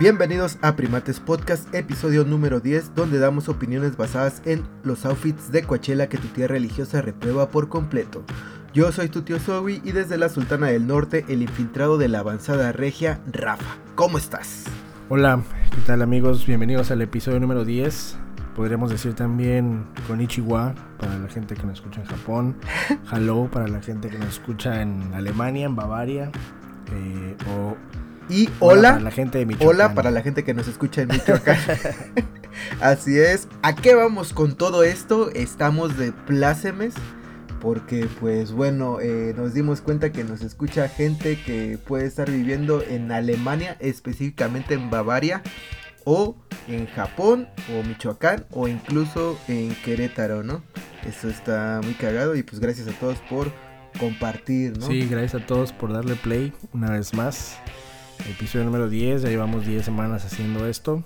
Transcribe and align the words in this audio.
Bienvenidos 0.00 0.58
a 0.60 0.74
Primates 0.74 1.20
Podcast, 1.20 1.72
episodio 1.72 2.24
número 2.24 2.58
10, 2.58 2.96
donde 2.96 3.20
damos 3.20 3.48
opiniones 3.48 3.96
basadas 3.96 4.42
en 4.44 4.64
los 4.82 5.06
outfits 5.06 5.52
de 5.52 5.62
Coachella 5.62 6.08
que 6.08 6.18
tu 6.18 6.26
tía 6.26 6.48
religiosa 6.48 7.00
reprueba 7.00 7.48
por 7.48 7.68
completo. 7.68 8.24
Yo 8.72 8.90
soy 8.90 9.08
tu 9.08 9.22
tío 9.22 9.38
Zoe 9.38 9.80
y 9.84 9.92
desde 9.92 10.18
la 10.18 10.30
Sultana 10.30 10.66
del 10.66 10.88
Norte, 10.88 11.24
el 11.28 11.42
infiltrado 11.42 11.96
de 11.96 12.08
la 12.08 12.18
avanzada 12.18 12.72
regia, 12.72 13.20
Rafa. 13.30 13.76
¿Cómo 13.94 14.18
estás? 14.18 14.64
Hola, 15.10 15.40
¿qué 15.70 15.80
tal 15.86 16.02
amigos? 16.02 16.44
Bienvenidos 16.44 16.90
al 16.90 17.00
episodio 17.00 17.38
número 17.38 17.64
10. 17.64 18.16
Podríamos 18.56 18.90
decir 18.90 19.14
también 19.14 19.84
con 20.08 20.20
Ichiwa 20.20 20.74
para 20.98 21.16
la 21.20 21.28
gente 21.28 21.54
que 21.54 21.62
nos 21.62 21.74
escucha 21.74 22.00
en 22.00 22.06
Japón, 22.08 22.56
Hello 23.12 23.48
para 23.48 23.68
la 23.68 23.80
gente 23.80 24.08
que 24.08 24.18
nos 24.18 24.30
escucha 24.30 24.82
en 24.82 25.14
Alemania, 25.14 25.66
en 25.66 25.76
Bavaria, 25.76 26.32
eh, 26.90 27.36
o 27.48 27.76
y 28.28 28.48
hola, 28.60 28.92
para 28.92 29.04
la 29.04 29.10
gente 29.10 29.38
de 29.38 29.46
Michoacán. 29.46 29.68
Hola 29.68 29.94
para 29.94 30.10
la 30.10 30.22
gente 30.22 30.44
que 30.44 30.54
nos 30.54 30.68
escucha 30.68 31.02
en 31.02 31.08
Michoacán. 31.08 31.58
Así 32.80 33.18
es. 33.18 33.48
¿A 33.62 33.74
qué 33.74 33.94
vamos 33.94 34.32
con 34.32 34.56
todo 34.56 34.82
esto? 34.84 35.30
Estamos 35.30 35.96
de 35.96 36.12
plácemes. 36.12 36.94
Porque 37.60 38.06
pues 38.20 38.52
bueno, 38.52 39.00
eh, 39.00 39.32
nos 39.34 39.54
dimos 39.54 39.80
cuenta 39.80 40.12
que 40.12 40.22
nos 40.22 40.42
escucha 40.42 40.86
gente 40.88 41.40
que 41.46 41.78
puede 41.78 42.04
estar 42.04 42.30
viviendo 42.30 42.82
en 42.82 43.10
Alemania, 43.10 43.78
específicamente 43.80 44.74
en 44.74 44.90
Bavaria, 44.90 45.42
o 46.04 46.36
en 46.68 46.86
Japón, 46.86 47.48
o 47.72 47.82
Michoacán, 47.82 48.44
o 48.50 48.68
incluso 48.68 49.38
en 49.48 49.74
Querétaro, 49.76 50.42
¿no? 50.42 50.62
Eso 51.08 51.30
está 51.30 51.80
muy 51.82 51.94
cagado 51.94 52.36
y 52.36 52.42
pues 52.42 52.60
gracias 52.60 52.86
a 52.86 52.92
todos 52.92 53.16
por 53.30 53.50
compartir, 53.98 54.78
¿no? 54.78 54.86
Sí, 54.86 55.06
gracias 55.08 55.42
a 55.42 55.46
todos 55.46 55.72
por 55.72 55.90
darle 55.90 56.16
play 56.16 56.52
una 56.74 56.90
vez 56.90 57.14
más. 57.14 57.56
Episodio 58.28 58.64
número 58.64 58.88
10, 58.88 59.22
ya 59.22 59.28
llevamos 59.28 59.66
10 59.66 59.84
semanas 59.84 60.24
haciendo 60.24 60.66
esto 60.66 61.04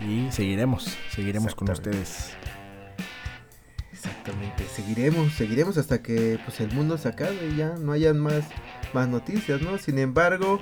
y 0.00 0.30
seguiremos, 0.32 0.96
seguiremos 1.10 1.54
con 1.54 1.70
ustedes. 1.70 2.34
Exactamente, 3.92 4.64
seguiremos, 4.64 5.32
seguiremos 5.32 5.78
hasta 5.78 6.02
que 6.02 6.38
pues 6.44 6.60
el 6.60 6.72
mundo 6.72 6.98
se 6.98 7.08
acabe 7.08 7.48
y 7.50 7.56
ya 7.56 7.74
no 7.78 7.92
hayan 7.92 8.18
más, 8.18 8.44
más 8.92 9.08
noticias, 9.08 9.62
¿no? 9.62 9.78
Sin 9.78 9.98
embargo, 9.98 10.60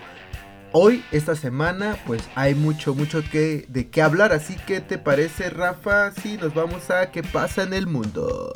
hoy, 0.72 1.02
esta 1.12 1.36
semana, 1.36 1.96
pues 2.06 2.22
hay 2.34 2.54
mucho, 2.54 2.94
mucho 2.94 3.22
que, 3.30 3.66
de 3.68 3.88
qué 3.88 4.02
hablar, 4.02 4.32
así 4.32 4.56
que 4.66 4.80
¿te 4.80 4.98
parece, 4.98 5.50
Rafa? 5.50 6.12
Si 6.12 6.36
nos 6.36 6.54
vamos 6.54 6.90
a 6.90 7.10
qué 7.10 7.22
pasa 7.22 7.62
en 7.62 7.72
el 7.72 7.86
mundo. 7.86 8.52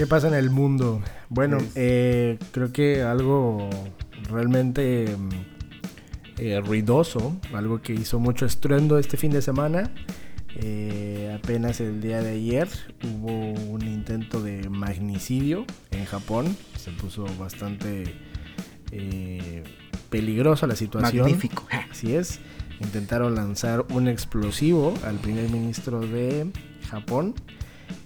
¿Qué 0.00 0.06
pasa 0.06 0.28
en 0.28 0.34
el 0.34 0.48
mundo? 0.48 1.02
Bueno, 1.28 1.58
eh, 1.74 2.38
creo 2.52 2.72
que 2.72 3.02
algo 3.02 3.68
realmente 4.30 5.14
mm, 5.14 5.28
eh, 6.38 6.62
ruidoso, 6.64 7.36
algo 7.52 7.82
que 7.82 7.92
hizo 7.92 8.18
mucho 8.18 8.46
estruendo 8.46 8.96
este 8.96 9.18
fin 9.18 9.30
de 9.30 9.42
semana. 9.42 9.90
Eh, 10.56 11.38
apenas 11.38 11.82
el 11.82 12.00
día 12.00 12.22
de 12.22 12.30
ayer 12.30 12.66
hubo 13.04 13.52
un 13.70 13.82
intento 13.82 14.40
de 14.42 14.70
magnicidio 14.70 15.66
en 15.90 16.06
Japón. 16.06 16.56
Se 16.78 16.92
puso 16.92 17.26
bastante 17.38 18.04
peligrosa 20.08 20.66
la 20.66 20.76
situación. 20.76 21.24
Magnífico. 21.24 21.66
Así 21.90 22.14
es. 22.14 22.40
Intentaron 22.80 23.34
lanzar 23.34 23.84
un 23.90 24.08
explosivo 24.08 24.94
al 25.04 25.16
primer 25.16 25.50
ministro 25.50 26.00
de 26.00 26.46
Japón 26.88 27.34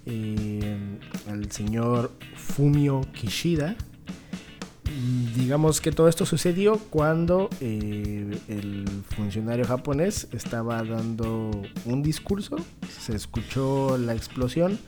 eh, 0.07 0.99
al 1.29 1.51
señor 1.51 2.13
Fumio 2.37 3.01
Kishida. 3.13 3.77
Digamos 5.35 5.81
que 5.81 5.91
todo 5.91 6.09
esto 6.09 6.25
sucedió 6.25 6.79
cuando 6.91 7.51
eh, 7.61 8.39
el 8.49 8.85
funcionario 9.17 9.65
japonés 9.65 10.29
estaba 10.33 10.83
dando 10.85 11.51
un 11.85 12.03
discurso, 12.03 12.57
se 12.89 13.17
escuchó 13.17 13.99
la 13.99 14.15
explosión, 14.15 14.79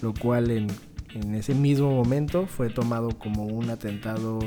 lo 0.00 0.14
cual 0.14 0.50
en, 0.50 0.68
ese 1.34 1.54
mismo 1.54 1.90
momento 1.90 2.46
fue 2.46 2.70
tomado 2.70 3.10
como 3.10 3.44
un 3.44 3.70
atentado 3.70 4.40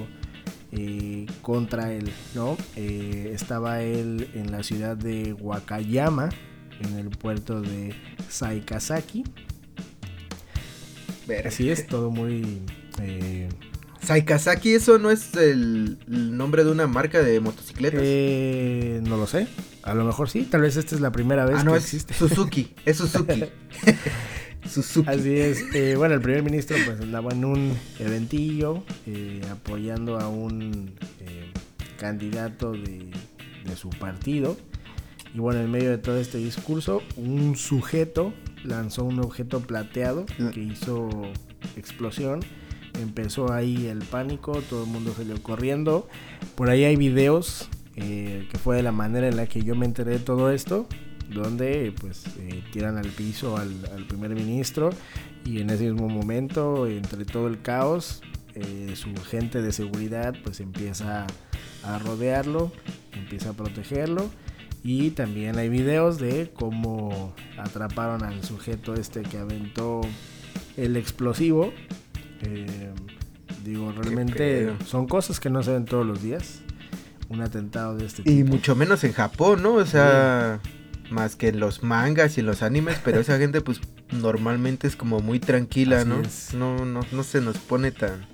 eh, 0.72 1.28
contra 1.42 1.94
él, 1.94 2.12
¿no? 2.34 2.58
estaba 2.76 3.84
él 3.84 4.28
en 4.34 4.52
la 4.52 4.64
ciudad 4.64 4.98
de 4.98 5.34
Wakayama, 5.34 6.30
en 6.82 6.98
el 6.98 7.10
puerto 7.10 7.62
de 7.62 7.94
Saikasaki, 8.30 9.24
Así 11.46 11.70
es, 11.70 11.88
todo 11.88 12.12
muy... 12.12 12.62
Eh... 13.02 13.50
Saikasaki, 14.02 14.76
¿eso 14.76 15.00
no 15.00 15.10
es 15.10 15.34
el, 15.36 15.98
nombre 16.08 16.64
de 16.64 16.72
una 16.72 16.86
marca 16.86 17.24
de 17.24 17.40
motocicletas? 17.40 18.02
Eh, 18.04 19.02
no 19.04 19.18
lo 19.18 19.26
sé. 19.26 19.48
A 19.82 19.94
lo 19.96 20.04
mejor 20.04 20.30
sí, 20.30 20.44
tal 20.44 20.62
vez 20.62 20.78
esta 20.78 20.96
es 20.96 21.02
la 21.02 21.12
primera 21.12 21.46
vez 21.46 21.58
ah, 21.60 21.64
no, 21.64 21.76
existe. 21.76 22.14
Suzuki, 22.14 22.74
es 22.86 22.98
Suzuki. 22.98 23.46
Suzuki. 24.70 25.10
Así 25.10 25.36
es. 25.38 25.64
Eh, 25.74 25.96
bueno, 25.96 26.16
el 26.16 26.22
primer 26.22 26.44
ministro 26.44 26.78
pues 26.86 27.00
andaba 27.02 27.32
en 27.32 27.46
un 27.46 27.78
eventillo 28.00 28.84
eh, 29.08 29.42
apoyando 29.52 30.20
a 30.20 30.28
un 30.28 30.92
eh, 31.20 31.52
candidato 31.98 32.72
de, 32.72 33.12
de 33.64 33.76
su 33.76 33.90
partido. 33.90 34.58
Y 35.36 35.40
bueno, 35.40 35.60
en 35.60 35.70
medio 35.70 35.90
de 35.90 35.98
todo 35.98 36.18
este 36.18 36.38
discurso, 36.38 37.02
un 37.18 37.58
sujeto 37.58 38.34
lanzó 38.64 39.04
un 39.04 39.20
objeto 39.20 39.60
plateado 39.60 40.26
que 40.54 40.62
hizo 40.62 41.10
explosión. 41.76 42.40
Empezó 43.02 43.52
ahí 43.52 43.88
el 43.88 44.00
pánico, 44.00 44.62
todo 44.70 44.86
el 44.86 44.90
mundo 44.90 45.14
salió 45.14 45.44
corriendo. 45.44 46.08
Por 46.56 46.70
ahí 46.70 46.86
hay 46.86 46.96
videos 46.96 47.68
eh, 47.98 48.48
que 48.50 48.58
fue 48.58 48.78
de 48.78 48.84
la 48.84 48.94
manera 48.94 49.28
en 49.28 49.36
la 49.36 49.46
que 49.46 49.62
yo 49.62 49.76
me 49.76 49.86
enteré 49.86 50.12
de 50.12 50.20
todo 50.20 50.52
esto, 50.52 50.88
donde 51.30 51.94
pues 52.00 52.24
eh, 52.40 52.64
tiran 52.72 52.98
al 52.98 53.10
piso 53.10 53.58
al, 53.58 53.74
primer 54.08 54.34
ministro 54.36 54.92
y 55.44 55.60
en 55.60 55.70
ese 55.70 55.92
mismo 55.92 56.08
momento, 56.08 56.88
entre 56.88 57.26
todo 57.26 57.48
el 57.50 57.62
caos, 57.62 58.22
eh, 58.54 58.94
su 58.96 59.14
gente 59.18 59.62
de 59.62 59.74
seguridad 59.74 60.34
pues 60.46 60.62
empieza 60.62 61.28
a 61.84 62.00
rodearlo, 62.00 62.72
empieza 63.12 63.50
a 63.50 63.54
protegerlo 63.54 64.30
y 64.88 65.10
también 65.10 65.58
hay 65.58 65.68
videos 65.68 66.20
de 66.20 66.52
cómo 66.54 67.34
atraparon 67.58 68.24
al 68.24 68.44
sujeto 68.44 68.94
este 68.94 69.24
que 69.24 69.40
aventó 69.40 70.02
el 70.78 70.96
explosivo. 70.96 71.74
Eh, 72.44 72.92
digo, 73.64 73.92
realmente 73.94 74.76
son 74.86 75.08
cosas 75.08 75.40
que 75.40 75.50
no 75.50 75.64
se 75.64 75.72
ven 75.72 75.86
todos 75.86 76.06
los 76.06 76.22
días. 76.22 76.62
Un 77.30 77.42
atentado 77.42 77.98
de 77.98 78.06
este 78.06 78.22
tipo. 78.22 78.30
Y 78.30 78.44
mucho 78.44 78.76
menos 78.76 79.04
en 79.04 79.14
Japón, 79.14 79.64
¿no? 79.64 79.74
O 79.74 79.86
sea, 79.88 80.60
más 81.10 81.36
que 81.36 81.48
en 81.48 81.60
los 81.60 81.82
mangas 81.82 82.38
y 82.38 82.42
en 82.42 82.46
los 82.46 82.62
animes, 82.62 83.02
pero 83.04 83.20
esa 83.20 83.40
gente 83.40 83.62
pues 83.62 83.82
normalmente 84.12 84.86
es 84.86 84.96
como 84.96 85.20
muy 85.20 85.40
tranquila, 85.40 86.06
¿no? 86.06 86.22
No, 86.54 86.86
no, 86.86 87.00
no 87.12 87.24
se 87.24 87.42
nos 87.42 87.58
pone 87.58 87.90
tan 87.90 88.28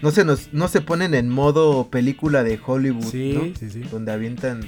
no 0.00 0.10
se 0.10 0.24
nos 0.24 0.54
no 0.54 0.68
se 0.68 0.80
ponen 0.80 1.12
en 1.12 1.28
modo 1.28 1.88
película 1.90 2.44
de 2.44 2.58
Hollywood, 2.64 3.10
sí, 3.10 3.52
sí, 3.58 3.68
sí. 3.68 3.80
Donde 3.80 4.12
avientan 4.12 4.60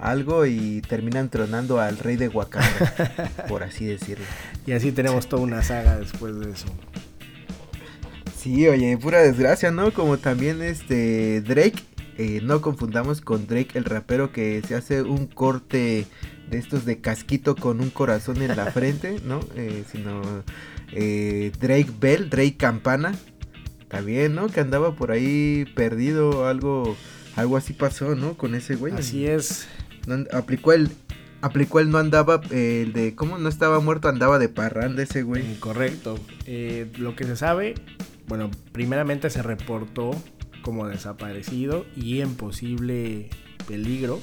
algo 0.00 0.46
y 0.46 0.80
terminan 0.82 1.28
tronando 1.28 1.80
al 1.80 1.98
rey 1.98 2.16
de 2.16 2.28
Wakanda, 2.28 3.44
por 3.48 3.62
así 3.62 3.84
decirlo. 3.86 4.24
Y 4.66 4.72
así 4.72 4.92
tenemos 4.92 5.28
toda 5.28 5.42
una 5.42 5.62
saga 5.62 5.98
después 5.98 6.38
de 6.40 6.50
eso. 6.50 6.66
Sí, 8.36 8.66
oye, 8.68 8.96
pura 8.96 9.20
desgracia, 9.20 9.70
¿no? 9.70 9.92
Como 9.92 10.16
también 10.16 10.62
este 10.62 11.42
Drake, 11.42 11.82
eh, 12.16 12.40
no 12.42 12.62
confundamos 12.62 13.20
con 13.20 13.46
Drake 13.46 13.76
el 13.76 13.84
rapero 13.84 14.32
que 14.32 14.62
se 14.66 14.74
hace 14.74 15.02
un 15.02 15.26
corte 15.26 16.06
de 16.48 16.58
estos 16.58 16.84
de 16.86 17.00
casquito 17.00 17.54
con 17.54 17.80
un 17.80 17.90
corazón 17.90 18.40
en 18.40 18.56
la 18.56 18.72
frente, 18.72 19.20
¿no? 19.24 19.40
Eh, 19.56 19.84
sino 19.92 20.22
eh, 20.92 21.52
Drake 21.60 21.90
Bell, 22.00 22.30
Drake 22.30 22.56
Campana, 22.56 23.14
también, 23.88 24.34
¿no? 24.34 24.46
Que 24.46 24.60
andaba 24.60 24.94
por 24.94 25.12
ahí 25.12 25.66
perdido, 25.74 26.46
algo, 26.46 26.96
algo 27.36 27.58
así 27.58 27.74
pasó, 27.74 28.14
¿no? 28.14 28.38
Con 28.38 28.54
ese 28.54 28.76
güey. 28.76 28.94
Así 28.94 29.26
es 29.26 29.66
aplicó 30.32 30.72
el 30.72 30.90
aplicó 31.42 31.80
el 31.80 31.90
no 31.90 31.98
andaba 31.98 32.40
el 32.50 32.92
de 32.92 33.14
cómo 33.14 33.38
no 33.38 33.48
estaba 33.48 33.80
muerto 33.80 34.08
andaba 34.08 34.38
de 34.38 34.48
parranda 34.48 35.02
ese 35.02 35.22
güey. 35.22 35.56
Correcto. 35.58 36.18
Eh, 36.46 36.90
lo 36.98 37.16
que 37.16 37.24
se 37.24 37.36
sabe 37.36 37.74
bueno 38.28 38.50
primeramente 38.72 39.28
se 39.30 39.42
reportó 39.42 40.10
como 40.62 40.86
desaparecido 40.86 41.86
y 41.96 42.20
en 42.20 42.34
posible 42.34 43.30
peligro. 43.66 44.20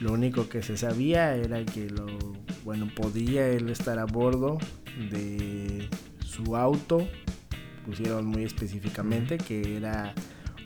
Lo 0.00 0.12
único 0.12 0.48
que 0.48 0.62
se 0.62 0.76
sabía 0.76 1.34
era 1.34 1.64
que 1.64 1.90
lo 1.90 2.06
bueno 2.64 2.88
podía 2.94 3.48
él 3.48 3.68
estar 3.68 3.98
a 3.98 4.04
bordo 4.04 4.58
de 5.10 5.88
su 6.24 6.56
auto. 6.56 7.08
Pusieron 7.86 8.26
muy 8.26 8.44
específicamente 8.44 9.38
que 9.38 9.76
era 9.76 10.14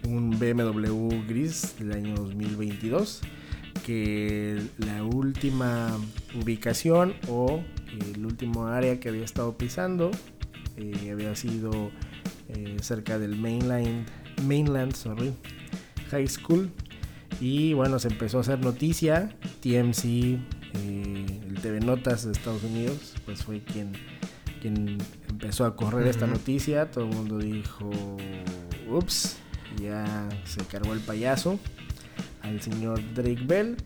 un 0.04 0.30
BMW 0.30 1.08
gris 1.28 1.76
del 1.78 1.92
año 1.92 2.14
2022 2.16 3.22
que 3.84 4.62
la 4.78 5.02
última 5.02 5.98
ubicación 6.40 7.14
o 7.28 7.62
el 8.14 8.24
último 8.24 8.66
área 8.66 9.00
que 9.00 9.08
había 9.08 9.24
estado 9.24 9.56
pisando 9.56 10.10
eh, 10.76 11.10
había 11.12 11.34
sido 11.34 11.90
eh, 12.48 12.76
cerca 12.80 13.18
del 13.18 13.36
mainland, 13.36 14.06
mainland 14.46 14.94
sorry, 14.94 15.32
High 16.10 16.28
School. 16.28 16.70
Y 17.40 17.72
bueno, 17.72 17.98
se 17.98 18.08
empezó 18.08 18.38
a 18.38 18.40
hacer 18.42 18.60
noticia. 18.60 19.34
TMC, 19.60 20.04
eh, 20.04 20.38
el 21.48 21.58
TV 21.60 21.80
Notas 21.80 22.24
de 22.24 22.32
Estados 22.32 22.62
Unidos, 22.62 23.14
pues 23.24 23.42
fue 23.42 23.60
quien, 23.60 23.92
quien 24.60 24.98
empezó 25.28 25.64
a 25.64 25.74
correr 25.74 26.06
esta 26.06 26.26
noticia. 26.26 26.90
Todo 26.90 27.04
el 27.04 27.14
mundo 27.14 27.38
dijo, 27.38 27.90
ups, 28.88 29.36
ya 29.80 30.28
se 30.44 30.64
cargó 30.66 30.92
el 30.92 31.00
payaso 31.00 31.58
al 32.52 32.60
señor 32.60 33.00
Drake 33.14 33.42
Bell. 33.44 33.76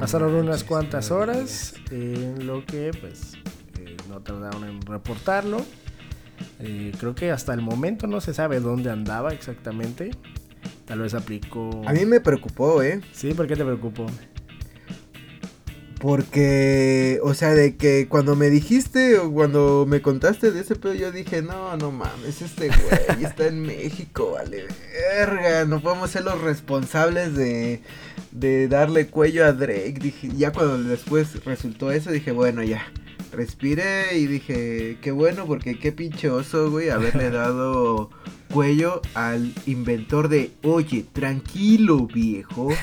Pasaron 0.00 0.34
unas 0.34 0.64
cuantas 0.64 1.10
horas 1.10 1.74
en 1.90 2.46
lo 2.46 2.64
que 2.64 2.90
pues 3.00 3.34
eh, 3.78 3.96
no 4.08 4.20
tardaron 4.20 4.64
en 4.64 4.80
reportarlo. 4.82 5.58
Eh, 6.58 6.92
creo 6.98 7.14
que 7.14 7.30
hasta 7.30 7.54
el 7.54 7.60
momento 7.60 8.06
no 8.06 8.20
se 8.20 8.34
sabe 8.34 8.60
dónde 8.60 8.90
andaba 8.90 9.32
exactamente. 9.32 10.10
Tal 10.86 11.00
vez 11.00 11.14
aplicó. 11.14 11.82
A 11.86 11.92
mí 11.92 12.04
me 12.04 12.20
preocupó, 12.20 12.82
¿eh? 12.82 13.00
Sí, 13.12 13.34
¿por 13.34 13.46
qué 13.46 13.56
te 13.56 13.64
preocupó? 13.64 14.06
Porque, 16.04 17.18
o 17.22 17.32
sea, 17.32 17.54
de 17.54 17.76
que 17.76 18.08
cuando 18.10 18.36
me 18.36 18.50
dijiste 18.50 19.16
o 19.16 19.32
cuando 19.32 19.86
me 19.88 20.02
contaste 20.02 20.50
de 20.50 20.60
ese 20.60 20.76
pedo, 20.76 20.92
yo 20.92 21.10
dije, 21.10 21.40
no, 21.40 21.78
no 21.78 21.92
mames, 21.92 22.42
este 22.42 22.68
güey 22.68 23.24
está 23.24 23.46
en 23.46 23.62
México, 23.62 24.32
vale, 24.32 24.66
verga, 25.16 25.64
no 25.64 25.80
podemos 25.80 26.10
ser 26.10 26.24
los 26.24 26.42
responsables 26.42 27.34
de, 27.34 27.80
de 28.32 28.68
darle 28.68 29.06
cuello 29.06 29.46
a 29.46 29.52
Drake. 29.52 29.96
Dije, 29.98 30.28
ya 30.36 30.52
cuando 30.52 30.76
después 30.82 31.42
resultó 31.42 31.90
eso, 31.90 32.10
dije, 32.10 32.32
bueno, 32.32 32.62
ya, 32.62 32.86
respiré 33.32 34.18
y 34.18 34.26
dije, 34.26 34.98
qué 35.00 35.10
bueno, 35.10 35.46
porque 35.46 35.78
qué 35.78 35.90
pinche 35.90 36.28
oso, 36.28 36.70
güey, 36.70 36.90
haberle 36.90 37.30
dado 37.30 38.10
cuello 38.52 39.00
al 39.14 39.54
inventor 39.64 40.28
de, 40.28 40.50
oye, 40.64 41.06
tranquilo, 41.14 42.06
viejo. 42.06 42.68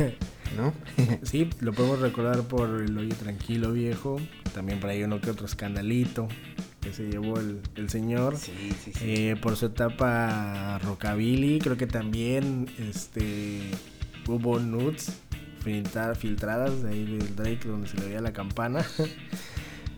¿no? 0.58 0.74
sí, 1.24 1.50
lo 1.60 1.74
podemos 1.74 2.00
recordar 2.00 2.44
por 2.44 2.82
el 2.82 2.98
Oye 2.98 3.16
Tranquilo 3.16 3.72
Viejo, 3.72 4.20
también 4.54 4.80
por 4.80 4.90
ahí 4.90 5.04
uno 5.04 5.22
que 5.22 5.32
otro 5.32 5.46
escandalito 5.46 6.28
que 6.82 6.94
se 6.94 7.04
llevó 7.10 7.40
el, 7.40 7.90
señor. 7.90 8.36
Eh, 9.02 9.36
por 9.42 9.56
su 9.56 9.68
etapa 9.68 10.80
rockabilly, 10.80 11.60
creo 11.60 11.78
que 11.78 11.88
también 11.88 12.68
este 12.80 13.62
hubo 14.28 14.60
nudes 14.60 15.22
filtradas 15.62 16.82
de 16.82 16.90
ahí 16.90 17.06
del 17.06 17.36
Drake 17.36 17.68
donde 17.68 17.88
se 17.88 17.98
le 17.98 18.08
veía 18.08 18.22
la 18.22 18.34
campana. 18.34 18.86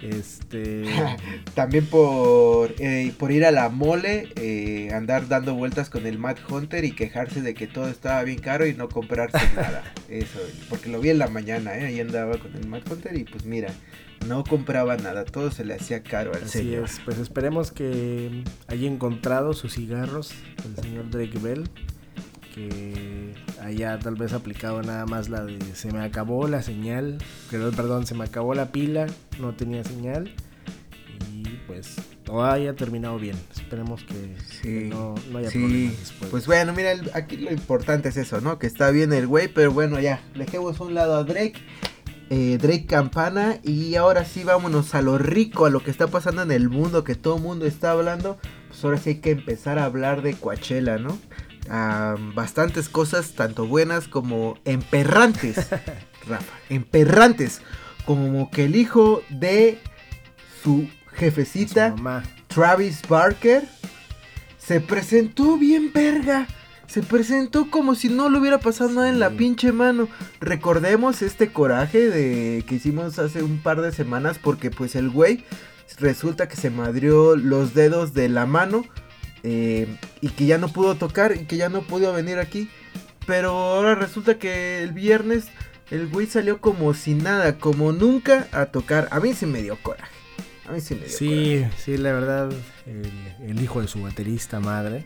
Este. 0.03 0.83
También 1.55 1.85
por, 1.85 2.73
eh, 2.79 3.13
por 3.17 3.31
ir 3.31 3.45
a 3.45 3.51
la 3.51 3.69
mole, 3.69 4.29
eh, 4.35 4.89
andar 4.93 5.29
dando 5.29 5.55
vueltas 5.55 5.89
con 5.89 6.05
el 6.05 6.19
Mad 6.19 6.37
Hunter 6.49 6.83
y 6.83 6.91
quejarse 6.91 7.41
de 7.41 7.53
que 7.53 7.67
todo 7.67 7.87
estaba 7.87 8.21
bien 8.23 8.39
caro 8.39 8.67
y 8.67 8.73
no 8.73 8.89
comprarse 8.89 9.37
nada. 9.55 9.83
Eso, 10.09 10.39
porque 10.69 10.89
lo 10.89 10.99
vi 10.99 11.09
en 11.09 11.19
la 11.19 11.27
mañana, 11.27 11.77
¿eh? 11.77 11.85
ahí 11.85 11.99
andaba 12.01 12.37
con 12.37 12.53
el 12.55 12.67
Mad 12.67 12.81
Hunter 12.91 13.15
y 13.17 13.23
pues 13.23 13.45
mira, 13.45 13.69
no 14.27 14.43
compraba 14.43 14.97
nada, 14.97 15.23
todo 15.23 15.51
se 15.51 15.63
le 15.63 15.75
hacía 15.75 16.03
caro 16.03 16.33
al 16.33 16.43
Así 16.43 16.59
señor. 16.59 16.85
Es. 16.85 16.99
Pues 17.05 17.17
esperemos 17.17 17.71
que 17.71 18.43
haya 18.67 18.87
encontrado 18.87 19.53
sus 19.53 19.73
cigarros 19.75 20.33
el 20.65 20.83
señor 20.83 21.09
Drake 21.09 21.39
Bell 21.39 21.69
que 22.53 23.33
haya 23.63 23.97
tal 23.99 24.15
vez 24.15 24.33
aplicado 24.33 24.81
nada 24.81 25.05
más 25.05 25.29
la 25.29 25.43
de 25.43 25.59
se 25.75 25.91
me 25.91 26.01
acabó 26.01 26.47
la 26.47 26.61
señal, 26.61 27.17
perdón, 27.49 28.05
se 28.05 28.15
me 28.15 28.25
acabó 28.25 28.53
la 28.53 28.71
pila, 28.71 29.07
no 29.39 29.53
tenía 29.53 29.83
señal 29.83 30.33
y 31.31 31.43
pues 31.67 31.95
todo 32.23 32.43
haya 32.43 32.75
terminado 32.75 33.17
bien. 33.17 33.35
Esperemos 33.55 34.03
que, 34.03 34.85
no, 34.85 35.15
haya 35.35 35.49
problemas 35.49 35.99
después. 35.99 36.31
Pues 36.31 36.47
bueno, 36.47 36.73
mira, 36.73 36.93
aquí 37.13 37.37
lo 37.37 37.51
importante 37.51 38.09
es 38.09 38.17
eso, 38.17 38.41
¿no? 38.41 38.59
Que 38.59 38.67
está 38.67 38.91
bien 38.91 39.13
el 39.13 39.27
güey, 39.27 39.47
pero 39.47 39.71
bueno, 39.71 39.99
ya, 39.99 40.21
dejemos 40.35 40.79
a 40.79 40.83
un 40.83 40.93
lado 40.93 41.15
a 41.15 41.23
Drake. 41.23 41.55
Eh, 42.29 42.57
Drake 42.59 42.85
Campana 42.87 43.59
y 43.63 43.95
ahora 43.95 44.25
sí 44.25 44.43
vámonos 44.43 44.95
a 44.95 45.01
lo 45.01 45.17
rico, 45.17 45.65
a 45.65 45.69
lo 45.69 45.83
que 45.83 45.91
está 45.91 46.07
pasando 46.07 46.41
en 46.41 46.51
el 46.51 46.69
mundo, 46.69 47.03
que 47.03 47.15
todo 47.15 47.35
el 47.35 47.43
mundo 47.43 47.65
está 47.65 47.91
hablando, 47.91 48.39
pues 48.69 48.83
ahora 48.83 48.97
sí 48.97 49.09
hay 49.11 49.15
que 49.17 49.31
empezar 49.31 49.77
a 49.77 49.85
hablar 49.85 50.21
de 50.23 50.33
Coachella, 50.33 50.97
¿no? 50.97 51.17
Bastantes 51.67 52.89
cosas, 52.89 53.33
tanto 53.33 53.67
buenas 53.67 54.07
como 54.07 54.57
emperrantes. 54.65 55.55
Rafa, 56.27 56.53
emperrantes. 56.69 57.61
Como 58.05 58.51
que 58.51 58.65
el 58.65 58.75
hijo 58.75 59.23
de 59.29 59.79
su 60.61 60.87
jefecita, 61.13 61.95
Travis 62.47 63.01
Barker, 63.07 63.67
se 64.57 64.79
presentó 64.79 65.57
bien 65.57 65.91
verga. 65.93 66.47
Se 66.87 67.01
presentó 67.01 67.71
como 67.71 67.95
si 67.95 68.09
no 68.09 68.29
le 68.29 68.37
hubiera 68.37 68.59
pasado 68.59 68.91
nada 68.91 69.09
en 69.09 69.19
la 69.19 69.31
pinche 69.31 69.71
mano. 69.71 70.07
Recordemos 70.39 71.21
este 71.21 71.51
coraje 71.51 72.09
de 72.09 72.63
que 72.67 72.75
hicimos 72.75 73.17
hace 73.17 73.41
un 73.41 73.63
par 73.63 73.81
de 73.81 73.91
semanas 73.91 74.37
porque 74.37 74.69
pues 74.69 74.95
el 74.95 75.09
güey 75.09 75.43
resulta 75.99 76.47
que 76.47 76.55
se 76.55 76.69
madrió 76.69 77.35
los 77.35 77.73
dedos 77.73 78.13
de 78.13 78.29
la 78.29 78.45
mano 78.45 78.83
eh, 79.43 79.97
y 80.21 80.29
que 80.29 80.45
ya 80.45 80.57
no 80.57 80.69
pudo 80.69 80.95
tocar 80.95 81.35
y 81.35 81.45
que 81.45 81.57
ya 81.57 81.69
no 81.69 81.81
pudo 81.81 82.13
venir 82.13 82.39
aquí. 82.39 82.69
Pero 83.25 83.51
ahora 83.51 83.95
resulta 83.95 84.37
que 84.37 84.83
el 84.83 84.91
viernes 84.91 85.45
el 85.91 86.07
güey 86.07 86.27
salió 86.27 86.59
como 86.59 86.93
sin 86.93 87.23
nada, 87.23 87.57
como 87.57 87.91
nunca 87.91 88.47
a 88.51 88.67
tocar. 88.67 89.07
A 89.11 89.19
mí 89.19 89.33
sí 89.33 89.45
me 89.45 89.61
dio 89.61 89.77
coraje. 89.77 90.11
A 90.67 90.71
mí 90.71 90.81
sí 90.81 90.95
me 90.95 91.01
dio 91.01 91.09
sí, 91.09 91.65
Sí, 91.77 91.97
la 91.97 92.13
verdad, 92.13 92.51
el, 92.85 93.61
hijo 93.61 93.81
de 93.81 93.87
su 93.87 94.01
baterista 94.01 94.59
madre. 94.59 95.05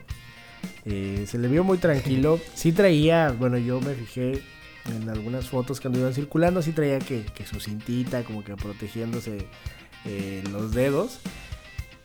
Eh, 0.85 1.25
se 1.27 1.37
le 1.37 1.47
vio 1.47 1.63
muy 1.63 1.77
tranquilo. 1.77 2.39
Sí 2.55 2.71
traía, 2.71 3.31
bueno, 3.31 3.57
yo 3.57 3.81
me 3.81 3.93
fijé 3.93 4.43
en 4.85 5.09
algunas 5.09 5.49
fotos 5.49 5.79
que 5.79 5.87
andaban 5.89 6.13
circulando, 6.13 6.61
sí 6.61 6.71
traía 6.71 6.99
que, 6.99 7.25
su 7.45 7.59
cintita, 7.59 8.23
como 8.23 8.43
que 8.43 8.55
protegiéndose 8.55 9.45
eh, 10.05 10.43
los 10.51 10.73
dedos 10.73 11.19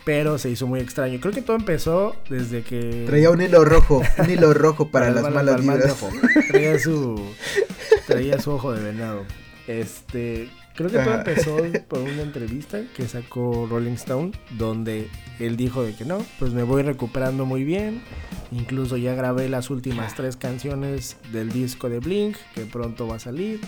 pero 0.05 0.39
se 0.39 0.51
hizo 0.51 0.67
muy 0.67 0.81
extraño. 0.81 1.21
Creo 1.21 1.33
que 1.33 1.43
todo 1.43 1.57
empezó 1.57 2.17
desde 2.29 2.63
que... 2.63 3.05
Traía 3.07 3.31
un 3.31 3.41
hilo 3.41 3.65
rojo, 3.65 4.03
un 4.19 4.31
hilo 4.31 4.53
rojo 4.55 4.89
para, 4.89 5.11
las 5.11 5.31
malas 5.31 5.61
vibras. 5.61 5.97
Traía 6.49 6.79
su, 6.79 7.21
traía 8.07 8.41
su 8.41 8.53
ojo 8.53 8.73
de 8.73 8.83
venado. 8.83 9.25
Este, 9.67 10.51
creo 10.75 10.91
que 10.91 10.99
todo 10.99 11.15
empezó 11.15 11.57
por 11.89 12.01
una 12.01 12.23
entrevista 12.23 12.83
que 12.97 13.07
sacó 13.07 13.67
Rolling 13.71 13.93
Stone, 13.93 14.33
donde 14.59 15.09
él 15.39 15.57
dijo 15.57 15.85
de 15.85 15.95
que 15.95 16.05
no, 16.05 16.25
pues 16.39 16.53
me 16.53 16.65
voy 16.65 16.83
recuperando 16.83 17.47
muy 17.47 17.65
bien. 17.65 18.03
Incluso 18.51 18.97
ya 18.97 19.15
grabé 19.15 19.49
las 19.49 19.71
últimas 19.71 20.15
tres 20.15 20.37
canciones 20.37 21.17
del 21.33 21.51
disco 21.51 21.89
de 21.89 22.01
Blink, 22.01 22.37
que 22.55 22.67
pronto 22.67 23.07
va 23.07 23.17
a 23.17 23.21
salir. 23.21 23.61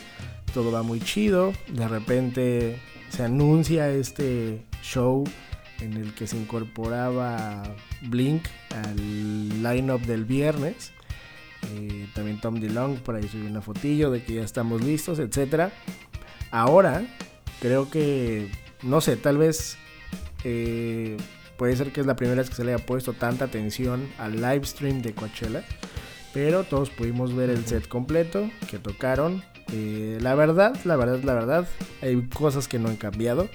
Todo 0.53 0.73
va 0.73 0.83
muy 0.83 1.01
chido. 1.01 1.53
De 1.69 1.87
repente 1.89 2.81
se 3.09 3.23
anuncia 3.23 3.91
este 3.91 4.65
show 4.83 5.25
en 5.81 5.95
el 5.95 6.15
que 6.15 6.27
se 6.27 6.37
incorporaba 6.37 7.63
Blink 8.03 8.45
al 8.71 9.63
line-up 9.63 10.01
del 10.03 10.25
viernes. 10.25 10.93
Eh, 11.75 12.07
también 12.15 12.41
Tom 12.41 12.61
DeLong, 12.61 12.99
por 12.99 13.17
ahí 13.17 13.27
subió 13.29 13.49
una 13.49 13.63
fotillo 13.63 14.11
de 14.11 14.23
que 14.23 14.35
ya 14.35 14.43
estamos 14.43 14.83
listos, 14.83 15.19
etc. 15.19 15.71
Ahora, 16.51 17.03
creo 17.61 17.91
que, 17.91 18.51
no 18.83 19.01
sé, 19.01 19.17
tal 19.17 19.39
vez 19.39 19.77
eh, 20.45 21.17
puede 21.57 21.77
ser 21.77 21.93
que 21.93 22.01
es 22.01 22.07
la 22.07 22.17
primera 22.17 22.41
vez 22.41 22.51
que 22.51 22.57
se 22.57 22.65
le 22.65 22.75
haya 22.75 22.85
puesto 22.85 23.13
tanta 23.13 23.47
atención 23.47 24.09
al 24.19 24.37
live 24.37 24.65
stream 24.65 25.03
de 25.03 25.15
Coachella. 25.15 25.65
Pero 26.33 26.65
todos 26.65 26.91
pudimos 26.91 27.35
ver 27.35 27.49
el 27.49 27.65
set 27.65 27.87
completo 27.87 28.51
que 28.69 28.79
tocaron. 28.79 29.43
Eh, 29.73 30.19
la 30.21 30.35
verdad, 30.35 30.77
la 30.85 30.97
verdad, 30.97 31.23
la 31.23 31.35
verdad, 31.35 31.69
hay 32.03 32.21
cosas 32.29 32.67
que 32.67 32.79
no 32.79 32.89
han 32.89 32.97
cambiado. 32.97 33.49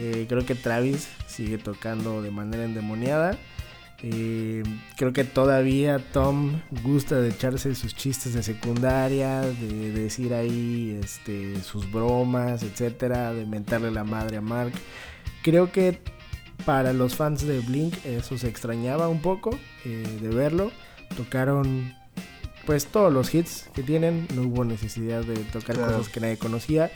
Eh, 0.00 0.26
creo 0.28 0.46
que 0.46 0.54
Travis 0.54 1.08
sigue 1.26 1.58
tocando 1.58 2.22
de 2.22 2.30
manera 2.30 2.64
endemoniada. 2.64 3.36
Eh, 4.00 4.62
creo 4.96 5.12
que 5.12 5.24
todavía 5.24 5.98
Tom 6.12 6.60
gusta 6.84 7.20
de 7.20 7.30
echarse 7.30 7.74
sus 7.74 7.96
chistes 7.96 8.32
de 8.34 8.44
secundaria, 8.44 9.40
de, 9.40 9.90
decir 9.90 10.34
ahí 10.34 10.96
este, 11.02 11.60
sus 11.62 11.90
bromas, 11.90 12.62
etcétera, 12.62 13.34
de 13.34 13.44
mentarle 13.44 13.90
la 13.90 14.04
madre 14.04 14.36
a 14.36 14.40
Mark. 14.40 14.72
Creo 15.42 15.72
que 15.72 15.98
para 16.64 16.92
los 16.92 17.16
fans 17.16 17.44
de 17.44 17.58
Blink 17.58 17.94
eso 18.04 18.38
se 18.38 18.48
extrañaba 18.48 19.08
un 19.08 19.20
poco 19.20 19.58
eh, 19.84 20.06
de 20.20 20.28
verlo. 20.28 20.70
Tocaron 21.16 21.92
pues 22.66 22.86
todos 22.86 23.12
los 23.12 23.34
hits 23.34 23.68
que 23.74 23.82
tienen, 23.82 24.28
no 24.36 24.42
hubo 24.42 24.64
necesidad 24.64 25.24
de 25.24 25.36
tocar 25.44 25.76
cosas 25.76 26.08
que 26.08 26.20
nadie 26.20 26.36
conocía 26.36 26.92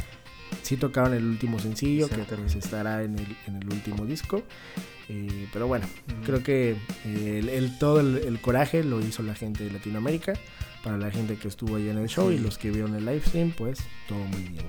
sí 0.62 0.76
tocaron 0.76 1.14
el 1.14 1.24
último 1.24 1.58
sencillo, 1.58 2.08
que 2.08 2.16
vez 2.16 2.54
estará 2.54 3.02
en 3.02 3.18
el, 3.18 3.36
en 3.46 3.56
el 3.56 3.68
último 3.68 4.06
disco. 4.06 4.42
Eh, 5.08 5.48
pero 5.52 5.66
bueno, 5.66 5.86
creo 6.24 6.42
que 6.42 6.76
eh, 7.04 7.50
el, 7.52 7.78
todo 7.78 8.00
el, 8.00 8.40
coraje 8.40 8.84
lo 8.84 9.00
hizo 9.00 9.22
la 9.22 9.34
gente 9.34 9.64
de 9.64 9.72
Latinoamérica. 9.72 10.34
Para 10.82 10.98
la 10.98 11.12
gente 11.12 11.36
que 11.36 11.46
estuvo 11.46 11.76
ahí 11.76 11.88
en 11.88 11.98
el 11.98 12.08
show 12.08 12.32
y 12.32 12.38
los 12.38 12.58
que 12.58 12.72
vieron 12.72 12.96
el 12.96 13.04
live 13.04 13.22
stream, 13.24 13.52
pues 13.52 13.78
todo 14.08 14.18
muy 14.18 14.42
bien. 14.42 14.64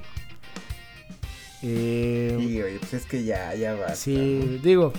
Eh, 1.63 2.37
sí, 2.39 2.77
pues 2.79 2.93
es 2.93 3.05
que 3.07 3.23
ya, 3.23 3.55
ya 3.55 3.73
va. 3.73 3.95
Sí, 3.95 4.59
digo, 4.61 4.93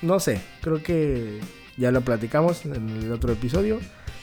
no 0.00 0.20
sé, 0.20 0.40
creo 0.62 0.82
que 0.82 1.40
ya 1.76 1.90
lo 1.90 2.00
platicamos 2.00 2.64
en 2.64 2.88
el 2.88 3.12
otro 3.12 3.32
episodio. 3.32 3.78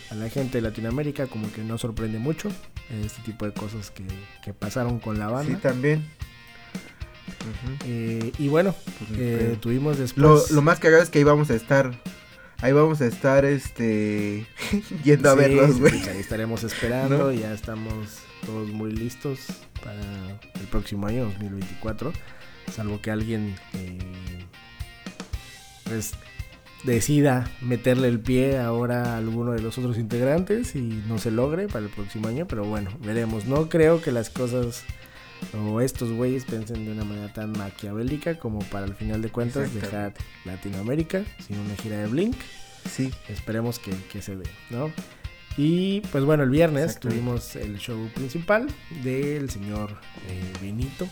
a 0.10 0.16
la 0.16 0.30
gente 0.30 0.60
de 0.60 0.62
Latinoamérica 0.62 1.28
como 1.28 1.52
que 1.52 1.62
no 1.62 1.78
sorprende 1.78 2.18
mucho 2.18 2.50
este 2.90 3.22
tipo 3.24 3.46
de 3.46 3.54
cosas 3.54 3.92
que, 3.92 4.04
que 4.44 4.54
pasaron 4.54 5.00
con 5.00 5.18
la 5.20 5.28
banda. 5.28 5.56
Sí, 5.56 5.62
también. 5.62 6.06
Eh, 7.86 8.32
y 8.38 8.48
bueno, 8.48 8.76
Pues, 9.00 9.12
eh, 9.20 9.54
eh, 9.54 9.58
tuvimos 9.60 9.98
después... 9.98 10.52
lo 10.52 10.62
más 10.62 10.80
cagado 10.80 11.02
es 11.04 11.10
que 11.10 11.20
ahí 11.20 11.24
vamos 11.24 11.50
a 11.50 11.56
estar. 11.56 11.92
Ahí 12.62 12.72
vamos 12.72 13.02
a 13.02 13.06
estar, 13.08 13.44
este. 13.46 14.46
yendo 15.04 15.30
a 15.30 15.36
verlos, 15.36 15.80
güey. 15.80 15.94
ahí 16.08 16.20
estaremos 16.20 16.64
esperando, 16.64 17.18
¿No? 17.18 17.32
ya 17.32 17.54
estamos 17.54 18.20
todos 18.46 18.70
muy 18.70 18.92
listos 18.92 19.40
para 19.84 20.00
el 20.00 20.68
próximo 20.72 21.06
año, 21.08 21.26
2024. 21.26 22.14
Salvo 22.74 23.02
que 23.02 23.12
alguien 23.12 23.56
eh, 23.74 24.00
pues 25.84 26.14
decida 26.86 27.50
meterle 27.62 28.08
el 28.08 28.20
pie 28.20 28.60
ahora 28.60 29.14
a 29.14 29.18
alguno 29.18 29.52
de 29.52 29.62
los 29.62 29.78
otros 29.78 29.98
integrantes 29.98 30.76
y 30.76 30.82
no 31.08 31.18
se 31.18 31.32
logre 31.32 31.68
para 31.68 31.86
el 31.86 31.92
próximo 31.92 32.28
año, 32.28 32.48
pero 32.48 32.66
bueno, 32.66 32.92
veremos. 33.04 33.46
No 33.46 33.70
creo 33.70 34.02
que 34.02 34.12
las 34.12 34.30
cosas 34.30 34.84
o 35.54 35.82
estos 35.82 36.12
güeyes 36.12 36.46
piensen 36.46 36.86
de 36.86 36.92
una 36.92 37.04
manera 37.04 37.32
tan 37.34 37.52
maquiavélica 37.52 38.40
como 38.40 38.60
para 38.60 38.86
al 38.86 38.96
final 38.96 39.22
de 39.22 39.30
cuentas 39.30 39.74
dejar. 39.74 40.14
Latinoamérica 40.46 41.24
sin 41.46 41.60
una 41.60 41.76
gira 41.76 41.98
de 41.98 42.08
Blink. 42.08 42.36
Sí. 42.90 43.12
Esperemos 43.30 43.80
que, 43.80 43.92
que 44.12 44.22
se 44.22 44.36
dé, 44.36 44.46
¿no? 44.70 44.92
Y 45.58 46.02
pues 46.12 46.26
bueno, 46.26 46.44
el 46.44 46.50
viernes 46.50 47.00
tuvimos 47.00 47.56
el 47.56 47.78
show 47.78 48.10
principal 48.14 48.68
del 49.04 49.50
señor 49.50 49.92
eh, 50.28 50.54
Benito. 50.62 51.08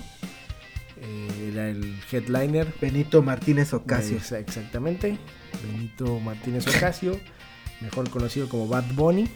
Eh, 1.05 1.50
era 1.51 1.69
el 1.69 1.95
headliner. 2.12 2.74
Benito 2.81 3.22
Martínez 3.22 3.74
Ocasio. 3.74 4.17
Exa- 4.17 4.39
exactamente. 4.39 5.17
Benito 5.72 6.19
Martínez 6.19 6.65
Ocasio, 6.67 7.19
mejor 7.81 8.10
conocido 8.10 8.48
como 8.50 8.67
Bad 8.67 8.93
Bunny. 8.93 9.27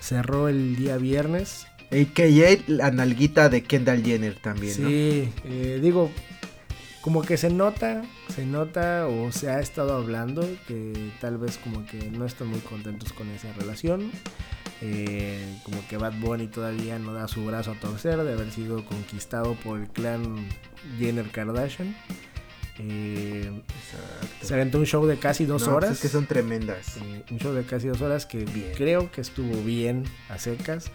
Cerró 0.00 0.48
el 0.48 0.76
día 0.76 0.96
viernes. 0.96 1.66
AKA 1.90 2.62
la 2.66 2.90
nalguita 2.90 3.48
de 3.48 3.62
Kendall 3.62 4.02
Jenner 4.02 4.34
también, 4.36 4.74
¿no? 4.82 4.88
Sí, 4.88 5.28
eh, 5.44 5.78
digo, 5.82 6.10
como 7.02 7.22
que 7.22 7.36
se 7.36 7.50
nota, 7.50 8.02
se 8.34 8.46
nota 8.46 9.06
o 9.06 9.30
se 9.30 9.50
ha 9.50 9.60
estado 9.60 9.94
hablando 9.94 10.48
que 10.66 11.10
tal 11.20 11.36
vez 11.38 11.58
como 11.58 11.84
que 11.86 11.98
no 12.10 12.24
están 12.24 12.48
muy 12.48 12.60
contentos 12.60 13.12
con 13.12 13.28
esa 13.30 13.52
relación. 13.52 14.10
Eh, 14.82 15.58
como 15.62 15.86
que 15.88 15.96
Bad 15.96 16.14
Bunny 16.20 16.46
todavía 16.48 16.98
no 16.98 17.12
da 17.14 17.26
su 17.28 17.44
brazo 17.44 17.70
a 17.72 17.74
torcer 17.80 18.16
de 18.22 18.32
haber 18.32 18.50
sido 18.50 18.84
conquistado 18.84 19.54
por 19.64 19.80
el 19.80 19.86
clan 19.88 20.46
Jenner 20.98 21.30
Kardashian. 21.30 21.94
Eh, 22.78 23.50
se 24.42 24.54
aventó 24.54 24.78
un 24.78 24.86
show 24.86 25.06
de 25.06 25.16
casi 25.16 25.44
dos 25.46 25.62
No, 25.62 25.66
pues 25.68 25.76
horas. 25.76 25.90
es 25.92 26.00
que 26.00 26.08
son 26.08 26.26
tremendas. 26.26 26.96
Eh, 26.96 27.22
un 27.30 27.38
show 27.38 27.52
de 27.54 27.62
casi 27.64 27.86
dos 27.88 28.00
horas 28.02 28.26
que 28.26 28.44
Bien. 28.44 28.72
creo 28.76 29.10
que 29.12 29.20
estuvo 29.20 29.62
bien 29.62 30.04
a 30.28 30.38
secas. 30.38 30.90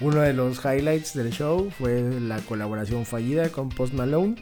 Uno 0.00 0.20
de 0.20 0.32
los 0.32 0.58
highlights 0.64 1.14
del 1.14 1.30
show 1.32 1.70
fue 1.76 2.02
la 2.20 2.38
colaboración 2.38 3.04
fallida 3.04 3.48
con 3.50 3.68
Post 3.68 3.94
Malone. 3.94 4.36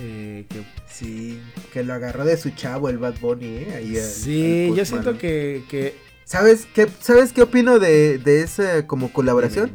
eh, 0.00 0.46
que 0.48 0.62
Sí, 0.86 1.40
que 1.72 1.82
lo 1.82 1.92
agarró 1.94 2.24
de 2.24 2.36
su 2.36 2.50
chavo 2.50 2.88
el 2.88 2.98
Bad 2.98 3.18
Bunny, 3.20 3.46
¿eh? 3.46 3.74
Ahí 3.76 3.96
sí, 3.96 4.68
al 4.70 4.76
yo 4.76 4.84
siento 4.84 5.18
que, 5.18 5.64
que 5.68 5.96
¿Sabes 6.28 6.66
qué, 6.74 6.86
¿Sabes 7.00 7.32
qué 7.32 7.40
opino 7.40 7.78
de, 7.78 8.18
de 8.18 8.42
esa 8.42 8.86
como 8.86 9.10
colaboración? 9.14 9.70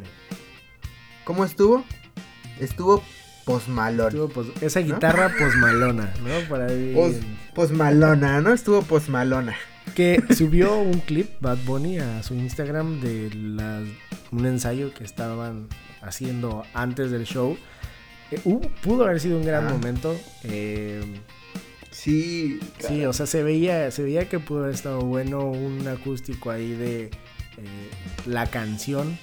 ¿Cómo 1.23 1.45
estuvo? 1.45 1.83
Estuvo 2.59 3.03
posmalón. 3.43 4.09
Estuvo, 4.09 4.29
pues, 4.29 4.47
esa 4.61 4.81
guitarra 4.81 5.33
posmalona, 5.39 6.13
¿no? 6.23 6.93
Pos, 6.93 7.13
posmalona, 7.55 8.39
¿no? 8.41 8.53
Estuvo 8.53 8.83
posmalona. 8.83 9.55
Que 9.95 10.21
subió 10.37 10.77
un 10.77 10.99
clip 10.99 11.27
Bad 11.41 11.57
Bunny 11.65 11.97
a 11.97 12.21
su 12.21 12.35
Instagram 12.35 13.01
de 13.01 13.29
un 14.31 14.45
ensayo 14.45 14.93
que 14.93 15.03
estaban 15.03 15.67
haciendo 16.03 16.63
antes 16.75 17.09
del 17.09 17.23
show. 17.25 17.57
Eh, 18.29 18.39
hubo- 18.43 18.69
pudo 18.83 19.05
haber 19.05 19.19
sido 19.19 19.37
un 19.37 19.45
gran 19.45 19.65
Ah. 19.67 19.71
momento. 19.71 20.15
eh, 20.43 21.01
Sí, 22.03 22.59
Sí, 22.79 23.05
o 23.05 23.13
sea, 23.13 23.25
se 23.25 23.43
veía, 23.43 23.89
se 23.89 24.03
veía 24.03 24.27
que 24.27 24.37
pudo 24.37 24.63
haber 24.63 24.75
estado 24.75 24.99
bueno 24.99 25.45
un 25.45 25.87
acústico 25.87 26.51
ahí 26.51 26.73
de 26.73 27.05
eh, 27.05 27.09
la 28.25 28.47
canción, 28.47 29.17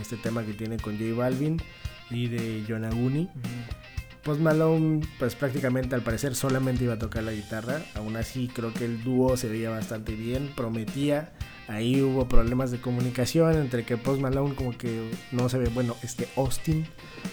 este 0.00 0.16
tema 0.16 0.42
que 0.42 0.54
tiene 0.54 0.78
con 0.78 0.98
J 0.98 1.14
Balvin 1.14 1.60
y 2.10 2.28
de 2.28 2.64
Yonaguni. 2.64 3.28
Post 4.22 4.40
Malone, 4.40 5.02
pues 5.18 5.34
prácticamente 5.34 5.94
al 5.94 6.00
parecer 6.00 6.34
solamente 6.34 6.84
iba 6.84 6.94
a 6.94 6.98
tocar 6.98 7.24
la 7.24 7.32
guitarra. 7.32 7.82
Aún 7.94 8.16
así, 8.16 8.48
creo 8.48 8.72
que 8.72 8.86
el 8.86 9.04
dúo 9.04 9.36
se 9.36 9.50
veía 9.50 9.68
bastante 9.68 10.14
bien, 10.14 10.50
prometía. 10.56 11.30
Ahí 11.66 12.02
hubo 12.02 12.28
problemas 12.28 12.70
de 12.70 12.78
comunicación 12.80 13.54
entre 13.56 13.84
que 13.84 13.96
Post 13.96 14.20
Malone, 14.20 14.54
como 14.54 14.76
que 14.76 15.08
no 15.32 15.48
se 15.48 15.58
ve, 15.58 15.68
bueno, 15.72 15.96
este 16.02 16.28
Austin, 16.36 16.86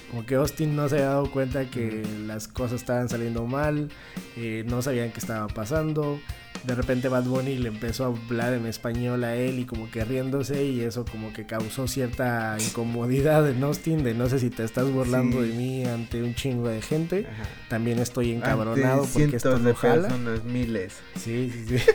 como 0.09 0.25
que 0.25 0.35
Austin 0.35 0.75
no 0.75 0.87
se 0.87 0.95
había 0.95 1.07
dado 1.07 1.29
cuenta 1.31 1.69
que 1.69 2.01
las 2.25 2.47
cosas 2.47 2.81
estaban 2.81 3.09
saliendo 3.09 3.45
mal, 3.45 3.89
eh, 4.37 4.63
no 4.67 4.81
sabían 4.81 5.11
qué 5.11 5.19
estaba 5.19 5.47
pasando. 5.47 6.19
De 6.63 6.75
repente 6.75 7.07
Bad 7.09 7.23
Bunny 7.23 7.57
le 7.57 7.69
empezó 7.69 8.03
a 8.03 8.07
hablar 8.07 8.53
en 8.53 8.67
español 8.67 9.23
a 9.23 9.35
él 9.35 9.57
y 9.57 9.65
como 9.65 9.89
que 9.89 10.05
riéndose 10.05 10.63
y 10.63 10.81
eso 10.81 11.03
como 11.05 11.33
que 11.33 11.47
causó 11.47 11.87
cierta 11.87 12.55
incomodidad 12.59 13.49
en 13.49 13.63
Austin 13.63 14.03
de 14.03 14.13
no 14.13 14.29
sé 14.29 14.37
si 14.37 14.51
te 14.51 14.63
estás 14.63 14.87
burlando 14.91 15.41
Sí. 15.41 15.47
de 15.49 15.55
mí 15.55 15.85
ante 15.85 16.21
un 16.21 16.35
chingo 16.35 16.67
de 16.67 16.81
gente. 16.83 17.25
Ajá. 17.29 17.43
También 17.67 17.97
estoy 17.97 18.31
encabronado 18.31 19.01
Ante 19.05 19.11
porque 19.19 19.35
esto 19.37 19.57
no 19.57 19.73
jala. 19.73 20.07
personas, 20.09 20.43
miles. 20.43 20.93
Sí, 21.15 21.51
sí, 21.51 21.79
sí. 21.79 21.83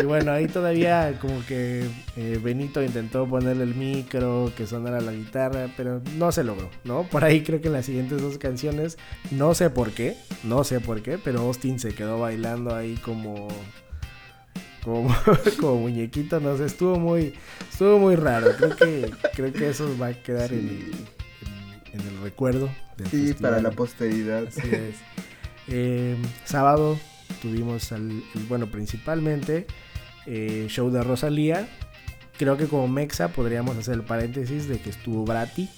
y 0.00 0.04
bueno, 0.04 0.32
ahí 0.32 0.46
todavía 0.46 1.18
como 1.20 1.44
que 1.46 1.84
eh, 2.16 2.40
Benito 2.42 2.82
intentó 2.82 3.26
ponerle 3.28 3.64
el 3.64 3.74
micro, 3.74 4.52
que 4.56 4.66
sonara 4.66 5.00
la 5.00 5.12
guitarra, 5.12 5.68
pero 5.76 6.00
no 6.16 6.30
se 6.32 6.44
logró, 6.44 6.70
¿no? 6.84 7.02
Por 7.04 7.24
ahí 7.24 7.42
creo 7.42 7.60
que 7.60 7.68
en 7.68 7.74
las 7.74 7.86
siguientes 7.86 8.20
dos 8.22 8.38
canciones, 8.38 8.98
no 9.30 9.54
sé 9.54 9.70
por 9.70 9.90
qué, 9.92 10.16
no 10.44 10.64
sé 10.64 10.80
por 10.80 11.02
qué, 11.02 11.18
pero 11.18 11.40
Austin 11.40 11.78
se 11.78 11.94
quedó 11.94 12.18
bailando 12.20 12.74
ahí 12.74 12.94
como... 12.96 13.48
Como, 14.84 15.14
como 15.60 15.76
muñequito, 15.80 16.40
no 16.40 16.56
sé, 16.56 16.64
estuvo 16.66 16.98
muy, 16.98 17.34
estuvo 17.70 17.98
muy 17.98 18.16
raro. 18.16 18.52
Creo 18.56 18.76
que, 18.76 19.10
creo 19.34 19.52
que 19.52 19.68
eso 19.68 19.94
va 20.00 20.08
a 20.08 20.14
quedar 20.14 20.52
en, 20.52 20.60
Sí. 20.68 20.90
en- 21.92 22.00
en 22.00 22.06
el 22.08 22.22
recuerdo 22.22 22.70
del 22.96 23.06
Sí, 23.08 23.34
para 23.34 23.60
la 23.60 23.70
posteridad. 23.72 24.46
Así 24.46 24.60
es. 24.72 24.94
Eh, 25.66 26.16
sábado 26.44 26.98
tuvimos 27.42 27.92
al, 27.92 28.10
el- 28.10 28.44
bueno, 28.48 28.66
principalmente 28.68 29.66
eh, 30.30 30.66
show 30.68 30.90
de 30.90 31.02
Rosalía. 31.02 31.66
Creo 32.36 32.56
que 32.56 32.66
como 32.66 32.86
Mexa 32.86 33.28
podríamos 33.28 33.76
hacer 33.76 33.94
el 33.94 34.02
paréntesis 34.02 34.68
de 34.68 34.78
que 34.78 34.90
estuvo 34.90 35.24
Brati, 35.24 35.68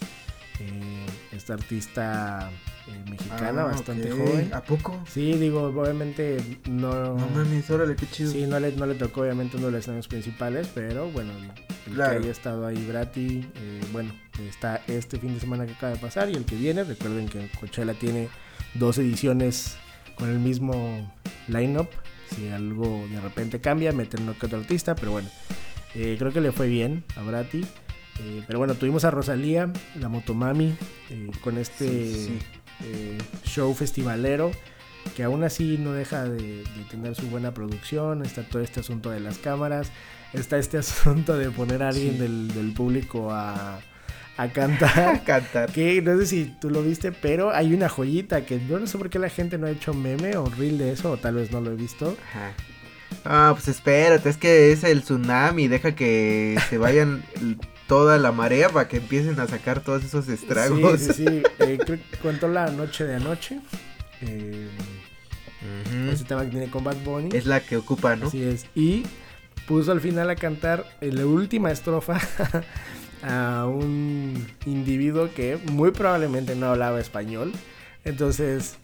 eh, 0.59 1.07
esta 1.33 1.55
artista 1.55 2.51
eh, 2.87 3.11
mexicana 3.11 3.63
Ah, 3.63 3.67
bastante 3.67 4.11
joven. 4.11 4.51
¿A 4.53 4.61
poco? 4.63 5.03
Sí, 5.09 5.33
digo, 5.35 5.63
obviamente 5.69 6.37
no. 6.69 7.15
No 7.17 7.27
mames, 7.29 7.71
órale, 7.71 7.95
qué 7.97 8.07
chido. 8.11 8.33
Sí, 8.33 8.47
no 8.47 8.59
le, 8.61 8.73
no 8.73 8.85
le 8.87 8.95
tocó 8.97 9.23
obviamente 9.23 9.57
uno 9.57 9.67
de 9.67 9.73
los 9.73 9.79
escenarios 9.81 10.09
principales, 10.09 10.69
pero 10.75 11.09
bueno, 11.11 11.33
el 11.87 11.95
Claro. 11.95 12.13
que 12.13 12.19
haya 12.25 12.31
estado 12.33 12.67
ahí 12.67 12.85
Brati, 12.87 13.49
bueno, 13.93 14.13
está 14.49 14.83
este 14.87 15.19
fin 15.19 15.33
de 15.35 15.41
semana 15.41 15.65
que 15.67 15.73
acaba 15.73 15.93
de 15.95 15.99
pasar 15.99 16.29
y 16.29 16.35
el 16.35 16.45
que 16.45 16.57
viene, 16.57 16.85
recuerden 16.85 17.29
que 17.29 17.49
Coachella 17.59 17.95
tiene 17.95 18.29
dos 18.75 18.99
ediciones 18.99 19.77
con 20.17 20.29
el 20.29 20.39
mismo 20.39 21.11
lineup, 21.49 21.89
si 22.35 22.49
algo 22.49 23.07
de 23.11 23.21
repente 23.21 23.61
cambia, 23.61 23.93
meten 23.93 24.23
uno 24.23 24.37
que 24.39 24.47
otro 24.47 24.59
artista, 24.59 24.95
pero 24.95 25.13
bueno, 25.13 25.29
eh, 25.95 26.17
creo 26.19 26.33
que 26.33 26.41
le 26.41 26.53
fue 26.53 26.69
bien 26.69 27.05
a 27.17 27.23
Brati. 27.23 27.61
eh, 28.21 28.43
pero 28.47 28.59
bueno, 28.59 28.75
tuvimos 28.75 29.05
a 29.05 29.11
Rosalía, 29.11 29.73
la 29.99 30.09
Motomami, 30.09 30.75
eh, 31.11 31.31
con 31.43 31.57
este 31.59 31.89
Sí, 32.15 32.39
sí. 32.83 33.19
show 33.51 33.73
festivalero 33.75 34.51
que 35.17 35.23
aún 35.25 35.43
así 35.45 35.79
no 35.79 35.93
deja 35.93 36.25
de, 36.25 36.59
de 36.63 36.85
tener 36.91 37.15
su 37.15 37.27
buena 37.29 37.53
producción, 37.55 38.23
está 38.23 38.43
todo 38.43 38.61
este 38.63 38.81
asunto 38.81 39.11
de 39.11 39.21
las 39.21 39.39
cámaras, 39.39 39.91
está 40.35 40.59
este 40.59 40.77
asunto 40.85 41.37
de 41.39 41.51
poner 41.51 41.83
a 41.83 41.89
alguien 41.89 42.13
Sí. 42.13 42.19
del, 42.19 42.49
del 42.55 42.73
público 42.75 43.31
a, 43.33 43.81
a 44.41 44.49
cantar. 44.53 45.23
Cantar. 45.25 45.71
Que 45.73 46.01
no 46.01 46.19
sé 46.19 46.27
si 46.27 46.45
tú 46.61 46.71
lo 46.71 46.83
viste, 46.83 47.13
pero 47.13 47.51
hay 47.51 47.75
una 47.75 47.89
joyita 47.89 48.47
que 48.47 48.61
yo 48.67 48.79
no 48.79 48.87
sé 48.87 48.97
por 48.97 49.11
qué 49.11 49.19
la 49.19 49.29
gente 49.29 49.59
no 49.59 49.67
ha 49.67 49.71
hecho 49.71 49.93
meme 49.93 50.37
o 50.37 50.47
reel 50.47 50.79
de 50.79 50.93
eso, 50.93 51.13
o 51.13 51.17
tal 51.19 51.35
vez 51.35 51.51
no 51.53 51.61
lo 51.61 51.73
he 51.73 51.77
visto. 51.77 52.17
Ajá. 52.31 52.53
Ah, 53.25 53.51
pues 53.55 53.69
espérate, 53.69 54.29
es 54.29 54.37
que 54.37 54.73
es 54.73 54.85
el 54.85 55.03
tsunami, 55.03 55.69
deja 55.69 55.95
que 55.95 56.57
se 56.71 56.79
vayan 56.79 57.23
toda 57.87 58.19
la 58.19 58.33
marea 58.33 58.71
para 58.71 58.89
que 58.89 58.99
empiecen 58.99 59.39
a 59.41 59.47
sacar 59.47 59.81
todos 59.81 60.05
esos 60.05 60.29
estragos. 60.29 61.01
Sí, 61.01 61.13
sí, 61.13 61.25
sí. 61.27 61.43
Eh, 61.59 61.79
creo 61.85 61.99
que 61.99 62.19
contó 62.23 62.49
la 62.49 62.71
noche 62.71 63.05
de 63.05 63.17
anoche. 63.17 63.61
Eh, 64.23 64.69
Ujú. 65.61 66.11
ese 66.11 66.25
tema 66.25 66.45
que 66.45 66.51
tiene 66.51 66.71
con 66.71 66.83
Bad 66.85 66.97
Bunny. 67.05 67.37
Es 67.37 67.45
la 67.45 67.61
que 67.61 67.77
ocupa, 67.77 68.17
¿no? 68.17 68.29
Así 68.29 68.43
es. 68.43 68.65
Y 68.75 69.03
puso 69.67 69.93
al 69.93 70.01
final 70.01 70.31
a 70.31 70.37
cantar 70.37 70.87
la 71.01 71.27
última 71.27 71.71
estrofa 71.71 72.19
a 73.23 73.67
un 73.67 74.47
individuo 74.67 75.31
que 75.35 75.59
muy 75.71 75.91
probablemente 75.91 76.55
no 76.55 76.67
hablaba 76.71 77.01
español. 77.01 77.53
Entonces, 78.05 78.77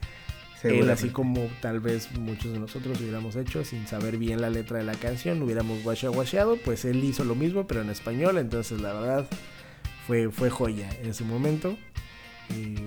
Él, 0.62 0.90
así 0.90 1.10
como 1.10 1.48
tal 1.60 1.80
vez 1.80 2.10
muchos 2.12 2.52
de 2.52 2.58
nosotros 2.58 3.00
hubiéramos 3.00 3.36
hecho 3.36 3.64
sin 3.64 3.86
saber 3.86 4.18
bien 4.18 4.40
la 4.40 4.50
letra 4.50 4.78
de 4.78 4.84
la 4.84 4.94
canción, 4.94 5.42
hubiéramos 5.42 5.82
guachaguacheado, 5.82 6.56
pues 6.56 6.84
él 6.84 7.02
hizo 7.04 7.24
lo 7.24 7.34
mismo, 7.34 7.66
pero 7.66 7.82
en 7.82 7.90
español. 7.90 8.38
Entonces, 8.38 8.80
la 8.80 8.92
verdad, 8.92 9.26
fue, 10.06 10.30
fue 10.30 10.50
joya 10.50 10.88
en 11.02 11.10
ese 11.10 11.24
momento. 11.24 11.76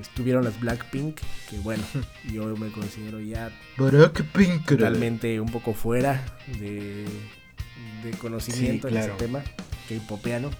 estuvieron 0.01 0.43
las 0.43 0.59
Blackpink, 0.59 1.19
que 1.49 1.59
bueno, 1.59 1.83
yo 2.31 2.55
me 2.57 2.69
considero 2.71 3.19
ya 3.19 3.51
Blackpink, 3.77 4.65
totalmente 4.65 5.39
un 5.39 5.51
poco 5.51 5.73
fuera 5.73 6.23
de, 6.59 7.05
de 8.03 8.11
conocimiento 8.19 8.87
en 8.87 8.97
ese 8.97 9.11
tema, 9.11 9.41
que 9.87 9.99
popeano 10.01 10.51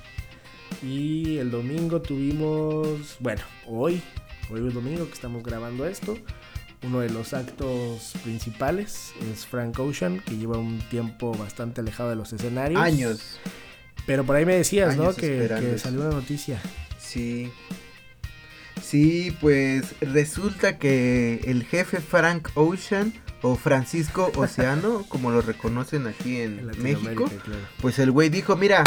Y 0.81 1.37
el 1.37 1.51
domingo 1.51 2.01
tuvimos, 2.01 3.17
bueno, 3.19 3.41
hoy, 3.67 4.01
hoy 4.49 4.67
es 4.67 4.73
domingo 4.73 5.05
que 5.07 5.13
estamos 5.13 5.43
grabando 5.43 5.85
esto, 5.85 6.17
uno 6.83 7.01
de 7.01 7.09
los 7.09 7.33
actos 7.33 8.13
principales 8.23 9.11
es 9.31 9.45
Frank 9.45 9.77
Ocean, 9.79 10.19
que 10.21 10.37
lleva 10.37 10.57
un 10.57 10.79
tiempo 10.89 11.33
bastante 11.33 11.81
alejado 11.81 12.09
de 12.09 12.15
los 12.15 12.31
escenarios. 12.31 12.81
Años. 12.81 13.39
Pero 14.05 14.23
por 14.23 14.37
ahí 14.37 14.45
me 14.45 14.55
decías, 14.55 14.95
¿no? 14.95 15.13
Que, 15.13 15.49
que, 15.59 15.77
salió 15.77 16.01
una 16.01 16.11
noticia. 16.11 16.61
Sí. 16.97 17.51
Sí, 18.81 19.35
pues 19.41 19.93
resulta 19.99 20.77
que 20.77 21.41
el 21.45 21.65
jefe 21.65 21.99
Frank 21.99 22.49
Ocean 22.55 23.13
o 23.41 23.55
Francisco 23.55 24.31
Oceano, 24.35 25.05
como 25.09 25.31
lo 25.31 25.41
reconocen 25.41 26.07
aquí 26.07 26.37
en, 26.37 26.65
México, 26.81 27.29
pues 27.81 27.99
el 27.99 28.11
güey 28.11 28.29
dijo, 28.29 28.55
mira, 28.55 28.83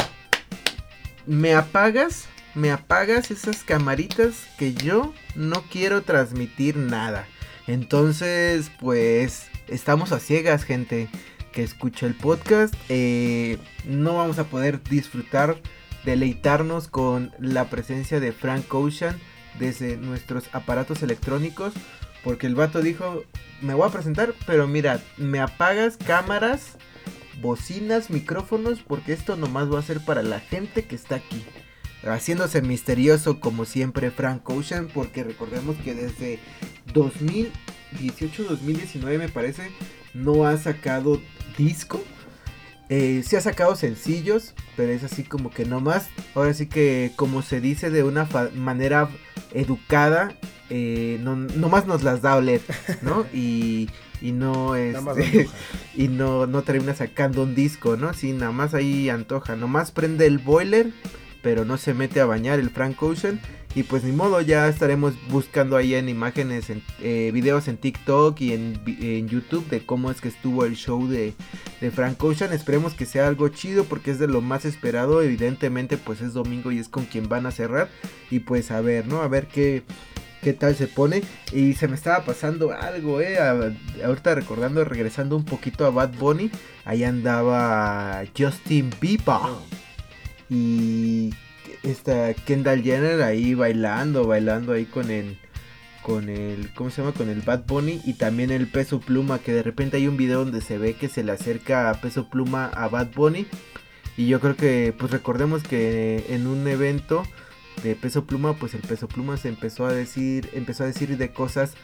me 1.26 1.54
apagas, 1.54 2.26
me 2.54 2.70
apagas 2.70 3.30
esas 3.30 3.64
camaritas 3.64 4.46
que 4.58 4.74
yo 4.74 5.12
no 5.34 5.62
quiero 5.70 6.02
transmitir 6.02 6.76
nada. 6.76 7.26
Entonces, 7.66 8.70
pues 8.80 9.46
estamos 9.68 10.12
a 10.12 10.20
ciegas, 10.20 10.64
gente 10.64 11.08
que 11.52 11.62
escucha 11.62 12.06
el 12.06 12.14
podcast. 12.14 12.74
Eh, 12.88 13.58
no 13.84 14.16
vamos 14.16 14.38
a 14.38 14.44
poder 14.44 14.82
disfrutar, 14.82 15.60
deleitarnos 16.04 16.88
con 16.88 17.32
la 17.38 17.68
presencia 17.70 18.18
de 18.20 18.32
Frank 18.32 18.72
Ocean 18.74 19.18
desde 19.58 19.96
nuestros 19.96 20.48
aparatos 20.52 21.02
electrónicos. 21.02 21.72
Porque 22.24 22.46
el 22.46 22.54
vato 22.54 22.80
dijo, 22.80 23.24
me 23.60 23.74
voy 23.74 23.88
a 23.88 23.92
presentar, 23.92 24.34
pero 24.46 24.66
mira, 24.66 25.00
me 25.16 25.40
apagas 25.40 25.96
cámaras, 25.96 26.76
bocinas, 27.42 28.08
micrófonos, 28.08 28.80
porque 28.80 29.12
esto 29.12 29.36
nomás 29.36 29.70
va 29.70 29.80
a 29.80 29.82
ser 29.82 30.02
para 30.04 30.22
la 30.22 30.40
gente 30.40 30.84
que 30.84 30.94
está 30.94 31.16
aquí. 31.16 31.44
Haciéndose 32.04 32.62
misterioso 32.62 33.38
como 33.38 33.64
siempre 33.64 34.10
Frank 34.10 34.48
Ocean, 34.48 34.88
porque 34.92 35.22
recordemos 35.22 35.76
que 35.76 35.94
desde 35.94 36.40
2018-2019 36.94 39.18
me 39.18 39.28
parece, 39.28 39.70
no 40.14 40.46
ha 40.46 40.56
sacado 40.56 41.20
disco. 41.58 42.02
Eh, 42.88 43.22
sí 43.26 43.36
ha 43.36 43.40
sacado 43.40 43.76
sencillos, 43.76 44.54
pero 44.76 44.92
es 44.92 45.04
así 45.04 45.22
como 45.22 45.50
que 45.50 45.64
nomás, 45.64 46.08
ahora 46.34 46.54
sí 46.54 46.66
que 46.66 47.12
como 47.16 47.42
se 47.42 47.60
dice 47.60 47.90
de 47.90 48.02
una 48.02 48.28
manera 48.54 49.08
educada, 49.54 50.36
eh, 50.74 51.18
no, 51.20 51.36
nomás 51.36 51.86
nos 51.86 52.02
las 52.02 52.22
da 52.22 52.32
a 52.32 52.36
oler, 52.36 52.62
¿no? 53.02 53.26
Y, 53.34 53.90
y 54.22 54.32
no 54.32 54.74
este, 54.74 55.48
y 55.94 56.08
no, 56.08 56.46
no 56.46 56.62
termina 56.62 56.94
sacando 56.94 57.42
un 57.42 57.54
disco, 57.54 57.98
¿no? 57.98 58.14
Sí, 58.14 58.32
nada 58.32 58.52
más 58.52 58.72
ahí 58.72 59.10
antoja, 59.10 59.54
nomás 59.54 59.90
prende 59.90 60.24
el 60.24 60.38
boiler, 60.38 60.90
pero 61.42 61.66
no 61.66 61.76
se 61.76 61.92
mete 61.92 62.20
a 62.20 62.24
bañar 62.24 62.58
el 62.58 62.70
Frank 62.70 63.02
Ocean 63.02 63.38
y 63.74 63.84
pues 63.84 64.04
ni 64.04 64.12
modo, 64.12 64.40
ya 64.42 64.68
estaremos 64.68 65.14
buscando 65.28 65.76
ahí 65.76 65.94
en 65.94 66.08
imágenes, 66.08 66.68
en, 66.68 66.82
eh, 67.00 67.30
videos 67.32 67.68
en 67.68 67.78
TikTok 67.78 68.38
y 68.40 68.52
en, 68.52 69.28
YouTube 69.28 69.66
de 69.68 69.84
cómo 69.84 70.10
es 70.10 70.20
que 70.20 70.28
estuvo 70.28 70.64
el 70.66 70.76
show 70.76 71.06
de, 71.06 71.32
de, 71.80 71.90
Frank 71.90 72.22
Ocean. 72.22 72.52
Esperemos 72.52 72.92
que 72.92 73.06
sea 73.06 73.28
algo 73.28 73.48
chido 73.48 73.84
porque 73.84 74.10
es 74.10 74.18
de 74.18 74.26
lo 74.26 74.42
más 74.42 74.66
esperado. 74.66 75.22
Evidentemente 75.22 75.96
pues 75.96 76.20
es 76.20 76.34
domingo 76.34 76.70
y 76.70 76.78
es 76.78 76.90
con 76.90 77.06
quien 77.06 77.30
van 77.30 77.46
a 77.46 77.50
cerrar. 77.50 77.88
Y 78.30 78.40
pues 78.40 78.70
a 78.70 78.82
ver, 78.82 79.06
¿no? 79.06 79.22
A 79.22 79.28
ver 79.28 79.46
qué, 79.46 79.84
qué 80.42 80.52
tal 80.52 80.74
se 80.74 80.88
pone. 80.88 81.22
Y 81.52 81.74
se 81.74 81.88
me 81.88 81.94
estaba 81.94 82.24
pasando 82.24 82.72
algo, 82.72 83.20
¿eh? 83.20 83.38
ahorita 84.04 84.34
recordando, 84.34 84.84
regresando 84.84 85.36
un 85.36 85.44
poquito 85.44 85.86
a 85.86 85.90
Bad 85.90 86.14
Bunny. 86.18 86.50
Ahí 86.84 87.04
andaba 87.04 88.22
Justin 88.36 88.90
Bieber. 89.00 89.40
Y 90.50 91.32
esta 91.82 92.34
Kendall 92.34 92.82
Jenner 92.82 93.22
ahí 93.22 93.54
bailando, 93.54 94.26
bailando 94.26 94.72
ahí 94.72 94.84
con 94.84 95.10
el 95.10 95.38
con 96.02 96.28
el 96.28 96.72
¿cómo 96.74 96.90
se 96.90 97.00
llama? 97.00 97.14
con 97.14 97.28
el 97.28 97.42
Bad 97.42 97.64
Bunny 97.64 98.00
y 98.04 98.14
también 98.14 98.50
el 98.50 98.66
Peso 98.66 98.98
Pluma 98.98 99.38
que 99.38 99.52
de 99.52 99.62
repente 99.62 99.98
hay 99.98 100.08
un 100.08 100.16
video 100.16 100.40
donde 100.40 100.60
se 100.60 100.76
ve 100.76 100.94
que 100.94 101.08
se 101.08 101.22
le 101.22 101.30
acerca 101.30 101.90
a 101.90 101.94
Peso 101.94 102.28
Pluma 102.28 102.66
a 102.66 102.88
Bad 102.88 103.12
Bunny 103.14 103.46
y 104.16 104.26
yo 104.26 104.40
creo 104.40 104.56
que 104.56 104.92
pues 104.98 105.12
recordemos 105.12 105.62
que 105.62 106.26
en 106.28 106.48
un 106.48 106.66
evento 106.66 107.22
de 107.82 107.96
Peso 107.96 108.24
Pluma, 108.24 108.54
pues 108.56 108.74
el 108.74 108.80
Peso 108.80 109.08
Pluma 109.08 109.36
se 109.36 109.48
empezó 109.48 109.86
a 109.86 109.92
decir, 109.92 110.50
empezó 110.52 110.84
a 110.84 110.86
decir 110.86 111.16
de 111.16 111.32
cosas 111.32 111.74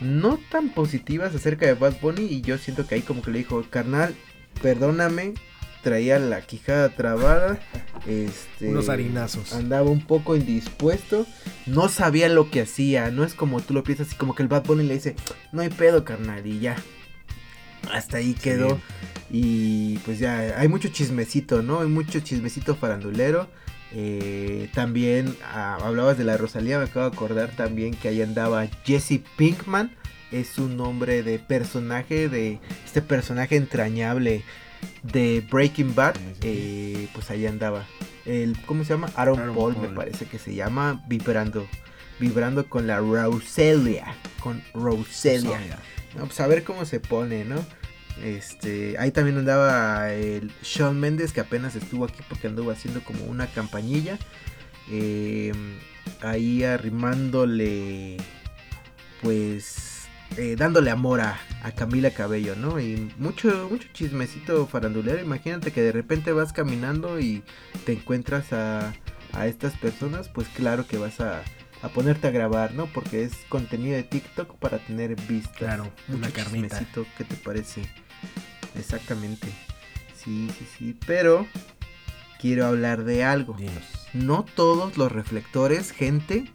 no 0.00 0.38
tan 0.50 0.70
positivas 0.70 1.34
acerca 1.34 1.66
de 1.66 1.74
Bad 1.74 2.00
Bunny 2.00 2.22
y 2.22 2.40
yo 2.42 2.58
siento 2.58 2.86
que 2.86 2.96
ahí 2.96 3.02
como 3.02 3.22
que 3.22 3.30
le 3.30 3.38
dijo, 3.38 3.64
"Carnal, 3.70 4.14
perdóname, 4.62 5.34
traía 5.82 6.18
la 6.18 6.42
quijada 6.42 6.90
trabada, 6.90 7.60
este, 8.06 8.68
unos 8.68 8.88
harinazos. 8.88 9.52
Andaba 9.52 9.90
un 9.90 10.00
poco 10.00 10.36
indispuesto, 10.36 11.26
no 11.66 11.88
sabía 11.88 12.28
lo 12.28 12.50
que 12.50 12.62
hacía, 12.62 13.10
no 13.10 13.24
es 13.24 13.34
como 13.34 13.60
tú 13.60 13.74
lo 13.74 13.84
piensas, 13.84 14.08
así 14.08 14.16
como 14.16 14.34
que 14.34 14.42
el 14.42 14.48
Bad 14.48 14.64
Bunny 14.64 14.84
le 14.84 14.94
dice, 14.94 15.16
no 15.52 15.62
hay 15.62 15.68
pedo, 15.68 16.04
carnal, 16.04 16.46
y 16.46 16.60
ya. 16.60 16.76
Hasta 17.92 18.18
ahí 18.18 18.34
quedó. 18.34 18.80
Y 19.30 19.98
pues 19.98 20.18
ya, 20.18 20.58
hay 20.58 20.68
mucho 20.68 20.88
chismecito, 20.88 21.62
¿no? 21.62 21.80
Hay 21.80 21.88
mucho 21.88 22.20
chismecito 22.20 22.74
farandulero. 22.74 23.48
Eh, 23.92 24.68
también 24.74 25.34
ah, 25.44 25.78
hablabas 25.82 26.18
de 26.18 26.24
la 26.24 26.36
Rosalía, 26.36 26.78
me 26.78 26.84
acabo 26.84 27.08
de 27.08 27.16
acordar 27.16 27.50
también 27.50 27.94
que 27.94 28.08
ahí 28.08 28.22
andaba 28.22 28.66
Jesse 28.84 29.20
Pinkman. 29.36 29.96
Es 30.30 30.58
un 30.58 30.76
nombre 30.76 31.22
de 31.22 31.38
personaje, 31.38 32.28
de 32.28 32.60
este 32.84 33.00
personaje 33.00 33.56
entrañable 33.56 34.44
de 35.02 35.42
Breaking 35.50 35.94
Bad, 35.94 36.16
eh, 36.42 37.08
pues 37.14 37.30
ahí 37.30 37.46
andaba. 37.46 37.86
El, 38.26 38.60
¿Cómo 38.66 38.84
se 38.84 38.90
llama? 38.90 39.08
Aaron, 39.16 39.54
Paul, 39.54 39.78
me 39.78 39.88
parece 39.88 40.26
que 40.26 40.38
se 40.38 40.54
llama, 40.54 41.02
vibrando, 41.08 41.66
vibrando 42.18 42.68
con 42.68 42.86
la 42.86 42.98
Roselia, 42.98 44.14
con 44.40 44.62
Roselia. 44.74 45.58
pues 46.14 46.40
a 46.40 46.46
ver 46.46 46.62
cómo 46.62 46.84
se 46.84 47.00
pone, 47.00 47.44
¿no? 47.44 47.64
Este, 48.22 48.96
ahí 48.98 49.10
también 49.10 49.38
andaba 49.38 50.12
el 50.12 50.50
Sean 50.62 50.98
Mendes 50.98 51.32
que 51.32 51.40
apenas 51.40 51.76
estuvo 51.76 52.04
aquí 52.04 52.20
porque 52.28 52.48
anduvo 52.48 52.70
haciendo 52.70 53.02
como 53.02 53.24
una 53.24 53.46
campañilla. 53.46 54.18
Eh, 54.90 55.52
ahí 56.22 56.64
arrimándole, 56.64 58.16
pues 59.22 60.08
eh, 60.36 60.56
dándole 60.56 60.90
amor 60.90 61.20
a, 61.20 61.38
Camila 61.74 62.10
Cabello, 62.10 62.56
¿no? 62.56 62.80
Y 62.80 63.12
mucho, 63.18 63.68
mucho 63.70 63.88
chismecito 63.92 64.66
farandulero. 64.66 65.20
Imagínate 65.20 65.70
que 65.70 65.82
de 65.82 65.92
repente 65.92 66.32
vas 66.32 66.52
caminando 66.52 67.20
y 67.20 67.42
te 67.84 67.92
encuentras 67.92 68.52
a, 68.52 68.94
a 69.32 69.46
estas 69.46 69.76
personas, 69.76 70.28
pues 70.28 70.48
claro 70.48 70.86
que 70.86 70.96
vas 70.96 71.20
a, 71.20 71.42
a, 71.82 71.88
ponerte 71.88 72.26
a 72.26 72.30
grabar, 72.30 72.72
¿no? 72.74 72.86
Porque 72.86 73.22
es 73.22 73.34
contenido 73.48 73.96
de 73.96 74.02
TikTok 74.02 74.56
para 74.56 74.78
tener 74.78 75.14
vistas. 75.28 75.56
Claro, 75.56 75.90
mucho 76.08 76.30
chismecito, 76.30 77.06
¿qué 77.16 77.24
te 77.24 77.36
parece? 77.36 77.82
Exactamente. 78.76 79.48
Sí, 80.14 80.48
sí, 80.58 80.66
sí. 80.76 80.96
Pero 81.06 81.46
quiero 82.40 82.66
hablar 82.66 83.04
de 83.04 83.24
algo. 83.24 83.56
No 84.12 84.44
todos 84.54 84.96
los 84.96 85.12
reflectores, 85.12 85.90
gente, 85.90 86.50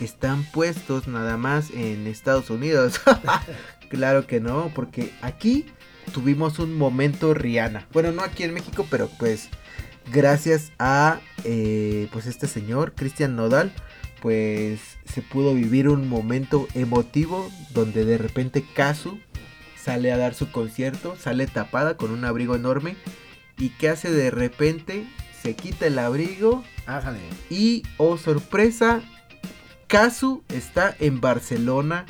están 0.00 0.44
puestos 0.44 1.08
nada 1.08 1.36
más 1.36 1.70
en 1.70 2.06
Estados 2.06 2.50
Unidos. 2.50 3.00
claro 3.88 4.26
que 4.26 4.40
no, 4.40 4.70
porque 4.74 5.12
aquí 5.22 5.66
tuvimos 6.12 6.58
un 6.58 6.76
momento 6.76 7.34
Rihanna. 7.34 7.86
Bueno, 7.92 8.12
no 8.12 8.22
aquí 8.22 8.42
en 8.42 8.54
México, 8.54 8.86
pero 8.90 9.08
pues 9.18 9.48
gracias 10.12 10.72
a 10.78 11.20
eh, 11.44 12.08
pues 12.12 12.26
este 12.26 12.46
señor, 12.46 12.92
Cristian 12.94 13.36
Nodal, 13.36 13.72
pues 14.20 14.80
se 15.04 15.22
pudo 15.22 15.54
vivir 15.54 15.88
un 15.88 16.08
momento 16.08 16.68
emotivo 16.74 17.50
donde 17.72 18.04
de 18.04 18.18
repente 18.18 18.64
Kazu 18.74 19.18
sale 19.82 20.12
a 20.12 20.16
dar 20.16 20.34
su 20.34 20.50
concierto, 20.50 21.16
sale 21.16 21.46
tapada 21.46 21.96
con 21.96 22.10
un 22.10 22.24
abrigo 22.24 22.54
enorme 22.54 22.96
y 23.58 23.70
que 23.70 23.88
hace 23.88 24.10
de 24.10 24.30
repente 24.30 25.06
se 25.42 25.54
quita 25.54 25.86
el 25.86 25.98
abrigo 25.98 26.62
y 27.50 27.82
oh 27.96 28.16
sorpresa 28.16 29.02
Casu 29.86 30.42
está 30.48 30.96
en 31.00 31.20
Barcelona 31.20 32.06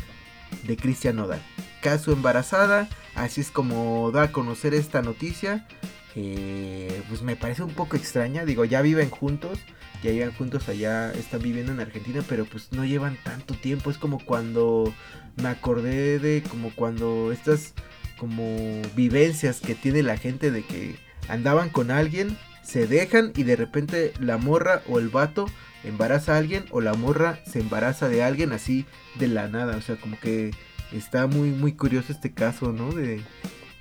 de 0.64 0.76
Cristian 0.76 1.16
Nodal. 1.16 1.42
Casu 1.80 2.12
embarazada, 2.12 2.88
así 3.16 3.40
es 3.40 3.50
como 3.50 4.10
da 4.12 4.22
a 4.24 4.32
conocer 4.32 4.72
esta 4.72 5.02
noticia. 5.02 5.66
eh, 6.14 7.02
pues 7.08 7.22
me 7.22 7.36
parece 7.36 7.64
un 7.64 7.72
poco 7.72 7.96
extraña. 7.96 8.44
Digo, 8.44 8.64
ya 8.64 8.82
viven 8.82 9.10
juntos, 9.10 9.58
ya 10.02 10.10
viven 10.10 10.32
juntos 10.32 10.68
allá, 10.68 11.12
están 11.12 11.42
viviendo 11.42 11.72
en 11.72 11.80
Argentina, 11.80 12.22
pero 12.28 12.44
pues 12.44 12.72
no 12.72 12.84
llevan 12.84 13.16
tanto 13.22 13.54
tiempo. 13.54 13.90
Es 13.90 13.98
como 13.98 14.18
cuando 14.24 14.92
me 15.36 15.48
acordé 15.48 16.18
de 16.18 16.42
como 16.42 16.74
cuando 16.74 17.32
estas 17.32 17.74
como 18.18 18.82
vivencias 18.94 19.60
que 19.60 19.74
tiene 19.74 20.02
la 20.02 20.16
gente 20.16 20.50
de 20.50 20.62
que 20.62 20.96
andaban 21.28 21.70
con 21.70 21.90
alguien, 21.90 22.36
se 22.62 22.86
dejan 22.86 23.32
y 23.34 23.42
de 23.42 23.56
repente 23.56 24.12
la 24.20 24.38
morra 24.38 24.82
o 24.88 24.98
el 24.98 25.08
vato 25.08 25.46
embaraza 25.84 26.34
a 26.34 26.38
alguien 26.38 26.64
o 26.70 26.80
la 26.80 26.94
morra 26.94 27.40
se 27.46 27.60
embaraza 27.60 28.08
de 28.08 28.22
alguien 28.22 28.52
así 28.52 28.86
de 29.18 29.28
la 29.28 29.48
nada. 29.48 29.76
O 29.76 29.80
sea, 29.80 29.96
como 29.96 30.18
que 30.18 30.52
está 30.92 31.26
muy, 31.26 31.50
muy 31.50 31.72
curioso 31.72 32.12
este 32.12 32.32
caso, 32.32 32.72
¿no? 32.72 32.92
De, 32.92 33.20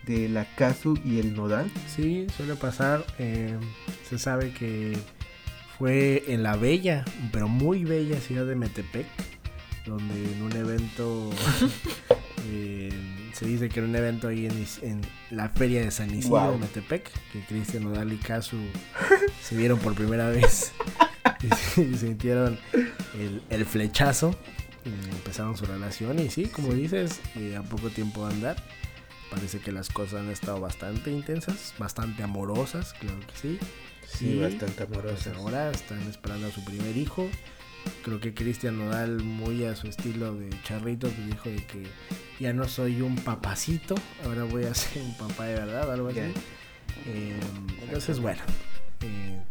de 0.05 0.29
la 0.29 0.45
Casu 0.55 0.99
y 1.05 1.19
el 1.19 1.35
Nodal. 1.35 1.71
Sí, 1.87 2.27
suele 2.35 2.55
pasar. 2.55 3.05
Eh, 3.19 3.57
se 4.09 4.17
sabe 4.17 4.51
que 4.51 4.97
fue 5.81 6.25
en 6.27 6.43
la 6.43 6.57
bella, 6.57 7.03
pero 7.31 7.47
muy 7.47 7.85
bella 7.85 8.21
ciudad 8.21 8.45
de 8.45 8.53
Metepec, 8.53 9.07
donde 9.87 10.31
en 10.31 10.43
un 10.43 10.51
evento, 10.55 11.31
eh, 12.51 12.93
se 13.33 13.47
dice 13.47 13.67
que 13.67 13.79
era 13.79 13.89
un 13.89 13.95
evento 13.95 14.27
ahí 14.27 14.47
en, 14.83 15.01
la 15.31 15.49
feria 15.49 15.81
de 15.81 15.89
San 15.89 16.13
Isidro 16.13 16.51
de 16.51 16.59
Metepec, 16.59 17.09
que 17.33 17.43
Cristian 17.45 17.85
Nodal 17.85 18.13
y 18.13 18.17
Casu 18.17 18.57
se 19.41 19.55
vieron 19.55 19.79
por 19.79 19.95
primera 19.95 20.29
vez 20.29 20.71
y, 21.41 21.95
sintieron 21.97 22.59
el, 23.49 23.65
flechazo. 23.65 24.35
Y 24.85 25.09
empezaron 25.15 25.57
su 25.57 25.65
relación 25.65 26.19
y 26.19 26.29
sí, 26.29 26.45
como 26.45 26.75
dices, 26.75 27.21
eh, 27.35 27.55
a 27.55 27.63
poco 27.63 27.89
tiempo 27.89 28.27
de 28.27 28.35
andar 28.35 28.63
Parece 29.31 29.59
que 29.59 29.71
las 29.71 29.89
cosas 29.89 30.19
han 30.21 30.29
estado 30.29 30.59
bastante 30.59 31.09
intensas, 31.09 31.73
bastante 31.79 32.21
amorosas, 32.21 32.93
claro 32.99 33.19
que 33.21 33.37
sí. 33.41 33.59
Sí, 34.05 34.37
bastante 34.39 34.85
pues, 34.85 34.99
amorosas. 34.99 35.37
ahora 35.37 35.71
están 35.71 36.01
esperando 36.09 36.47
a 36.47 36.51
su 36.51 36.63
primer 36.65 36.97
hijo. 36.97 37.29
Creo 38.03 38.19
que 38.19 38.33
Cristian 38.33 38.77
Nodal, 38.77 39.23
muy 39.23 39.63
a 39.63 39.75
su 39.75 39.87
estilo 39.87 40.35
de 40.35 40.49
charrito, 40.63 41.07
pues 41.09 41.27
dijo 41.27 41.49
de 41.49 41.65
que 41.65 41.87
ya 42.41 42.51
no 42.51 42.67
soy 42.67 43.01
un 43.01 43.15
papacito, 43.15 43.95
ahora 44.25 44.43
voy 44.43 44.65
a 44.65 44.73
ser 44.75 45.01
un 45.01 45.15
papá 45.15 45.45
de 45.45 45.55
verdad, 45.55 45.91
algo 45.91 46.09
así. 46.09 46.19
Eh, 46.19 47.39
entonces, 47.83 48.19
bueno, 48.19 48.41
eh, 49.01 49.41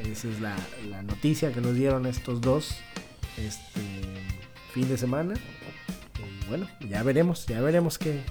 esa 0.00 0.28
es 0.28 0.40
la, 0.40 0.56
la, 0.88 1.02
noticia 1.02 1.52
que 1.52 1.60
nos 1.60 1.74
dieron 1.74 2.06
estos 2.06 2.40
dos 2.40 2.76
este 3.36 3.82
fin 4.72 4.88
de 4.88 4.96
semana. 4.96 5.34
Y 6.18 6.48
bueno, 6.48 6.66
ya 6.80 7.02
veremos, 7.02 7.46
ya 7.46 7.60
veremos 7.60 7.98
qué, 7.98 8.22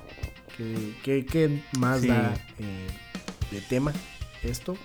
¿Qué, 0.57 1.61
más 1.77 2.05
da 2.05 2.33
eh, 2.57 2.87
de 3.51 3.61
tema 3.61 3.93
esto? 4.43 4.75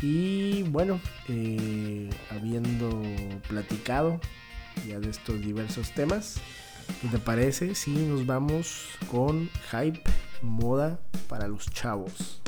Y 0.00 0.62
bueno, 0.64 1.00
eh, 1.28 2.08
habiendo 2.30 3.02
platicado 3.48 4.20
ya 4.86 5.00
de 5.00 5.10
estos 5.10 5.40
diversos 5.40 5.90
temas, 5.92 6.40
¿qué 7.00 7.08
te 7.08 7.18
parece 7.18 7.74
si 7.74 7.90
nos 7.90 8.26
vamos 8.26 8.86
con 9.10 9.50
hype 9.70 10.00
moda 10.40 11.00
para 11.28 11.48
los 11.48 11.70
chavos? 11.70 12.40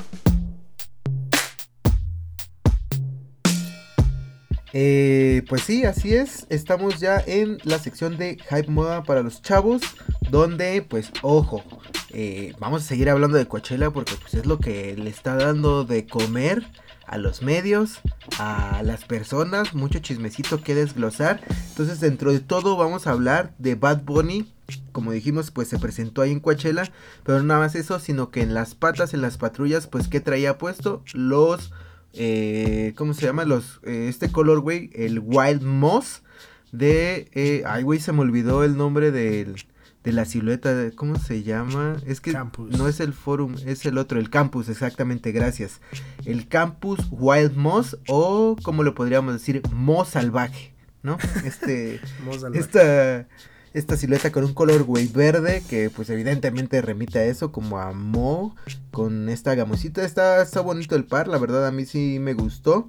Eh, 4.77 5.43
pues 5.47 5.61
sí, 5.61 5.85
así 5.85 6.13
es. 6.13 6.47
Estamos 6.49 6.99
ya 6.99 7.23
en 7.25 7.59
la 7.63 7.79
sección 7.79 8.17
de 8.17 8.37
hype 8.49 8.69
moda 8.69 9.03
para 9.03 9.23
los 9.23 9.41
chavos. 9.41 9.81
Donde, 10.29 10.81
pues, 10.81 11.11
ojo, 11.21 11.63
eh, 12.11 12.53
vamos 12.59 12.83
a 12.83 12.87
seguir 12.87 13.09
hablando 13.09 13.37
de 13.37 13.47
Coachella 13.47 13.89
porque 13.91 14.13
pues 14.21 14.33
es 14.35 14.45
lo 14.45 14.59
que 14.59 14.95
le 14.95 15.09
está 15.09 15.35
dando 15.35 15.83
de 15.83 16.05
comer 16.05 16.65
a 17.07 17.17
los 17.17 17.41
medios, 17.41 18.01
a 18.39 18.81
las 18.83 19.05
personas, 19.05 19.73
mucho 19.73 19.99
chismecito 19.99 20.61
que 20.61 20.75
desglosar. 20.75 21.41
Entonces 21.69 21.99
dentro 21.99 22.31
de 22.31 22.39
todo 22.39 22.77
vamos 22.77 23.07
a 23.07 23.11
hablar 23.11 23.53
de 23.57 23.75
Bad 23.75 24.03
Bunny. 24.03 24.51
Como 24.91 25.11
dijimos, 25.11 25.51
pues 25.51 25.67
se 25.67 25.77
presentó 25.77 26.21
ahí 26.21 26.31
en 26.31 26.39
Coachella. 26.39 26.91
Pero 27.23 27.39
no 27.39 27.45
nada 27.45 27.59
más 27.59 27.75
eso, 27.75 27.99
sino 27.99 28.31
que 28.31 28.41
en 28.41 28.53
las 28.53 28.73
patas, 28.75 29.13
en 29.13 29.21
las 29.21 29.37
patrullas, 29.37 29.87
pues 29.87 30.07
¿qué 30.07 30.19
traía 30.19 30.57
puesto? 30.57 31.03
Los... 31.13 31.71
Eh, 32.17 32.93
¿Cómo 32.95 33.13
se 33.13 33.25
llama? 33.25 33.43
Los, 33.43 33.81
eh, 33.83 34.07
este 34.07 34.31
color, 34.31 34.61
güey, 34.61 34.89
el 34.93 35.19
Wild 35.19 35.63
Moss 35.63 36.23
de... 36.71 37.63
ay, 37.67 37.83
güey, 37.83 37.99
se 37.99 38.13
me 38.13 38.21
olvidó 38.21 38.63
el 38.63 38.77
nombre 38.77 39.11
del 39.11 39.55
de 40.05 40.11
la 40.11 40.25
silueta, 40.25 40.73
de, 40.73 40.91
¿cómo 40.91 41.17
se 41.17 41.41
llama? 41.41 41.97
Es 42.05 42.21
que 42.21 42.31
no 42.31 42.87
es 42.87 42.99
el 42.99 43.11
forum, 43.11 43.55
es 43.65 43.85
el 43.87 43.97
otro, 43.97 44.19
el 44.19 44.29
campus, 44.29 44.69
exactamente, 44.69 45.31
gracias. 45.31 45.81
El 46.25 46.47
campus 46.47 46.99
Wild 47.09 47.57
Moss 47.57 47.97
o 48.07 48.55
como 48.61 48.83
lo 48.83 48.93
podríamos 48.93 49.33
decir, 49.33 49.63
Moss 49.73 50.09
salvaje, 50.09 50.73
¿no? 51.01 51.17
Este, 51.43 51.99
esta, 52.53 53.27
esta 53.73 53.97
silueta 53.97 54.31
con 54.31 54.45
un 54.45 54.53
color 54.53 54.83
güey 54.83 55.07
verde 55.07 55.63
que 55.67 55.89
pues 55.89 56.11
evidentemente 56.11 56.83
remite 56.83 57.17
a 57.17 57.25
eso, 57.25 57.51
como 57.51 57.79
a 57.79 57.91
Mo, 57.91 58.55
con 58.91 59.27
esta 59.27 59.55
gamosita, 59.55 60.05
está, 60.05 60.39
está 60.43 60.61
bonito 60.61 60.95
el 60.95 61.05
par, 61.05 61.27
la 61.27 61.39
verdad 61.39 61.65
a 61.65 61.71
mí 61.71 61.85
sí 61.85 62.19
me 62.19 62.33
gustó. 62.33 62.87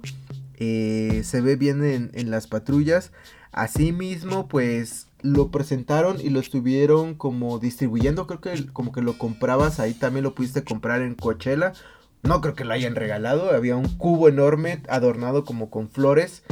Eh, 0.59 1.21
se 1.23 1.41
ve 1.41 1.55
bien 1.55 1.83
en, 1.83 2.11
en 2.13 2.31
las 2.31 2.47
patrullas. 2.47 3.11
Asimismo, 3.51 4.47
pues 4.47 5.06
lo 5.21 5.49
presentaron 5.49 6.19
y 6.21 6.29
lo 6.29 6.39
estuvieron 6.39 7.15
como 7.15 7.59
distribuyendo. 7.59 8.27
Creo 8.27 8.41
que 8.41 8.67
como 8.67 8.91
que 8.91 9.01
lo 9.01 9.17
comprabas 9.17 9.79
ahí 9.79 9.93
también 9.93 10.23
lo 10.23 10.35
pudiste 10.35 10.63
comprar 10.63 11.01
en 11.01 11.15
Coachella. 11.15 11.73
No 12.23 12.41
creo 12.41 12.55
que 12.55 12.65
lo 12.65 12.73
hayan 12.73 12.95
regalado. 12.95 13.51
Había 13.51 13.75
un 13.75 13.87
cubo 13.97 14.29
enorme 14.29 14.81
adornado 14.89 15.45
como 15.45 15.69
con 15.69 15.89
flores 15.89 16.43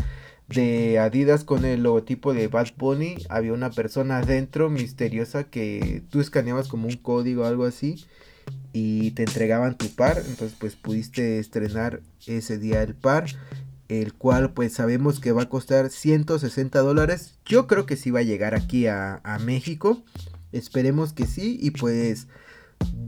de 0.47 0.99
Adidas 0.99 1.43
con 1.43 1.65
el 1.65 1.83
logotipo 1.83 2.33
de 2.33 2.47
Bad 2.47 2.69
Bunny. 2.77 3.17
Había 3.29 3.53
una 3.53 3.71
persona 3.71 4.19
adentro 4.19 4.69
misteriosa 4.69 5.45
que 5.45 6.03
tú 6.09 6.19
escaneabas 6.19 6.67
como 6.67 6.87
un 6.87 6.97
código 6.97 7.43
o 7.43 7.45
algo 7.45 7.65
así 7.65 8.05
y 8.73 9.11
te 9.11 9.23
entregaban 9.23 9.77
tu 9.77 9.89
par. 9.89 10.17
Entonces 10.17 10.55
pues 10.59 10.75
pudiste 10.75 11.39
estrenar 11.39 12.01
ese 12.25 12.57
día 12.57 12.81
el 12.81 12.95
par 12.95 13.25
el 13.87 14.13
cual 14.13 14.51
pues 14.53 14.73
sabemos 14.73 15.19
que 15.19 15.31
va 15.31 15.43
a 15.43 15.49
costar 15.49 15.89
160 15.89 16.79
dólares. 16.79 17.35
Yo 17.45 17.67
creo 17.67 17.85
que 17.85 17.97
sí 17.97 18.11
va 18.11 18.19
a 18.19 18.23
llegar 18.23 18.55
aquí 18.55 18.87
a, 18.87 19.21
México. 19.43 20.03
Esperemos 20.51 21.13
que 21.13 21.25
sí. 21.25 21.57
Y 21.61 21.71
pues 21.71 22.27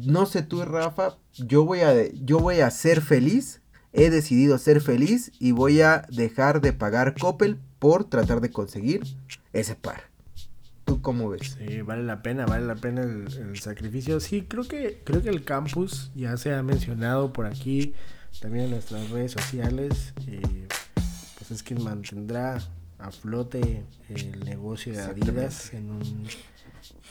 no 0.06 0.26
sé 0.26 0.44
tú 0.44 0.64
Rafa, 0.64 1.18
yo 1.38 1.66
voy 1.66 1.82
a, 1.82 1.94
yo 2.12 2.40
voy 2.40 2.60
a 2.60 2.72
ser 2.72 3.02
feliz. 3.02 3.62
He 3.94 4.10
decidido 4.10 4.58
ser 4.58 4.82
feliz 4.82 5.32
y 5.40 5.52
voy 5.52 5.82
a 5.82 6.06
dejar 6.10 6.62
de 6.62 6.74
pagar 6.74 7.16
Coppel 7.20 7.58
por 7.80 8.04
tratar 8.04 8.42
de 8.42 8.52
conseguir 8.52 9.02
ese 9.54 9.76
par. 9.76 10.04
¿Tú 10.86 11.02
cómo 11.02 11.30
ves? 11.30 11.58
Sí, 11.58 11.82
vale 11.82 12.04
la 12.04 12.22
pena, 12.22 12.46
vale 12.46 12.66
la 12.66 12.76
pena 12.76 13.02
el, 13.02 13.58
sacrificio. 13.60 14.20
Sí, 14.20 14.44
creo 14.44 14.66
que, 14.68 15.02
creo 15.04 15.22
que 15.22 15.30
el 15.30 15.44
campus 15.44 16.12
ya 16.16 16.38
se 16.38 16.54
ha 16.54 16.64
mencionado 16.64 17.34
por 17.34 17.46
aquí 17.46 17.94
también 18.40 18.66
en 18.66 18.72
nuestras 18.72 19.10
redes 19.10 19.32
sociales, 19.32 20.14
eh, 20.28 20.68
pues 21.38 21.52
es 21.52 21.64
quien 21.64 21.84
mantendrá 21.84 22.60
a 23.00 23.12
flote 23.12 23.84
el 24.10 24.44
negocio 24.44 24.94
de 24.94 25.02
Adidas 25.02 25.74
en 25.74 25.92
un, 25.92 26.28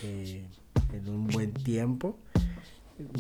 eh, 0.03 0.45
en 0.93 1.09
un 1.09 1.27
buen 1.29 1.53
tiempo. 1.53 2.19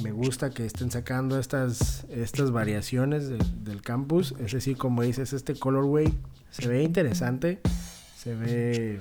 Me 0.02 0.10
gusta 0.10 0.50
que 0.50 0.64
estén 0.64 0.90
sacando 0.90 1.38
estas, 1.38 2.06
estas 2.08 2.50
variaciones 2.50 3.28
del 3.28 3.82
campus. 3.82 4.34
Es 4.40 4.52
decir, 4.52 4.76
como 4.76 5.02
dices, 5.02 5.32
este 5.32 5.54
colorway 5.54 6.12
se 6.50 6.66
ve 6.66 6.82
interesante, 6.82 7.60
se 8.16 8.34
ve, 8.34 8.96
eh, 8.96 9.00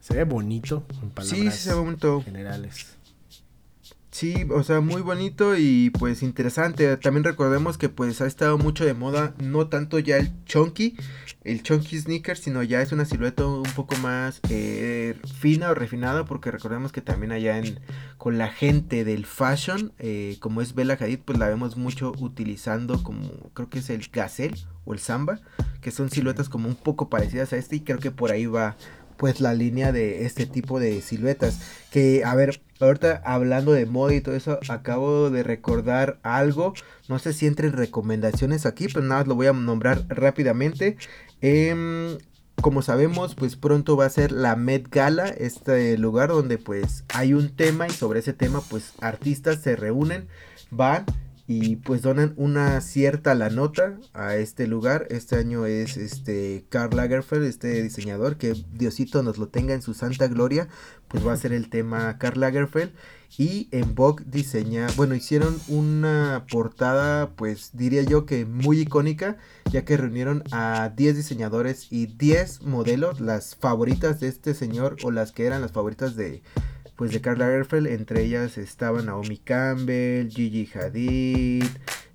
se 0.00 0.14
ve 0.14 0.24
bonito 0.24 0.84
en 1.02 1.10
palabras 1.10 1.54
sí, 1.54 1.62
se 1.62 1.74
ve 1.74 1.80
bonito. 1.80 2.22
generales. 2.22 2.95
Sí, 4.16 4.46
o 4.50 4.62
sea, 4.62 4.80
muy 4.80 5.02
bonito 5.02 5.58
y 5.58 5.90
pues 5.90 6.22
interesante. 6.22 6.96
También 6.96 7.22
recordemos 7.22 7.76
que 7.76 7.90
pues 7.90 8.22
ha 8.22 8.26
estado 8.26 8.56
mucho 8.56 8.86
de 8.86 8.94
moda, 8.94 9.34
no 9.42 9.68
tanto 9.68 9.98
ya 9.98 10.16
el 10.16 10.32
chunky, 10.46 10.96
el 11.44 11.62
chunky 11.62 12.00
sneaker, 12.00 12.38
sino 12.38 12.62
ya 12.62 12.80
es 12.80 12.92
una 12.92 13.04
silueta 13.04 13.44
un 13.44 13.70
poco 13.74 13.94
más 13.96 14.40
eh, 14.48 15.16
fina 15.38 15.68
o 15.68 15.74
refinada, 15.74 16.24
porque 16.24 16.50
recordemos 16.50 16.92
que 16.92 17.02
también 17.02 17.30
allá 17.30 17.58
en, 17.58 17.78
con 18.16 18.38
la 18.38 18.48
gente 18.48 19.04
del 19.04 19.26
fashion, 19.26 19.92
eh, 19.98 20.38
como 20.40 20.62
es 20.62 20.74
Bella 20.74 20.96
Hadid, 20.98 21.18
pues 21.18 21.38
la 21.38 21.50
vemos 21.50 21.76
mucho 21.76 22.12
utilizando 22.18 23.02
como, 23.02 23.28
creo 23.52 23.68
que 23.68 23.80
es 23.80 23.90
el 23.90 24.08
gazelle 24.10 24.64
o 24.86 24.94
el 24.94 24.98
samba, 24.98 25.40
que 25.82 25.90
son 25.90 26.08
siluetas 26.08 26.48
como 26.48 26.70
un 26.70 26.76
poco 26.76 27.10
parecidas 27.10 27.52
a 27.52 27.58
este 27.58 27.76
y 27.76 27.80
creo 27.80 27.98
que 27.98 28.12
por 28.12 28.32
ahí 28.32 28.46
va 28.46 28.78
pues 29.18 29.40
la 29.42 29.52
línea 29.52 29.92
de 29.92 30.24
este 30.24 30.46
tipo 30.46 30.80
de 30.80 31.02
siluetas. 31.02 31.60
Que, 31.90 32.24
a 32.24 32.34
ver, 32.34 32.62
ahorita 32.80 33.22
hablando 33.24 33.72
de 33.72 33.86
moda 33.86 34.14
y 34.14 34.20
todo 34.20 34.34
eso, 34.34 34.58
acabo 34.68 35.30
de 35.30 35.42
recordar 35.42 36.18
algo. 36.22 36.74
No 37.08 37.18
sé 37.18 37.32
si 37.32 37.46
entren 37.46 37.72
recomendaciones 37.72 38.66
aquí, 38.66 38.86
pero 38.92 39.04
nada, 39.04 39.24
lo 39.24 39.34
voy 39.34 39.46
a 39.46 39.52
nombrar 39.52 40.04
rápidamente. 40.08 40.96
Em, 41.40 42.18
como 42.60 42.82
sabemos, 42.82 43.34
pues 43.34 43.56
pronto 43.56 43.96
va 43.96 44.06
a 44.06 44.10
ser 44.10 44.32
la 44.32 44.56
Met 44.56 44.88
Gala, 44.90 45.28
este 45.28 45.96
lugar 45.98 46.30
donde 46.30 46.58
pues 46.58 47.04
hay 47.12 47.34
un 47.34 47.50
tema 47.50 47.86
y 47.86 47.90
sobre 47.90 48.20
ese 48.20 48.32
tema 48.32 48.62
pues 48.68 48.94
artistas 49.00 49.60
se 49.60 49.76
reúnen, 49.76 50.26
van 50.70 51.04
y 51.46 51.76
pues 51.76 52.02
donan 52.02 52.34
una 52.36 52.80
cierta 52.80 53.34
la 53.34 53.50
nota 53.50 53.98
a 54.12 54.36
este 54.36 54.66
lugar. 54.66 55.06
Este 55.10 55.36
año 55.36 55.66
es 55.66 55.96
este 55.96 56.64
Karl 56.68 56.96
Lagerfeld, 56.96 57.44
este 57.44 57.82
diseñador 57.82 58.36
que 58.36 58.54
Diosito 58.72 59.22
nos 59.22 59.38
lo 59.38 59.48
tenga 59.48 59.74
en 59.74 59.82
su 59.82 59.94
santa 59.94 60.26
gloria, 60.26 60.68
pues 61.08 61.26
va 61.26 61.32
a 61.32 61.36
ser 61.36 61.52
el 61.52 61.70
tema 61.70 62.18
Karl 62.18 62.40
Lagerfeld 62.40 62.92
y 63.38 63.68
en 63.70 63.94
Vogue 63.94 64.24
diseña, 64.26 64.86
bueno, 64.96 65.14
hicieron 65.14 65.58
una 65.68 66.46
portada 66.50 67.30
pues 67.36 67.70
diría 67.74 68.02
yo 68.02 68.26
que 68.26 68.44
muy 68.44 68.80
icónica, 68.80 69.36
ya 69.70 69.84
que 69.84 69.96
reunieron 69.96 70.42
a 70.52 70.92
10 70.96 71.16
diseñadores 71.16 71.88
y 71.90 72.06
10 72.06 72.62
modelos, 72.62 73.20
las 73.20 73.56
favoritas 73.56 74.20
de 74.20 74.28
este 74.28 74.54
señor 74.54 74.96
o 75.04 75.10
las 75.10 75.32
que 75.32 75.46
eran 75.46 75.60
las 75.60 75.72
favoritas 75.72 76.16
de 76.16 76.42
pues 76.96 77.12
de 77.12 77.20
Karl 77.20 77.38
Lagerfeld, 77.38 77.86
entre 77.86 78.24
ellas 78.24 78.58
estaban 78.58 79.06
Naomi 79.06 79.38
Campbell, 79.38 80.30
Gigi 80.30 80.68
Hadid, 80.74 81.64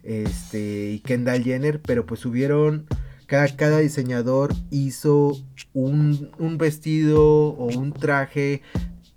este 0.04 0.91
y 0.91 1.00
Kendall 1.00 1.44
Jenner, 1.44 1.80
pero 1.82 2.06
pues 2.06 2.20
subieron 2.20 2.88
cada, 3.28 3.48
cada 3.56 3.80
diseñador 3.80 4.54
hizo 4.72 5.38
un, 5.74 6.32
un 6.38 6.58
vestido 6.58 7.24
o 7.24 7.67
un 7.67 7.94
traje 7.94 8.62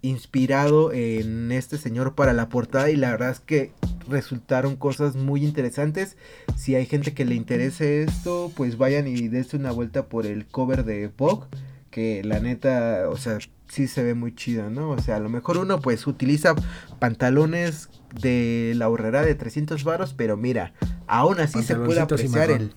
inspirado 0.03 0.92
en 0.92 1.50
este 1.50 1.79
señor 1.79 2.14
para 2.14 2.35
la 2.35 2.50
portada 2.50 2.90
y 2.90 2.96
la 2.96 3.11
verdad 3.11 3.31
es 3.31 3.40
que 3.40 3.72
resultaron 4.09 4.77
cosas 4.77 5.16
muy 5.16 5.44
interesantes. 5.44 6.16
Si 6.57 6.74
hay 6.74 6.85
gente 6.87 7.14
que 7.14 7.24
le 7.24 7.35
interese 7.35 8.03
esto, 8.03 8.53
pues 8.55 8.77
vayan 8.77 9.09
y 9.09 9.29
dense 9.29 9.57
una 9.57 9.72
vuelta 9.72 10.07
por 10.07 10.27
el 10.27 10.46
cover 10.46 10.85
de 10.85 11.11
Vogue, 11.16 11.46
que 11.94 12.24
la 12.24 12.40
neta, 12.40 13.09
o 13.09 13.16
sea, 13.16 13.38
sí 13.68 13.87
se 13.87 14.02
ve 14.02 14.14
muy 14.14 14.35
chido, 14.35 14.68
¿no? 14.68 14.90
O 14.90 14.98
sea, 14.98 15.14
a 15.14 15.20
lo 15.20 15.28
mejor 15.28 15.59
uno 15.59 15.80
pues 15.80 16.09
utiliza 16.09 16.57
pantalones 16.98 17.88
de 18.20 18.72
la 18.74 18.88
horrera 18.88 19.22
de 19.22 19.37
300 19.37 19.85
varos, 19.85 20.12
pero 20.12 20.37
mira, 20.37 20.72
aún 21.07 21.38
así 21.38 21.62
se 21.62 21.76
puede 21.76 22.00
apreciar 22.00 22.50
el 22.50 22.74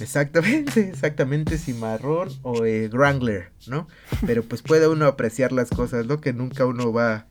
Exactamente, 0.00 0.80
exactamente 0.90 1.58
cimarrón 1.58 2.28
o 2.42 2.64
eh, 2.64 2.88
Wrangler, 2.92 3.52
¿no? 3.68 3.86
Pero 4.26 4.42
pues 4.42 4.62
puede 4.62 4.88
uno 4.88 5.06
apreciar 5.06 5.52
las 5.52 5.70
cosas, 5.70 6.06
¿no? 6.06 6.20
Que 6.20 6.32
nunca 6.32 6.66
uno 6.66 6.92
va, 6.92 7.28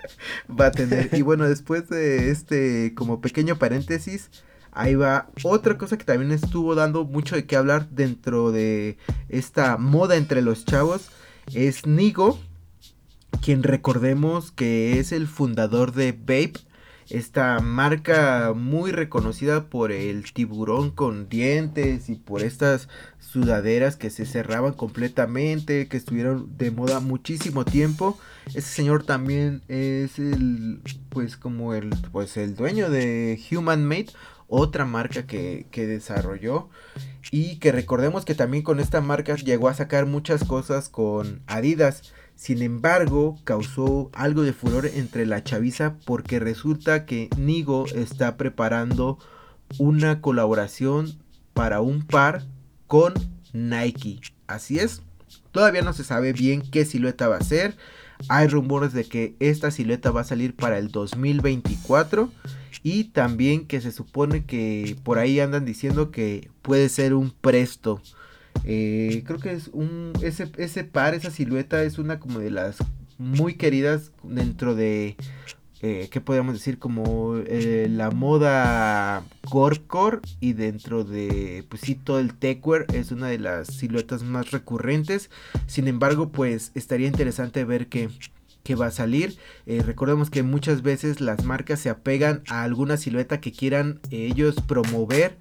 va 0.48 0.68
a 0.68 0.70
tener. 0.70 1.10
Y 1.12 1.20
bueno, 1.20 1.46
después 1.46 1.90
de 1.90 2.30
este 2.30 2.94
como 2.94 3.20
pequeño 3.20 3.58
paréntesis, 3.58 4.30
ahí 4.76 4.94
va 4.94 5.28
otra 5.42 5.78
cosa 5.78 5.98
que 5.98 6.04
también 6.04 6.30
estuvo 6.30 6.74
dando 6.74 7.04
mucho 7.04 7.34
de 7.34 7.46
qué 7.46 7.56
hablar 7.56 7.88
dentro 7.90 8.52
de 8.52 8.98
esta 9.28 9.76
moda 9.76 10.16
entre 10.16 10.42
los 10.42 10.64
chavos 10.64 11.10
es 11.54 11.86
Nigo, 11.86 12.38
quien 13.40 13.62
recordemos 13.62 14.50
que 14.50 14.98
es 14.98 15.12
el 15.12 15.26
fundador 15.26 15.92
de 15.92 16.12
Vape, 16.12 16.54
esta 17.08 17.60
marca 17.60 18.52
muy 18.54 18.90
reconocida 18.90 19.66
por 19.66 19.92
el 19.92 20.32
tiburón 20.32 20.90
con 20.90 21.28
dientes 21.28 22.08
y 22.08 22.16
por 22.16 22.42
estas 22.42 22.88
sudaderas 23.20 23.94
que 23.94 24.10
se 24.10 24.26
cerraban 24.26 24.72
completamente, 24.72 25.86
que 25.86 25.96
estuvieron 25.96 26.56
de 26.58 26.72
moda 26.72 26.98
muchísimo 26.98 27.64
tiempo. 27.64 28.18
Ese 28.46 28.62
señor 28.62 29.04
también 29.04 29.62
es 29.68 30.18
el, 30.18 30.80
pues 31.10 31.36
como 31.36 31.74
el, 31.74 31.90
pues 32.10 32.36
el 32.36 32.56
dueño 32.56 32.90
de 32.90 33.40
Human 33.52 33.84
Made, 33.84 34.08
otra 34.48 34.84
marca 34.84 35.26
que, 35.26 35.66
que 35.70 35.86
desarrolló 35.86 36.68
y 37.30 37.56
que 37.56 37.72
recordemos 37.72 38.24
que 38.24 38.34
también 38.34 38.62
con 38.62 38.80
esta 38.80 39.00
marca 39.00 39.36
llegó 39.36 39.68
a 39.68 39.74
sacar 39.74 40.06
muchas 40.06 40.44
cosas 40.44 40.88
con 40.88 41.42
Adidas. 41.46 42.12
Sin 42.36 42.62
embargo, 42.62 43.38
causó 43.44 44.10
algo 44.12 44.42
de 44.42 44.52
furor 44.52 44.86
entre 44.86 45.26
la 45.26 45.42
chaviza 45.42 45.96
porque 46.04 46.38
resulta 46.38 47.06
que 47.06 47.30
Nigo 47.36 47.86
está 47.86 48.36
preparando 48.36 49.18
una 49.78 50.20
colaboración 50.20 51.18
para 51.54 51.80
un 51.80 52.02
par 52.06 52.44
con 52.86 53.14
Nike. 53.52 54.20
Así 54.46 54.78
es, 54.78 55.02
todavía 55.50 55.82
no 55.82 55.92
se 55.94 56.04
sabe 56.04 56.32
bien 56.32 56.62
qué 56.62 56.84
silueta 56.84 57.28
va 57.28 57.38
a 57.38 57.44
ser. 57.44 57.76
Hay 58.28 58.46
rumores 58.48 58.92
de 58.92 59.04
que 59.04 59.34
esta 59.40 59.70
silueta 59.70 60.10
va 60.10 60.20
a 60.20 60.24
salir 60.24 60.54
para 60.54 60.78
el 60.78 60.88
2024 60.88 62.30
y 62.86 63.02
también 63.02 63.66
que 63.66 63.80
se 63.80 63.90
supone 63.90 64.44
que 64.44 64.96
por 65.02 65.18
ahí 65.18 65.40
andan 65.40 65.64
diciendo 65.64 66.12
que 66.12 66.50
puede 66.62 66.88
ser 66.88 67.14
un 67.14 67.32
presto. 67.32 68.00
Eh, 68.62 69.24
creo 69.26 69.40
que 69.40 69.50
es 69.50 69.70
un. 69.72 70.12
Ese, 70.22 70.52
ese 70.56 70.84
par, 70.84 71.12
esa 71.12 71.32
silueta 71.32 71.82
es 71.82 71.98
una 71.98 72.20
como 72.20 72.38
de 72.38 72.52
las 72.52 72.76
muy 73.18 73.54
queridas 73.54 74.12
dentro 74.22 74.76
de. 74.76 75.16
Eh, 75.82 76.06
¿Qué 76.12 76.20
podríamos 76.20 76.54
decir? 76.54 76.78
Como 76.78 77.38
eh, 77.38 77.88
la 77.90 78.12
moda 78.12 79.24
core 79.50 80.20
y 80.38 80.52
dentro 80.52 81.02
de, 81.02 81.64
pues 81.68 81.82
sí, 81.82 81.96
todo 81.96 82.20
el 82.20 82.34
techwear 82.34 82.86
es 82.94 83.10
una 83.10 83.26
de 83.26 83.40
las 83.40 83.66
siluetas 83.66 84.22
más 84.22 84.52
recurrentes. 84.52 85.28
Sin 85.66 85.88
embargo, 85.88 86.28
pues 86.28 86.70
estaría 86.76 87.08
interesante 87.08 87.64
ver 87.64 87.88
que 87.88 88.10
que 88.66 88.74
va 88.74 88.86
a 88.86 88.90
salir. 88.90 89.38
Eh, 89.66 89.80
recordemos 89.80 90.28
que 90.28 90.42
muchas 90.42 90.82
veces 90.82 91.20
las 91.20 91.44
marcas 91.44 91.78
se 91.78 91.88
apegan 91.88 92.42
a 92.48 92.64
alguna 92.64 92.96
silueta 92.96 93.40
que 93.40 93.52
quieran 93.52 94.00
ellos 94.10 94.56
promover 94.66 95.38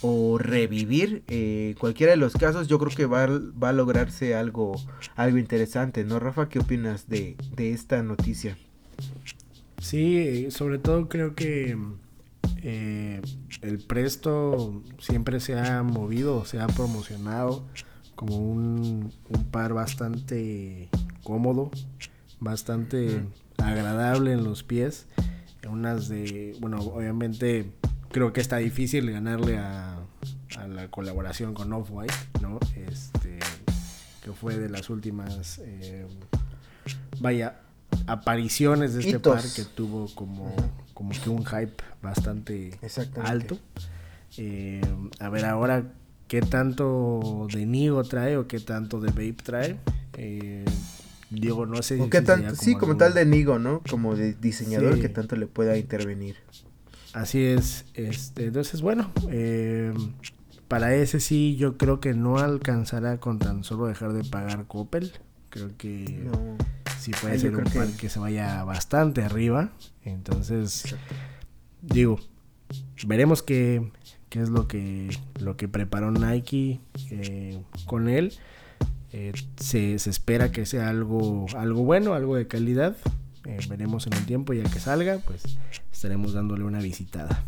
o 0.00 0.38
revivir. 0.38 1.22
Eh, 1.28 1.74
cualquiera 1.78 2.12
de 2.12 2.16
los 2.16 2.32
casos, 2.32 2.68
yo 2.68 2.78
creo 2.78 2.90
que 2.90 3.04
va, 3.04 3.26
va, 3.26 3.68
a 3.68 3.72
lograrse 3.74 4.34
algo, 4.34 4.74
algo 5.16 5.36
interesante, 5.36 6.02
¿no, 6.02 6.18
Rafa? 6.18 6.48
¿Qué 6.48 6.60
opinas 6.60 7.10
de, 7.10 7.36
de 7.54 7.72
esta 7.72 8.02
noticia? 8.02 8.56
Sí, 9.78 10.50
sobre 10.50 10.78
todo 10.78 11.10
creo 11.10 11.34
que 11.34 11.76
eh, 12.62 13.20
el 13.60 13.78
Presto 13.80 14.82
siempre 14.98 15.40
se 15.40 15.58
ha 15.58 15.82
movido, 15.82 16.46
se 16.46 16.58
ha 16.58 16.68
promocionado 16.68 17.66
como 18.14 18.38
un, 18.38 19.12
un 19.28 19.44
par 19.50 19.74
bastante 19.74 20.88
cómodo 21.22 21.70
bastante 22.42 23.22
agradable 23.58 24.32
en 24.32 24.44
los 24.44 24.62
pies. 24.62 25.06
Unas 25.68 26.08
de, 26.08 26.56
bueno, 26.60 26.80
obviamente 26.80 27.70
creo 28.10 28.32
que 28.32 28.40
está 28.40 28.56
difícil 28.56 29.10
ganarle 29.10 29.58
a, 29.58 29.96
a 30.58 30.66
la 30.66 30.88
colaboración 30.88 31.54
con 31.54 31.72
Off-White, 31.72 32.14
¿no? 32.40 32.58
Este, 32.76 33.38
que 34.22 34.32
fue 34.32 34.58
de 34.58 34.68
las 34.68 34.90
últimas, 34.90 35.60
eh, 35.64 36.06
vaya, 37.20 37.60
apariciones 38.06 38.94
de 38.94 39.00
este 39.00 39.20
par 39.20 39.42
que 39.54 39.64
tuvo 39.64 40.12
como, 40.14 40.54
como 40.94 41.10
que 41.10 41.30
un 41.30 41.44
hype 41.44 41.82
bastante 42.02 42.78
alto. 43.22 43.58
Eh, 44.36 44.80
a 45.20 45.28
ver 45.28 45.44
ahora 45.44 45.84
qué 46.26 46.40
tanto 46.40 47.46
de 47.52 47.66
Nigo 47.66 48.02
trae 48.04 48.36
o 48.36 48.48
qué 48.48 48.58
tanto 48.60 49.00
de 49.00 49.08
Vape 49.08 49.42
trae. 49.42 49.78
Eh, 50.14 50.64
Diego, 51.40 51.66
no 51.66 51.82
sé. 51.82 51.98
qué 52.10 52.22
tanto, 52.22 52.54
sí, 52.54 52.74
como 52.74 52.96
tal 52.96 53.14
de 53.14 53.24
Nigo, 53.24 53.58
¿no? 53.58 53.82
Como 53.88 54.14
de 54.14 54.34
diseñador 54.34 55.00
que 55.00 55.08
tanto 55.08 55.36
le 55.36 55.46
pueda 55.46 55.76
intervenir. 55.76 56.36
Así 57.12 57.44
es. 57.44 57.84
Este, 57.94 58.46
entonces, 58.46 58.80
bueno, 58.82 59.12
eh, 59.30 59.92
para 60.68 60.94
ese 60.94 61.20
sí 61.20 61.56
yo 61.56 61.76
creo 61.76 62.00
que 62.00 62.14
no 62.14 62.38
alcanzará 62.38 63.18
con 63.18 63.38
tan 63.38 63.64
solo 63.64 63.86
dejar 63.86 64.12
de 64.12 64.24
pagar 64.24 64.66
Coppel. 64.66 65.12
Creo 65.50 65.70
que 65.76 66.30
sí 66.98 67.12
puede 67.20 67.38
ser 67.38 67.54
un 67.54 67.64
par 67.64 67.88
que... 67.88 68.08
se 68.08 68.18
vaya 68.18 68.64
bastante 68.64 69.22
arriba. 69.22 69.70
Entonces, 70.04 70.96
digo, 71.82 72.18
veremos 73.06 73.42
qué, 73.42 73.90
qué 74.30 74.40
es 74.40 74.48
lo 74.48 74.66
que, 74.66 75.10
lo 75.38 75.58
que 75.58 75.68
preparó 75.68 76.10
Nike 76.10 76.80
eh, 77.10 77.62
con 77.84 78.08
él. 78.08 78.32
Eh, 79.12 79.32
se, 79.56 79.94
espera 79.94 80.50
que 80.52 80.64
sea 80.64 80.88
algo, 80.88 81.46
algo 81.54 81.84
bueno, 81.84 82.14
algo 82.14 82.36
de 82.36 82.46
calidad. 82.46 82.96
Eh, 83.44 83.58
veremos 83.68 84.06
en 84.06 84.14
el 84.14 84.24
tiempo 84.24 84.52
ya 84.52 84.62
que 84.62 84.80
salga, 84.80 85.18
pues 85.18 85.42
estaremos 85.92 86.32
dándole 86.32 86.64
una 86.64 86.80
visitada. 86.80 87.44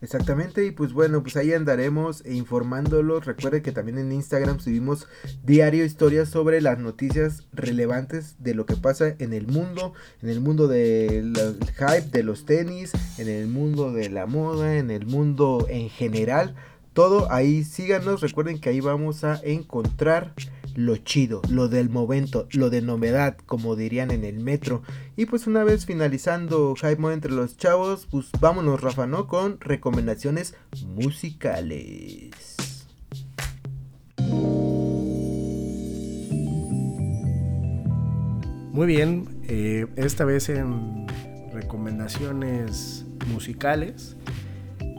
Exactamente, 0.00 0.66
y 0.66 0.72
pues 0.72 0.92
bueno, 0.92 1.22
pues 1.22 1.36
ahí 1.36 1.52
andaremos 1.52 2.26
informándolos. 2.26 3.24
Recuerden 3.24 3.62
que 3.62 3.70
también 3.70 3.98
en 3.98 4.10
Instagram 4.10 4.58
subimos 4.58 5.06
diario 5.44 5.84
historias 5.84 6.28
sobre 6.28 6.60
las 6.60 6.80
noticias 6.80 7.46
relevantes 7.52 8.34
de 8.40 8.56
lo 8.56 8.66
que 8.66 8.74
pasa 8.74 9.14
en 9.20 9.32
el 9.32 9.46
mundo, 9.46 9.92
en 10.20 10.28
el 10.28 10.40
mundo 10.40 10.66
del 10.66 11.34
hype 11.76 12.08
de 12.10 12.24
los 12.24 12.46
tenis, 12.46 12.90
en 13.16 13.28
el 13.28 13.46
mundo 13.46 13.92
de 13.92 14.10
la 14.10 14.26
moda, 14.26 14.76
en 14.76 14.90
el 14.90 15.06
mundo 15.06 15.68
en 15.70 15.88
general 15.88 16.56
todo 16.92 17.30
ahí 17.32 17.64
síganos, 17.64 18.20
recuerden 18.20 18.60
que 18.60 18.68
ahí 18.68 18.80
vamos 18.80 19.24
a 19.24 19.40
encontrar 19.42 20.34
lo 20.74 20.96
chido, 20.96 21.42
lo 21.48 21.68
del 21.68 21.90
momento, 21.90 22.46
lo 22.52 22.70
de 22.70 22.82
novedad, 22.82 23.36
como 23.46 23.76
dirían 23.76 24.10
en 24.10 24.24
el 24.24 24.40
metro. 24.40 24.82
Y 25.16 25.26
pues 25.26 25.46
una 25.46 25.64
vez 25.64 25.86
finalizando 25.86 26.74
Mode 26.98 27.14
entre 27.14 27.32
los 27.32 27.56
chavos, 27.56 28.06
pues 28.10 28.30
vámonos 28.40 28.80
Rafa, 28.80 29.06
¿no? 29.06 29.26
Con 29.26 29.60
recomendaciones 29.60 30.54
musicales. 30.86 32.30
Muy 38.72 38.86
bien, 38.86 39.28
eh, 39.48 39.86
esta 39.96 40.24
vez 40.24 40.48
en 40.48 41.06
recomendaciones 41.52 43.04
musicales. 43.26 44.16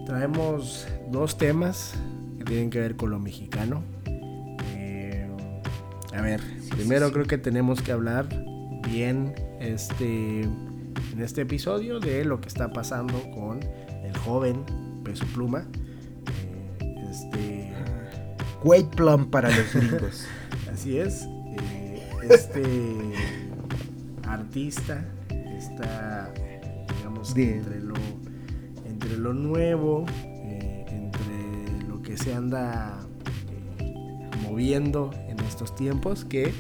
Traemos 0.06 0.88
dos 1.10 1.38
temas 1.38 1.94
que 2.38 2.44
tienen 2.46 2.70
que 2.70 2.80
ver 2.80 2.96
con 2.96 3.10
lo 3.10 3.20
mexicano. 3.20 3.84
Eh, 4.06 5.28
a 6.14 6.22
ver, 6.22 6.42
primero 6.72 7.12
creo 7.12 7.26
que 7.26 7.38
tenemos 7.38 7.82
que 7.82 7.92
hablar 7.92 8.28
bien 8.88 9.34
este, 9.60 10.42
en 10.42 11.20
este 11.20 11.42
episodio 11.42 12.00
de 12.00 12.26
lo 12.26 12.42
que 12.42 12.48
está 12.48 12.72
pasando 12.74 13.22
con 13.32 13.62
el 14.04 14.18
joven 14.18 14.64
Peso 15.04 15.26
Pluma. 15.34 15.66
Eh, 16.82 17.06
este... 17.10 17.74
White 18.64 18.96
Plum 18.96 19.30
para 19.30 19.50
los 19.50 19.74
gringos. 19.74 20.26
Así 20.74 20.98
es. 20.98 21.28
Eh, 21.60 22.02
este 22.30 22.64
artista 24.26 25.06
está, 25.58 26.34
digamos, 26.98 27.36
entre 27.36 27.82
lo, 27.82 27.93
entre 29.14 29.24
lo 29.24 29.34
nuevo, 29.34 30.06
eh, 30.24 30.86
entre 30.90 31.88
lo 31.88 32.02
que 32.02 32.18
se 32.18 32.34
anda 32.34 33.00
moviendo 34.42 35.12
en 35.28 35.40
estos 35.42 35.76
tiempos, 35.76 36.26
que 36.26 36.52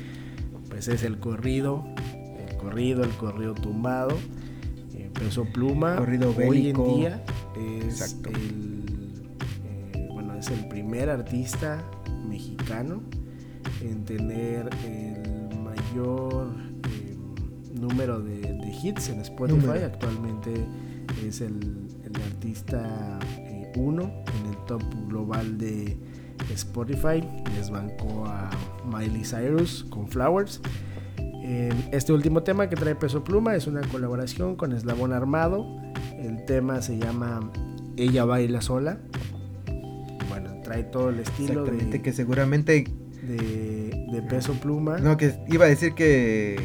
pues 0.69 0.87
es 0.87 1.03
el 1.03 1.19
corrido, 1.19 1.83
el 2.47 2.57
corrido, 2.57 3.03
el 3.03 3.11
corrido 3.11 3.53
tumbado, 3.55 4.17
peso 5.13 5.45
pluma. 5.45 5.95
Corrido 5.95 6.33
Hoy 6.35 6.69
en 6.69 6.83
día 6.83 7.23
es 7.55 8.17
el, 8.25 9.23
eh, 9.93 10.09
bueno, 10.11 10.35
es 10.35 10.49
el 10.49 10.67
primer 10.67 11.09
artista 11.09 11.83
mexicano 12.27 13.01
en 13.81 14.05
tener 14.05 14.69
el 14.85 15.57
mayor 15.59 16.53
eh, 16.89 17.17
número 17.73 18.19
de, 18.21 18.53
hits 18.83 19.09
en 19.09 19.21
Spotify. 19.21 19.83
Actualmente 19.85 20.51
es 21.25 21.41
el, 21.41 21.83
artista 22.21 23.19
1 23.75 24.03
eh, 24.03 24.23
en 24.39 24.49
el 24.51 24.57
top 24.65 24.83
global 25.07 25.57
de 25.57 25.97
Spotify. 26.53 27.23
Les 27.55 27.69
bancó 27.69 28.25
a 28.25 28.49
Miley 28.85 29.23
Cyrus 29.23 29.85
con 29.89 30.07
Flowers. 30.07 30.61
este 31.91 32.13
último 32.13 32.43
tema 32.43 32.69
que 32.69 32.75
trae 32.75 32.95
Peso 32.95 33.23
Pluma 33.23 33.55
es 33.55 33.67
una 33.67 33.81
colaboración 33.81 34.55
con 34.55 34.71
Eslabón 34.71 35.13
Armado 35.13 35.83
el 36.23 36.45
tema 36.45 36.81
se 36.81 36.97
llama 36.97 37.51
Ella 37.97 38.23
baila 38.25 38.61
sola. 38.61 38.97
Bueno, 40.29 40.61
trae 40.63 40.83
todo 40.83 41.09
el 41.09 41.19
estilo 41.19 41.65
de, 41.65 42.01
que 42.01 42.13
seguramente 42.13 42.85
de, 43.23 44.23
peso 44.29 44.53
pluma. 44.53 44.99
No, 44.99 45.17
que 45.17 45.33
iba 45.49 45.65
a 45.65 45.67
decir 45.67 45.93
que 45.93 46.55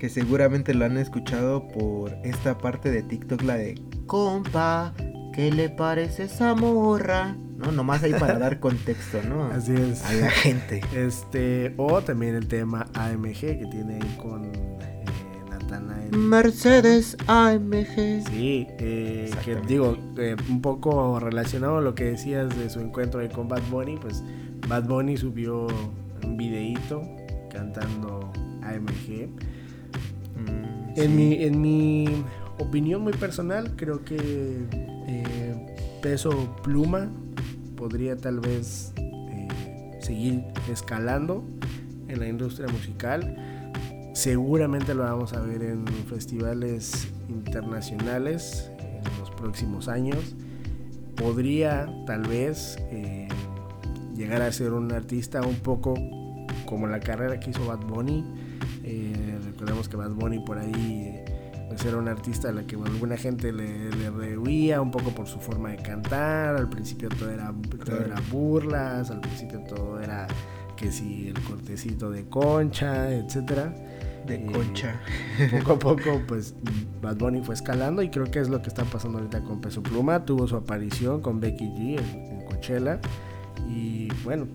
que 0.00 0.08
seguramente 0.08 0.72
lo 0.72 0.86
han 0.86 0.96
escuchado 0.96 1.68
por 1.68 2.14
esta 2.24 2.56
parte 2.56 2.90
de 2.90 3.02
TikTok 3.02 3.42
la 3.42 3.56
de 3.56 3.78
compa, 4.06 4.94
¿qué 5.34 5.52
le 5.52 5.68
parece 5.68 6.24
esa 6.24 6.54
morra? 6.54 7.36
¿no? 7.58 7.70
Nomás 7.70 8.02
ahí 8.02 8.14
para 8.14 8.38
dar 8.38 8.60
contexto, 8.60 9.20
¿no? 9.28 9.44
Así 9.48 9.74
es. 9.74 10.02
A 10.06 10.14
la 10.14 10.30
gente. 10.30 10.80
Este, 10.96 11.74
o 11.76 12.00
también 12.00 12.34
el 12.34 12.48
tema 12.48 12.86
AMG 12.94 13.40
que 13.40 13.68
tiene 13.70 13.96
ahí 13.96 14.16
con 14.16 14.50
Mercedes 16.12 17.16
AMG. 17.26 18.26
Sí, 18.30 18.66
eh, 18.78 19.30
que 19.44 19.56
digo, 19.68 19.98
eh, 20.16 20.34
un 20.48 20.62
poco 20.62 21.20
relacionado 21.20 21.76
a 21.76 21.80
lo 21.82 21.94
que 21.94 22.04
decías 22.04 22.48
de 22.58 22.70
su 22.70 22.80
encuentro 22.80 23.20
con 23.30 23.48
Bad 23.48 23.62
Bunny, 23.70 23.98
pues 23.98 24.24
Bad 24.66 24.88
Bunny 24.88 25.18
subió 25.18 25.68
un 26.24 26.36
videíto 26.38 27.02
cantando 27.52 28.32
AMG. 28.62 29.59
Mm, 30.40 30.98
en, 31.00 31.16
mi, 31.16 31.44
en 31.44 31.60
mi 31.60 32.24
opinión 32.58 33.02
muy 33.02 33.12
personal, 33.12 33.74
creo 33.76 34.04
que 34.04 34.16
eh, 35.06 35.76
Peso 36.02 36.56
Pluma 36.62 37.10
podría 37.76 38.16
tal 38.16 38.40
vez 38.40 38.92
seguir 40.00 40.42
escalando 40.70 41.44
en 42.08 42.20
la 42.20 42.26
industria 42.26 42.68
musical 42.68 43.36
Seguramente 44.20 44.92
lo 44.92 45.04
vamos 45.04 45.32
a 45.32 45.40
ver 45.40 45.62
en 45.62 45.86
festivales 45.86 47.08
internacionales 47.28 48.70
en 48.78 49.02
los 49.18 49.30
próximos 49.30 49.88
años. 49.88 50.34
Podría 51.16 51.86
tal 52.06 52.22
vez 52.22 52.76
eh, 52.90 53.28
llegar 54.16 54.42
a 54.42 54.52
ser 54.52 54.72
un 54.72 54.92
artista 54.92 55.40
un 55.42 55.56
poco 55.56 55.94
como 56.66 56.86
la 56.86 57.00
carrera 57.00 57.38
que 57.40 57.48
hizo 57.50 57.64
Bad 57.66 57.86
Bunny. 57.86 58.24
Eh, 58.84 59.29
recordemos 59.60 59.88
que 59.90 59.96
Bad 59.96 60.12
Bunny 60.12 60.38
por 60.40 60.58
ahí 60.58 61.22
pues 61.68 61.84
era 61.84 61.98
un 61.98 62.08
artista 62.08 62.48
a 62.48 62.52
la 62.52 62.66
que 62.66 62.76
alguna 62.76 63.16
gente 63.16 63.52
le, 63.52 63.90
le 63.90 64.10
rehuía 64.10 64.80
un 64.80 64.90
poco 64.90 65.10
por 65.10 65.28
su 65.28 65.38
forma 65.38 65.70
de 65.70 65.76
cantar. 65.76 66.56
Al 66.56 66.68
principio 66.68 67.08
todo 67.10 67.30
era, 67.30 67.54
todo 67.84 68.00
era 68.00 68.16
burlas, 68.30 69.10
al 69.10 69.20
principio 69.20 69.60
todo 69.60 70.00
era 70.00 70.26
que 70.76 70.90
si 70.90 71.28
el 71.28 71.40
cortecito 71.42 72.10
de 72.10 72.24
concha, 72.24 73.12
etcétera 73.12 73.74
de 74.26 74.44
concha. 74.46 75.00
Poco 75.50 75.72
a 75.72 75.78
poco, 75.78 76.22
pues 76.26 76.54
Bad 77.02 77.16
Bunny 77.16 77.42
fue 77.42 77.54
escalando 77.54 78.02
y 78.02 78.08
creo 78.08 78.30
que 78.30 78.40
es 78.40 78.48
lo 78.48 78.62
que 78.62 78.68
está 78.68 78.84
pasando 78.84 79.18
ahorita 79.18 79.42
con 79.44 79.60
Peso 79.60 79.82
Pluma. 79.82 80.24
Tuvo 80.24 80.48
su 80.48 80.56
aparición 80.56 81.20
con 81.20 81.38
Becky 81.38 81.66
G 81.66 82.00
en, 82.00 82.46
Coachella 82.46 82.98
y 83.68 84.08
bueno, 84.24 84.48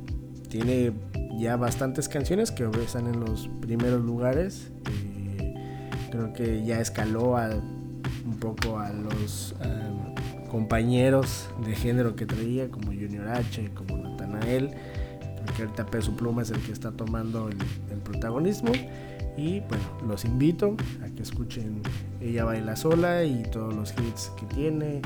tiene 0.56 0.94
ya 1.38 1.58
bastantes 1.58 2.08
canciones 2.08 2.50
que 2.50 2.64
están 2.82 3.08
en 3.08 3.20
los 3.20 3.50
primeros 3.60 4.02
lugares. 4.02 4.72
Eh, 4.90 5.54
creo 6.12 6.32
que 6.32 6.64
ya 6.64 6.80
escaló 6.80 7.38
a, 7.38 7.50
un 8.26 8.38
poco 8.40 8.80
a 8.80 8.94
los 8.94 9.54
um, 9.60 10.48
compañeros 10.48 11.50
de 11.66 11.76
género 11.76 12.16
que 12.16 12.26
traía, 12.26 12.70
como 12.70 12.86
Junior 12.86 13.28
H, 13.28 13.70
como 13.74 13.98
Natanael. 13.98 14.70
Creo 14.70 15.56
que 15.58 15.64
ahorita 15.64 15.86
Peso 15.88 16.16
Pluma 16.16 16.44
es 16.44 16.52
el 16.52 16.62
que 16.62 16.72
está 16.72 16.92
tomando 16.94 17.50
el 17.50 18.00
protagonismo. 18.00 18.72
Y 19.36 19.60
bueno, 19.60 19.84
los 20.08 20.24
invito 20.24 20.78
a 21.04 21.14
que 21.14 21.24
escuchen 21.24 21.82
Ella 22.22 22.46
Baila 22.46 22.78
Sola 22.78 23.26
y 23.26 23.44
todos 23.52 23.74
los 23.74 23.92
hits 23.92 24.32
que 24.40 24.46
tiene. 24.46 25.02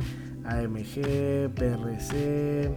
AMG, 0.45 1.49
PRC, 1.55 2.71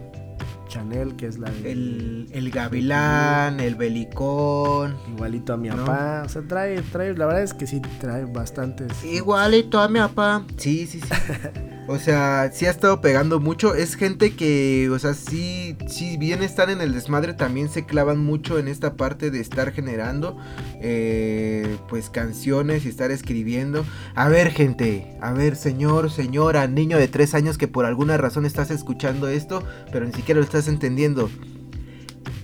Chanel, 0.67 1.15
que 1.15 1.27
es 1.27 1.37
la 1.37 1.49
de. 1.49 1.71
El, 1.71 2.29
el 2.31 2.51
Gavilán, 2.51 3.59
el 3.59 3.75
Belicón. 3.75 4.95
Igualito 5.09 5.53
a 5.53 5.57
mi 5.57 5.69
papá. 5.69 6.23
O 6.25 6.29
sea, 6.29 6.41
trae, 6.43 6.81
trae, 6.81 7.13
la 7.15 7.25
verdad 7.25 7.43
es 7.43 7.53
que 7.53 7.67
sí 7.67 7.81
trae 7.99 8.25
bastantes. 8.25 9.03
Igualito 9.03 9.79
a 9.79 9.87
mi 9.87 9.99
papá. 9.99 10.45
Sí, 10.57 10.87
sí, 10.87 10.99
sí. 10.99 11.07
O 11.87 11.99
sea, 11.99 12.49
sí 12.53 12.65
ha 12.65 12.69
estado 12.69 13.01
pegando 13.01 13.39
mucho. 13.39 13.75
Es 13.75 13.95
gente 13.95 14.35
que, 14.35 14.89
o 14.89 14.99
sea, 14.99 15.13
sí, 15.13 15.75
si 15.87 16.17
bien 16.17 16.41
están 16.41 16.69
en 16.69 16.79
el 16.79 16.93
desmadre, 16.93 17.33
también 17.33 17.69
se 17.69 17.85
clavan 17.85 18.19
mucho 18.19 18.57
en 18.57 18.69
esta 18.69 18.95
parte 18.95 19.31
de 19.31 19.41
estar 19.41 19.73
generando, 19.73 20.37
eh, 20.81 21.77
pues, 21.89 22.09
canciones 22.09 22.85
y 22.85 22.89
estar 22.89 23.11
escribiendo. 23.11 23.85
A 24.15 24.29
ver, 24.29 24.51
gente, 24.51 25.17
a 25.21 25.33
ver, 25.33 25.57
señor, 25.57 26.09
señora, 26.09 26.67
niño 26.67 26.97
de 26.97 27.09
tres 27.09 27.33
años 27.33 27.57
que 27.57 27.67
por 27.67 27.85
alguna 27.85 28.15
razón 28.15 28.45
estás 28.45 28.71
escuchando 28.71 29.27
esto, 29.27 29.63
pero 29.91 30.05
ni 30.05 30.13
siquiera 30.13 30.39
lo 30.39 30.45
estás 30.45 30.67
entendiendo. 30.67 31.29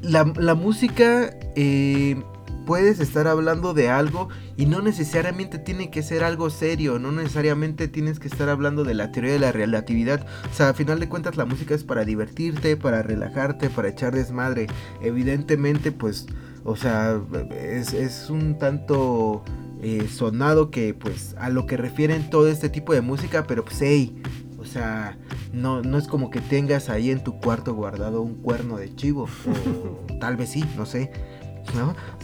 La, 0.02 0.32
la 0.36 0.56
música... 0.56 1.34
Eh, 1.56 2.21
puedes 2.69 2.99
estar 2.99 3.27
hablando 3.27 3.73
de 3.73 3.89
algo 3.89 4.29
y 4.55 4.67
no 4.67 4.84
necesariamente 4.84 5.58
tiene 5.58 5.89
que 5.89 6.03
ser 6.03 6.23
algo 6.23 6.51
serio, 6.51 6.99
no 6.99 7.12
necesariamente 7.12 7.88
tienes 7.88 8.19
que 8.19 8.27
estar 8.27 8.47
hablando 8.47 8.84
de 8.84 8.93
la 8.93 9.12
teoría 9.12 9.34
de 9.34 9.39
la 9.39 9.51
relatividad. 9.51 10.23
O 10.51 10.53
sea, 10.53 10.69
a 10.69 10.73
final 10.75 10.99
de 10.99 11.10
cuentas 11.10 11.36
la 11.36 11.45
música 11.45 11.73
es 11.73 11.84
para 11.84 12.05
divertirte, 12.05 12.77
para 12.77 13.01
relajarte, 13.01 13.71
para 13.71 13.89
echar 13.89 14.13
desmadre. 14.13 14.67
Evidentemente, 15.01 15.91
pues, 15.91 16.27
o 16.63 16.75
sea, 16.75 17.19
es, 17.60 18.29
un 18.29 18.60
tanto 18.60 19.43
eh, 19.82 20.08
sonado 20.08 20.69
que, 20.69 20.93
pues, 20.93 21.36
a 21.39 21.49
lo 21.49 21.65
que 21.65 21.75
refieren 21.75 22.29
todo 22.29 22.49
este 22.49 22.69
tipo 22.69 22.93
de 22.93 23.01
música, 23.01 23.45
pero 23.47 23.65
pues, 23.65 23.82
hey, 23.82 24.21
o 24.60 24.65
sea, 24.65 25.17
no, 25.53 25.82
no 25.82 25.97
es 25.97 26.08
como 26.08 26.29
que 26.29 26.39
tengas 26.39 26.89
ahí 26.89 27.10
en 27.10 27.23
tu 27.23 27.39
cuarto 27.39 27.73
guardado 27.73 28.21
un 28.21 28.35
cuerno 28.35 28.77
de 28.77 28.94
chivo. 28.96 29.23
O 29.23 30.17
tal 30.19 30.37
vez 30.37 30.52
sí, 30.52 30.63
no 30.77 30.85
sé. 30.85 31.12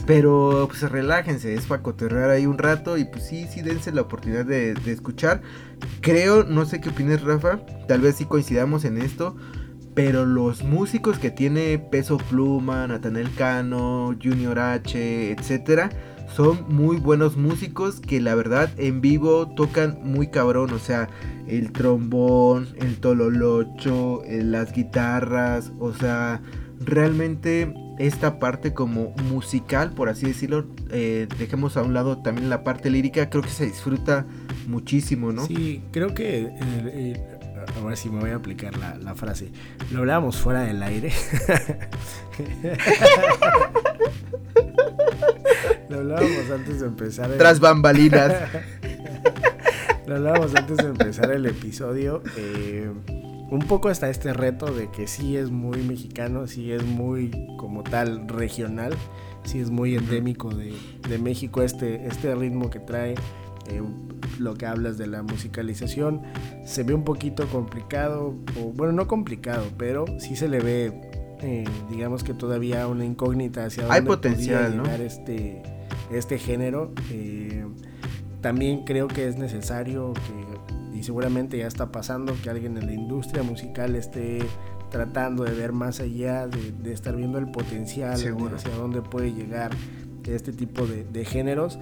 Pero 0.06 0.66
pues 0.68 0.82
relájense, 0.90 1.54
es 1.54 1.66
para 1.66 1.82
cotorrear 1.82 2.30
ahí 2.30 2.46
un 2.46 2.58
rato 2.58 2.96
y 2.96 3.04
pues 3.04 3.26
sí, 3.26 3.46
sí 3.50 3.62
dense 3.62 3.92
la 3.92 4.02
oportunidad 4.02 4.44
de, 4.44 4.72
escuchar. 4.86 5.42
Creo, 6.00 6.44
no 6.44 6.64
sé 6.64 6.80
qué 6.80 6.90
opinas 6.90 7.22
Rafa, 7.22 7.60
tal 7.88 8.00
vez 8.00 8.16
sí 8.16 8.24
coincidamos 8.24 8.84
en 8.84 8.98
esto, 8.98 9.36
pero 9.94 10.24
los 10.24 10.62
músicos 10.62 11.18
que 11.18 11.30
tiene 11.30 11.78
Peso 11.78 12.18
Pluma, 12.18 12.86
Natanel 12.86 13.32
Cano, 13.34 14.14
Junior 14.22 14.58
H, 14.58 15.32
etcétera, 15.32 15.90
son 16.34 16.66
muy 16.68 16.98
buenos 16.98 17.36
músicos 17.36 18.00
que 18.00 18.20
la 18.20 18.34
verdad 18.34 18.70
en 18.76 19.00
vivo 19.00 19.48
tocan 19.54 19.98
muy 20.02 20.28
cabrón, 20.28 20.72
o 20.72 20.78
sea, 20.78 21.08
el 21.46 21.72
trombón, 21.72 22.68
el 22.76 22.98
tololocho, 22.98 24.22
las 24.28 24.72
guitarras, 24.72 25.72
o 25.78 25.92
sea, 25.92 26.42
realmente 26.80 27.72
esta 27.98 28.38
parte 28.38 28.72
como 28.74 29.10
musical, 29.30 29.92
por 29.92 30.08
así 30.08 30.26
decirlo, 30.26 30.66
eh, 30.90 31.28
dejemos 31.38 31.76
a 31.76 31.82
un 31.82 31.94
lado 31.94 32.18
también 32.18 32.50
la 32.50 32.64
parte 32.64 32.90
lírica, 32.90 33.30
creo 33.30 33.42
que 33.42 33.50
se 33.50 33.66
disfruta 33.66 34.26
muchísimo, 34.66 35.32
¿no? 35.32 35.46
Sí, 35.46 35.82
creo 35.92 36.14
que, 36.14 36.40
eh, 36.40 36.52
eh, 36.60 37.22
ahora 37.80 37.96
sí 37.96 38.10
me 38.10 38.20
voy 38.20 38.30
a 38.30 38.36
aplicar 38.36 38.76
la, 38.76 38.96
la 38.96 39.14
frase, 39.14 39.50
lo 39.90 40.00
hablábamos 40.00 40.36
fuera 40.36 40.60
del 40.62 40.82
aire. 40.82 41.12
lo 45.88 45.98
hablábamos 45.98 46.50
antes 46.52 46.80
de 46.80 46.86
empezar. 46.86 47.30
El... 47.30 47.38
Tras 47.38 47.60
bambalinas. 47.60 48.34
lo 50.06 50.16
hablábamos 50.16 50.54
antes 50.54 50.76
de 50.76 50.86
empezar 50.86 51.30
el 51.30 51.46
episodio. 51.46 52.22
Eh, 52.36 52.90
un 53.50 53.60
poco 53.60 53.88
hasta 53.88 54.10
este 54.10 54.32
reto 54.32 54.66
de 54.66 54.90
que 54.90 55.06
sí 55.06 55.36
es 55.36 55.50
muy 55.50 55.82
mexicano, 55.82 56.46
sí 56.46 56.72
es 56.72 56.84
muy 56.84 57.30
como 57.56 57.82
tal 57.82 58.28
regional, 58.28 58.94
sí 59.44 59.60
es 59.60 59.70
muy 59.70 59.96
endémico 59.96 60.52
de, 60.52 60.74
de 61.08 61.18
México 61.18 61.62
este, 61.62 62.06
este 62.06 62.34
ritmo 62.34 62.70
que 62.70 62.80
trae. 62.80 63.14
Eh, 63.68 63.82
lo 64.38 64.54
que 64.54 64.66
hablas 64.66 64.98
de 64.98 65.06
la 65.06 65.22
musicalización 65.22 66.22
se 66.64 66.82
ve 66.82 66.94
un 66.94 67.04
poquito 67.04 67.46
complicado, 67.48 68.34
o 68.60 68.72
bueno, 68.72 68.92
no 68.92 69.08
complicado, 69.08 69.64
pero 69.78 70.04
sí 70.18 70.36
se 70.36 70.48
le 70.48 70.60
ve, 70.60 70.92
eh, 71.40 71.64
digamos 71.90 72.22
que 72.22 72.34
todavía 72.34 72.86
una 72.86 73.04
incógnita 73.04 73.64
hacia 73.64 73.84
dónde 73.84 73.96
Hay 73.96 74.02
potencial, 74.04 74.82
llegar 74.82 75.00
este, 75.00 75.62
este 76.12 76.38
género. 76.38 76.92
Eh, 77.10 77.66
también 78.40 78.84
creo 78.84 79.08
que 79.08 79.26
es 79.26 79.36
necesario 79.36 80.12
que, 80.12 80.55
y 80.96 81.02
seguramente 81.02 81.58
ya 81.58 81.66
está 81.66 81.92
pasando, 81.92 82.34
que 82.42 82.50
alguien 82.50 82.76
en 82.76 82.86
la 82.86 82.92
industria 82.92 83.42
musical 83.42 83.94
esté 83.96 84.38
tratando 84.90 85.44
de 85.44 85.52
ver 85.52 85.72
más 85.72 86.00
allá, 86.00 86.46
de, 86.46 86.92
estar 86.92 87.14
viendo 87.16 87.38
el 87.38 87.50
potencial, 87.50 88.14
hacia 88.14 88.74
dónde 88.76 89.02
puede 89.02 89.32
llegar 89.32 89.70
este 90.24 90.52
tipo 90.52 90.86
de, 90.86 91.04
de 91.04 91.24
géneros. 91.24 91.78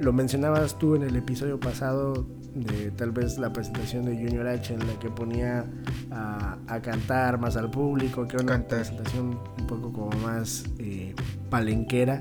Lo 0.00 0.12
mencionabas 0.12 0.78
tú 0.78 0.94
en 0.94 1.02
el 1.02 1.16
episodio 1.16 1.60
pasado 1.60 2.26
de 2.54 2.90
tal 2.90 3.12
vez 3.12 3.38
la 3.38 3.52
presentación 3.52 4.04
de 4.04 4.14
Junior 4.14 4.46
H 4.46 4.74
en 4.74 4.86
la 4.86 4.98
que 4.98 5.08
ponía 5.08 5.64
a, 6.10 6.58
cantar 6.82 7.38
más 7.38 7.56
al 7.56 7.70
público, 7.70 8.26
que 8.26 8.36
era 8.36 8.44
una 8.44 8.66
presentación 8.66 9.38
un 9.58 9.66
poco 9.66 9.92
como 9.92 10.10
más 10.22 10.64
eh, 10.78 11.14
palenquera. 11.50 12.20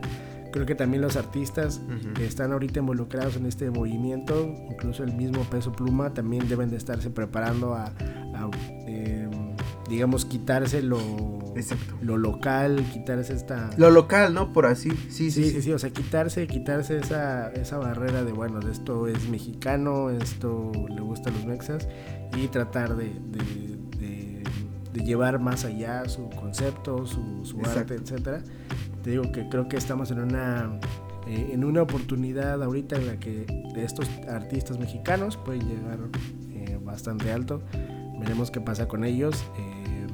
Creo 0.51 0.65
que 0.65 0.75
también 0.75 1.01
los 1.01 1.15
artistas 1.15 1.81
que 2.15 2.25
están 2.25 2.51
ahorita 2.51 2.79
involucrados 2.79 3.37
en 3.37 3.45
este 3.45 3.71
movimiento, 3.71 4.53
incluso 4.69 5.03
el 5.03 5.13
mismo 5.13 5.43
peso 5.45 5.71
pluma, 5.71 6.13
también 6.13 6.47
deben 6.49 6.69
de 6.69 6.77
estarse 6.77 7.09
preparando 7.09 7.73
a, 7.73 7.93
eh, 8.87 9.29
digamos, 9.89 10.25
quitarse 10.25 10.81
lo, 10.81 10.99
lo 12.01 12.17
local, 12.17 12.83
quitarse 12.91 13.33
esta... 13.33 13.69
Lo 13.77 13.91
local, 13.91 14.33
¿no? 14.33 14.53
Por 14.53 14.65
así, 14.65 14.89
sí, 15.09 15.31
sí, 15.31 15.49
sí, 15.51 15.61
sí, 15.61 15.71
o 15.71 15.79
sea, 15.79 15.89
quitarse, 15.89 16.47
quitarse 16.47 16.97
esa, 16.97 17.51
esa 17.51 17.77
barrera 17.77 18.23
de, 18.23 18.31
bueno, 18.31 18.59
de 18.59 18.71
esto 18.71 19.07
es 19.07 19.29
mexicano, 19.29 20.09
esto 20.09 20.71
le 20.89 21.01
gusta 21.01 21.29
a 21.29 21.33
los 21.33 21.45
mexas, 21.45 21.87
y 22.37 22.47
tratar 22.47 22.95
de, 22.95 23.05
de, 23.05 24.43
de, 24.93 25.03
llevar 25.03 25.39
más 25.39 25.65
allá 25.65 26.07
su 26.07 26.29
concepto, 26.29 27.05
su, 27.07 27.43
su 27.43 27.59
arte, 27.65 27.95
etcétera. 27.95 28.43
Te 29.03 29.11
digo 29.11 29.31
que 29.31 29.47
creo 29.49 29.67
que 29.67 29.77
estamos 29.77 30.11
en 30.11 30.19
una... 30.19 30.79
Eh, 31.27 31.51
en 31.53 31.63
una 31.63 31.83
oportunidad 31.83 32.63
ahorita 32.63 32.95
en 32.95 33.05
la 33.05 33.19
que 33.19 33.45
estos 33.75 34.09
artistas 34.27 34.79
mexicanos 34.79 35.37
pueden 35.37 35.69
llegar 35.69 35.99
eh, 36.49 36.79
bastante 36.83 37.31
alto 37.31 37.61
veremos 38.21 38.51
qué 38.51 38.61
pasa 38.61 38.87
con 38.87 39.03
ellos. 39.03 39.43
Eh, 39.57 40.07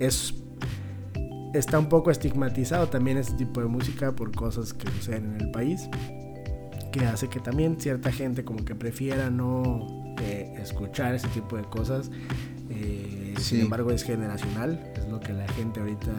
es 0.00 0.34
está 1.54 1.78
un 1.78 1.88
poco 1.88 2.10
estigmatizado 2.10 2.88
también 2.88 3.16
este 3.16 3.32
tipo 3.34 3.60
de 3.60 3.66
música 3.66 4.12
por 4.12 4.32
cosas 4.32 4.74
que 4.74 4.90
suceden 4.90 5.34
en 5.34 5.40
el 5.40 5.50
país, 5.50 5.88
que 6.92 7.06
hace 7.06 7.28
que 7.28 7.40
también 7.40 7.80
cierta 7.80 8.12
gente 8.12 8.44
como 8.44 8.64
que 8.64 8.74
prefiera 8.74 9.30
no 9.30 10.14
eh, 10.20 10.54
escuchar 10.60 11.14
ese 11.14 11.28
tipo 11.28 11.56
de 11.56 11.64
cosas. 11.64 12.10
Sin 13.38 13.60
embargo 13.60 13.92
es 13.92 14.02
generacional, 14.02 14.92
es 14.94 15.08
lo 15.08 15.20
que 15.20 15.32
la 15.32 15.48
gente 15.48 15.80
ahorita 15.80 16.12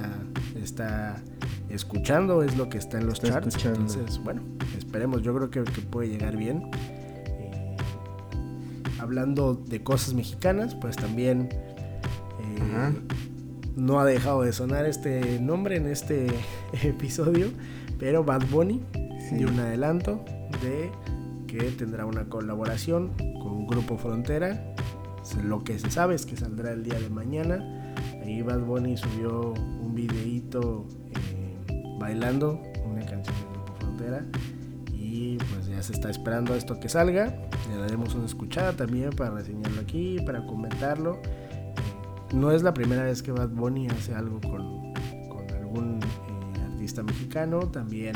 está 0.62 1.22
escuchando, 1.70 2.44
es 2.44 2.58
lo 2.58 2.70
que 2.70 2.78
está 2.78 3.00
en 3.00 3.08
los 3.08 3.20
charts. 3.22 3.64
Entonces, 3.66 4.22
bueno, 4.24 4.42
esperemos, 4.78 5.22
yo 5.22 5.36
creo 5.36 5.50
que, 5.50 5.64
que 5.64 5.82
puede 5.82 6.10
llegar 6.10 6.38
bien. 6.38 6.70
Eh, 6.74 7.78
hablando 9.00 9.56
de 9.56 9.84
cosas 9.84 10.14
mexicanas, 10.14 10.76
pues 10.76 10.96
también 10.96 11.50
no 13.76 14.00
ha 14.00 14.06
dejado 14.06 14.42
de 14.42 14.54
sonar 14.54 14.86
este 14.86 15.40
nombre 15.40 15.78
en 15.78 15.88
este 15.88 16.28
episodio, 16.84 17.48
pero 17.98 18.24
Bad 18.24 18.46
Bunny 18.50 18.82
dio 19.32 19.48
un 19.48 19.60
adelanto 19.60 20.24
de 20.62 20.92
que 21.48 21.72
tendrá 21.72 22.06
una 22.06 22.26
colaboración 22.26 23.14
con 23.42 23.68
Grupo 23.68 23.98
Frontera. 23.98 24.74
Lo 25.44 25.64
que 25.64 25.78
se 25.78 25.92
sabe 25.92 26.16
es 26.16 26.26
que 26.26 26.36
saldrá 26.36 26.72
el 26.72 26.84
día 26.84 27.00
de 27.00 27.10
mañana. 27.10 27.94
Ahí 28.24 28.42
Bad 28.42 28.62
Bunny 28.62 28.98
subió 28.98 29.54
un 29.54 29.94
videíto 29.94 30.88
eh, 31.09 31.09
bailando 32.00 32.62
una 32.86 33.06
canción 33.06 33.36
de 33.36 33.44
Grupo 33.54 33.74
Frontera. 33.80 34.26
Y 34.94 35.38
pues 35.38 35.68
ya 35.68 35.82
se 35.84 35.94
está 35.94 36.10
esperando 36.10 36.56
esto 36.56 36.80
que 36.80 36.90
salga. 36.90 37.36
Le 37.70 37.78
daremos 37.78 38.16
una 38.16 38.26
escuchada 38.26 38.74
también 38.74 39.12
para 39.12 39.32
reseñarlo 39.32 39.82
aquí, 39.82 40.18
para 40.26 40.46
comentarlo 40.46 41.22
no 42.34 42.52
es 42.52 42.64
la 42.64 42.74
primera 42.74 43.04
vez 43.04 43.24
que 43.24 43.32
Bad 43.32 43.50
Bunny 43.50 43.88
hace 43.88 44.14
algo 44.14 44.40
con, 44.42 44.94
algún 45.58 46.00
eh, 46.02 46.72
artista 46.72 47.04
mexicano, 47.04 47.60
también... 47.68 48.16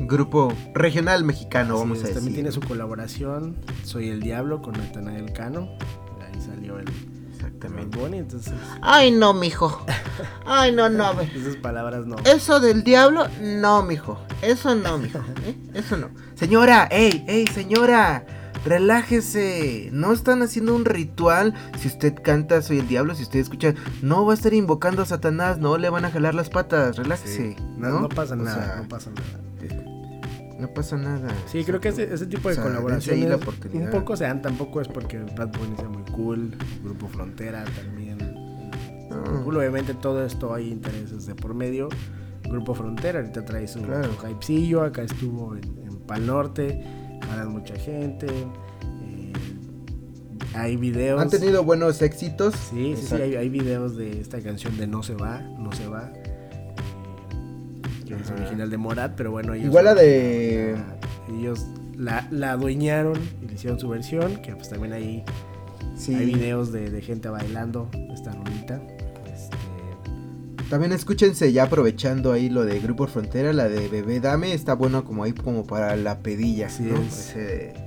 Grupo 0.00 0.52
regional 0.74 1.24
mexicano, 1.24 1.76
vamos 1.76 1.98
a 1.98 2.00
decir. 2.02 2.14
También 2.14 2.34
tiene 2.34 2.52
su 2.52 2.60
colaboración, 2.60 3.56
Soy 3.82 4.10
el 4.10 4.20
Diablo, 4.20 4.62
con 4.62 4.74
Natanael 4.74 5.32
Cano. 5.32 5.70
Ahí 6.20 6.40
salió 6.40 6.78
el... 6.78 6.84
Exactamente. 7.38 7.96
Bad 7.96 8.04
Bunny, 8.04 8.18
entonces... 8.18 8.52
Ay, 8.82 9.12
no, 9.12 9.32
mijo. 9.32 9.84
Ay, 10.44 10.72
no, 10.72 10.88
no. 10.88 11.20
Esas 11.20 11.56
palabras 11.56 12.06
no. 12.06 12.16
Eso 12.24 12.58
del 12.58 12.82
diablo, 12.82 13.28
no, 13.40 13.82
mijo. 13.82 14.18
Eso 14.42 14.74
no, 14.74 14.98
mijo. 14.98 15.20
¿eh? 15.46 15.56
Eso 15.74 15.96
no. 15.96 16.10
Señora, 16.34 16.88
ey, 16.90 17.24
ey, 17.28 17.46
señora 17.46 18.24
relájese, 18.64 19.88
no 19.92 20.12
están 20.12 20.42
haciendo 20.42 20.74
un 20.74 20.84
ritual. 20.84 21.54
Si 21.78 21.88
usted 21.88 22.14
canta 22.22 22.60
Soy 22.60 22.80
el 22.80 22.88
Diablo, 22.88 23.14
si 23.14 23.22
usted 23.22 23.38
escucha, 23.38 23.74
no 24.02 24.26
va 24.26 24.32
a 24.32 24.34
estar 24.34 24.52
invocando 24.52 25.02
a 25.02 25.06
Satanás, 25.06 25.58
no 25.58 25.78
le 25.78 25.88
van 25.88 26.04
a 26.04 26.10
jalar 26.10 26.34
las 26.34 26.50
patas, 26.50 26.96
relájese. 26.96 27.56
¿no? 27.76 28.08
pasa 28.08 28.36
nada, 28.36 28.80
no 28.82 28.88
pasa 28.88 29.10
nada. 29.10 29.87
No 30.58 30.68
pasa 30.74 30.96
nada. 30.96 31.28
Sí, 31.46 31.64
creo 31.64 31.80
que 31.80 31.88
ese, 31.88 32.26
tipo 32.26 32.48
de 32.48 32.56
colaboraciones 32.56 33.40
un 33.72 33.90
poco 33.90 34.16
se 34.16 34.24
dan, 34.24 34.42
tampoco 34.42 34.80
es 34.80 34.88
porque 34.88 35.18
Bad 35.18 35.52
Bunny 35.56 35.76
sea 35.76 35.88
muy 35.88 36.02
cool, 36.12 36.56
Grupo 36.82 37.08
Frontera 37.08 37.64
también. 37.64 38.18
Obviamente 39.46 39.94
todo 39.94 40.24
esto 40.24 40.54
hay 40.54 40.70
intereses 40.70 41.26
de 41.26 41.34
por 41.34 41.54
medio. 41.54 41.88
Grupo 42.44 42.74
Frontera 42.74 43.20
ahorita 43.20 43.44
trae 43.44 43.68
su, 43.68 43.82
claro. 43.82 44.08
hypecillo, 44.28 44.82
acá 44.82 45.02
estuvo 45.02 45.54
en, 45.54 45.64
en 45.86 45.98
Pal 46.06 46.26
Norte 46.26 46.82
jalan 47.28 47.52
mucha 47.52 47.76
gente. 47.76 48.26
Eh, 48.26 49.32
hay 50.54 50.76
videos. 50.76 51.20
Han 51.20 51.30
tenido 51.30 51.64
buenos 51.64 52.00
éxitos. 52.02 52.54
Sí, 52.70 52.94
sí, 52.96 53.06
sí, 53.06 53.14
hay, 53.14 53.48
videos 53.48 53.96
de 53.96 54.20
esta 54.20 54.40
canción 54.40 54.76
de 54.76 54.86
No 54.86 55.02
se 55.02 55.14
va, 55.14 55.40
no 55.40 55.72
se 55.72 55.86
va. 55.86 56.12
Que 58.16 58.22
es 58.22 58.30
original 58.30 58.70
de 58.70 58.76
Morat, 58.78 59.12
pero 59.16 59.30
bueno, 59.30 59.54
Igual 59.54 59.84
la 59.84 59.94
de. 59.94 60.76
ellos 61.38 61.66
la, 61.96 62.26
la 62.30 62.52
adueñaron 62.52 63.18
y 63.42 63.46
le 63.46 63.54
hicieron 63.54 63.78
su 63.78 63.88
versión, 63.88 64.36
que 64.36 64.54
pues 64.54 64.68
también 64.68 64.92
hay, 64.92 65.24
hay 66.08 66.26
videos 66.26 66.72
de, 66.72 66.90
de 66.90 67.02
gente 67.02 67.28
bailando 67.28 67.90
esta 68.12 68.32
rolita. 68.32 68.80
También 70.70 70.92
escúchense 70.92 71.50
ya 71.50 71.62
aprovechando 71.64 72.30
ahí 72.30 72.50
lo 72.50 72.64
de 72.66 72.78
Grupo 72.78 73.06
Frontera, 73.06 73.54
la 73.54 73.70
de 73.70 73.88
Bebé 73.88 74.20
Dame, 74.20 74.52
está 74.52 74.74
bueno 74.74 75.02
como 75.02 75.24
ahí 75.24 75.32
como 75.32 75.64
para 75.66 75.96
la 75.96 76.18
pedilla. 76.18 76.66
Así 76.66 76.90
es. 76.90 77.34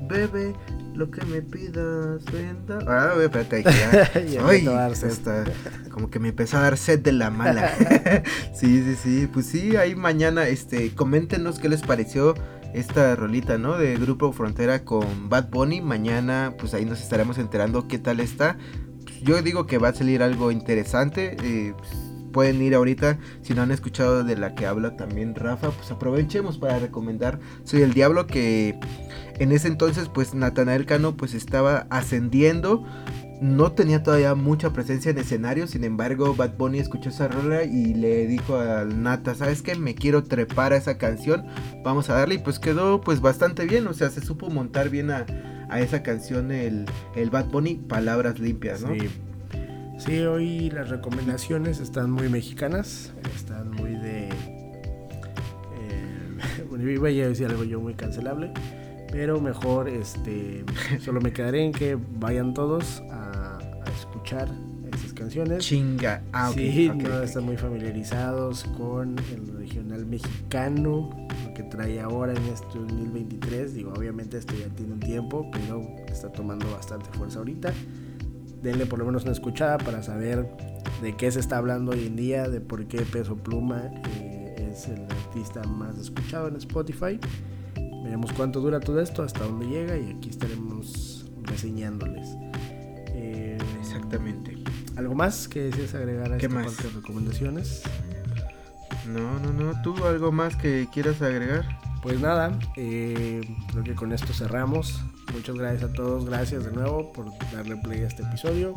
Bebé, 0.10 0.54
lo 0.96 1.10
que 1.10 1.26
me 1.26 1.42
pidas, 1.42 2.24
venda. 2.32 2.80
Ah, 2.88 3.14
espérate, 3.22 3.64
ya. 4.30 4.46
Ay, 4.46 4.68
como 5.90 6.10
que 6.10 6.20
me 6.20 6.30
empezó 6.30 6.58
a 6.58 6.62
dar 6.62 6.78
sed 6.78 7.00
de 7.00 7.12
la 7.12 7.30
mala. 7.30 7.72
sí, 8.54 8.84
sí, 8.84 8.96
sí. 8.96 9.30
Pues 9.32 9.46
sí, 9.46 9.76
ahí 9.76 9.96
mañana, 9.96 10.48
este, 10.48 10.94
coméntenos 10.94 11.60
qué 11.60 11.70
les 11.70 11.82
pareció 11.82 12.36
esta 12.74 13.16
rolita, 13.16 13.58
¿no? 13.58 13.78
De 13.78 13.96
Grupo 13.98 14.32
Frontera 14.32 14.84
con 14.84 15.30
Bad 15.30 15.50
Bunny. 15.50 15.82
Mañana, 15.82 16.56
pues 16.58 16.74
ahí 16.74 16.86
nos 16.86 17.02
estaremos 17.02 17.38
enterando 17.38 17.88
qué 17.88 17.98
tal 17.98 18.20
está. 18.20 18.58
yo 19.24 19.42
digo 19.42 19.68
que 19.68 19.78
va 19.78 19.90
a 19.90 19.94
salir 19.94 20.24
algo 20.24 20.52
interesante. 20.52 21.36
Eh, 21.44 21.74
pues, 21.78 22.11
pueden 22.32 22.62
ir 22.62 22.76
ahorita, 22.76 23.20
si 23.42 23.54
no 23.54 23.62
han 23.62 23.72
escuchado 23.72 24.24
de 24.24 24.38
la 24.38 24.56
que 24.56 24.66
habla 24.66 24.96
también 24.96 25.36
Rafa, 25.36 25.72
pues 25.72 25.92
aprovechemos 25.92 26.58
para 26.58 26.80
recomendar 26.80 27.40
Soy 27.64 27.82
el 27.82 27.94
Diablo, 27.94 28.28
que 28.28 28.80
en 29.40 29.52
ese 29.52 29.68
entonces 29.68 30.10
pues 30.10 30.34
Natanael 30.34 30.86
Cano 30.86 31.16
pues 31.16 31.34
estaba 31.34 31.88
ascendiendo 31.90 32.86
no 33.42 33.72
tenía 33.72 34.04
todavía 34.04 34.36
mucha 34.36 34.72
presencia 34.72 35.10
en 35.10 35.18
escenario, 35.18 35.66
sin 35.66 35.84
embargo 35.84 36.36
Bad 36.36 36.58
Bunny 36.58 36.78
escuchó 36.78 37.10
esa 37.10 37.28
rola 37.28 37.64
y 37.64 37.96
le 37.96 38.28
dijo 38.28 38.56
al 38.58 39.02
Nata, 39.02 39.34
¿sabes 39.34 39.64
qué? 39.64 39.76
Me 39.76 39.96
quiero 39.96 40.24
trepar 40.24 40.74
a 40.74 40.78
esa 40.78 41.00
canción, 41.00 41.48
vamos 41.84 42.12
a 42.12 42.14
darle 42.14 42.36
y 42.36 42.38
pues 42.38 42.60
quedó 42.60 43.02
pues 43.02 43.20
bastante 43.20 43.66
bien, 43.66 43.88
o 43.88 43.94
sea, 43.94 44.12
se 44.12 44.22
supo 44.22 44.52
montar 44.52 44.90
bien 44.90 45.10
a, 45.10 45.26
esa 45.76 46.04
canción 46.04 46.52
el, 46.52 46.86
el 47.16 47.32
Bad 47.32 47.48
Bunny, 47.48 47.76
palabras 47.76 48.38
limpias, 48.38 48.84
¿no? 48.84 48.94
Sí. 48.94 49.10
Sí, 50.06 50.20
hoy 50.22 50.70
las 50.72 50.90
recomendaciones 50.90 51.80
están 51.80 52.10
muy 52.10 52.28
mexicanas, 52.28 53.14
están 53.36 53.70
muy 53.70 53.92
de... 53.92 54.30
Eh, 54.30 54.32
bueno, 56.70 56.90
iba 56.90 57.08
a 57.08 57.12
decir 57.12 57.46
algo 57.46 57.64
yo 57.64 57.80
muy 57.80 57.94
cancelable, 57.94 58.52
pero 59.12 59.40
mejor 59.40 59.88
este 59.88 60.66
solo 61.02 61.22
me 61.22 61.32
quedaré 61.32 61.66
en 61.66 61.72
que 61.72 62.00
vayan 62.16 62.56
todos 62.56 63.04
a, 63.12 63.60
escuchar 63.96 64.50
esas 64.92 65.14
canciones. 65.14 65.60
Chinga. 65.60 66.24
Ah, 66.34 66.52
sí, 66.52 66.92
no 66.96 67.22
están 67.22 67.44
muy 67.44 67.58
familiarizados 67.58 68.64
con 68.76 69.20
el 69.20 69.56
regional 69.56 70.08
mexicano, 70.08 71.12
lo 71.46 71.54
que 71.54 71.62
trae 71.62 72.02
ahora 72.02 72.34
en 72.34 72.44
este 72.48 72.80
2023. 72.80 73.76
Digo, 73.76 73.94
obviamente 73.96 74.40
esto 74.40 74.56
ya 74.56 74.66
tiene 74.74 74.94
un 74.94 75.00
tiempo, 75.00 75.48
pero 75.52 75.86
está 76.08 76.32
tomando 76.32 76.72
bastante 76.72 77.08
fuerza 77.16 77.38
ahorita 77.38 77.72
denle 78.62 78.86
por 78.86 79.00
lo 79.00 79.06
menos 79.06 79.24
una 79.24 79.32
escuchada 79.32 79.78
para 79.78 80.04
saber 80.04 80.48
de 81.02 81.16
qué 81.16 81.32
se 81.32 81.40
está 81.40 81.58
hablando 81.58 81.92
hoy 81.92 82.08
en 82.08 82.16
día, 82.16 82.48
de 82.48 82.62
por 82.62 82.86
qué 82.88 83.02
Peso 83.02 83.36
Pluma 83.36 83.92
eh, 84.18 84.70
es 84.72 84.88
el 84.88 85.02
artista 85.04 85.64
más 85.64 85.98
escuchado 85.98 86.48
en 86.48 86.56
Spotify. 86.58 87.20
Veremos 88.04 88.32
cuánto 88.34 88.60
dura 88.62 88.80
todo 88.80 89.00
esto, 89.02 89.24
hasta 89.24 89.44
dónde 89.44 89.68
llega 89.68 89.98
y 89.98 90.12
aquí 90.12 90.30
estaremos 90.30 91.26
reseñándoles. 91.44 92.36
Eh, 93.14 93.58
Exactamente. 93.80 94.58
¿Algo 94.96 95.16
más 95.16 95.48
que 95.48 95.62
deseas 95.64 95.96
agregar 95.96 96.34
a 96.34 96.38
esta 96.38 96.50
parte 96.50 96.84
de 96.84 96.90
recomendaciones? 96.90 97.84
No, 99.08 99.40
no, 99.40 99.54
no. 99.54 99.82
¿Tú 99.82 99.96
algo 100.06 100.32
más 100.32 100.56
que 100.56 100.88
quieras 100.92 101.22
agregar? 101.22 101.66
Pues 102.02 102.20
nada, 102.20 102.58
eh, 102.76 103.42
creo 103.72 103.84
que 103.84 103.96
con 103.96 104.12
esto 104.12 104.34
cerramos. 104.34 105.02
Muchas 105.34 105.56
gracias 105.56 105.90
a 105.90 105.94
todos, 105.94 106.26
gracias 106.26 106.66
de 106.66 106.72
nuevo 106.72 107.12
por 107.12 107.32
darle 107.52 107.78
play 107.78 108.02
a 108.02 108.08
este 108.08 108.24
episodio, 108.24 108.74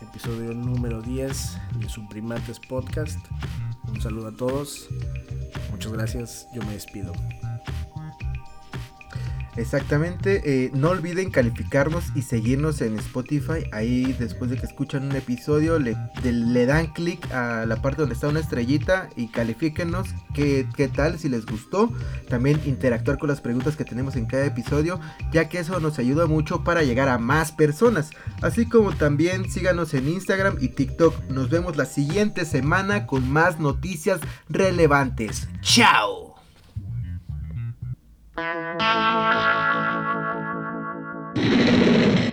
episodio 0.00 0.52
número 0.52 1.00
10 1.00 1.58
de 1.78 1.88
Suprimates 1.88 2.58
Podcast. 2.60 3.18
Un 3.88 4.00
saludo 4.00 4.28
a 4.28 4.32
todos, 4.32 4.88
muchas 5.70 5.92
gracias, 5.92 6.48
yo 6.54 6.62
me 6.62 6.72
despido. 6.72 7.12
Exactamente, 9.56 10.42
eh, 10.44 10.70
no 10.72 10.90
olviden 10.90 11.30
calificarnos 11.30 12.04
y 12.14 12.22
seguirnos 12.22 12.80
en 12.80 12.98
Spotify. 12.98 13.66
Ahí 13.72 14.14
después 14.18 14.50
de 14.50 14.56
que 14.56 14.64
escuchan 14.64 15.04
un 15.04 15.16
episodio 15.16 15.78
le, 15.78 15.96
dan 16.66 16.86
clic 16.88 17.30
a 17.32 17.66
la 17.66 17.76
parte 17.82 18.00
donde 18.00 18.14
está 18.14 18.28
una 18.28 18.40
estrellita 18.40 19.10
y 19.14 19.28
califíquenos 19.28 20.08
qué, 20.34 20.66
qué 20.74 20.88
tal, 20.88 21.18
si 21.18 21.28
les 21.28 21.44
gustó. 21.44 21.92
También 22.28 22.60
interactuar 22.64 23.18
con 23.18 23.28
las 23.28 23.42
preguntas 23.42 23.76
que 23.76 23.84
tenemos 23.84 24.16
en 24.16 24.26
cada 24.26 24.46
episodio, 24.46 25.00
ya 25.32 25.48
que 25.48 25.58
eso 25.58 25.80
nos 25.80 25.98
ayuda 25.98 26.26
mucho 26.26 26.64
para 26.64 26.82
llegar 26.82 27.08
a 27.08 27.18
más 27.18 27.52
personas. 27.52 28.10
Así 28.40 28.66
como 28.66 28.92
también 28.92 29.50
síganos 29.50 29.92
en 29.92 30.08
Instagram 30.08 30.56
y 30.60 30.68
TikTok. 30.68 31.28
Nos 31.28 31.50
vemos 31.50 31.76
la 31.76 31.84
siguiente 31.84 32.46
semana 32.46 33.06
con 33.06 33.30
más 33.30 33.60
noticias 33.60 34.20
relevantes. 34.48 35.48
¡Chao! 35.60 36.31
Thank 38.34 38.80
you. 42.26 42.31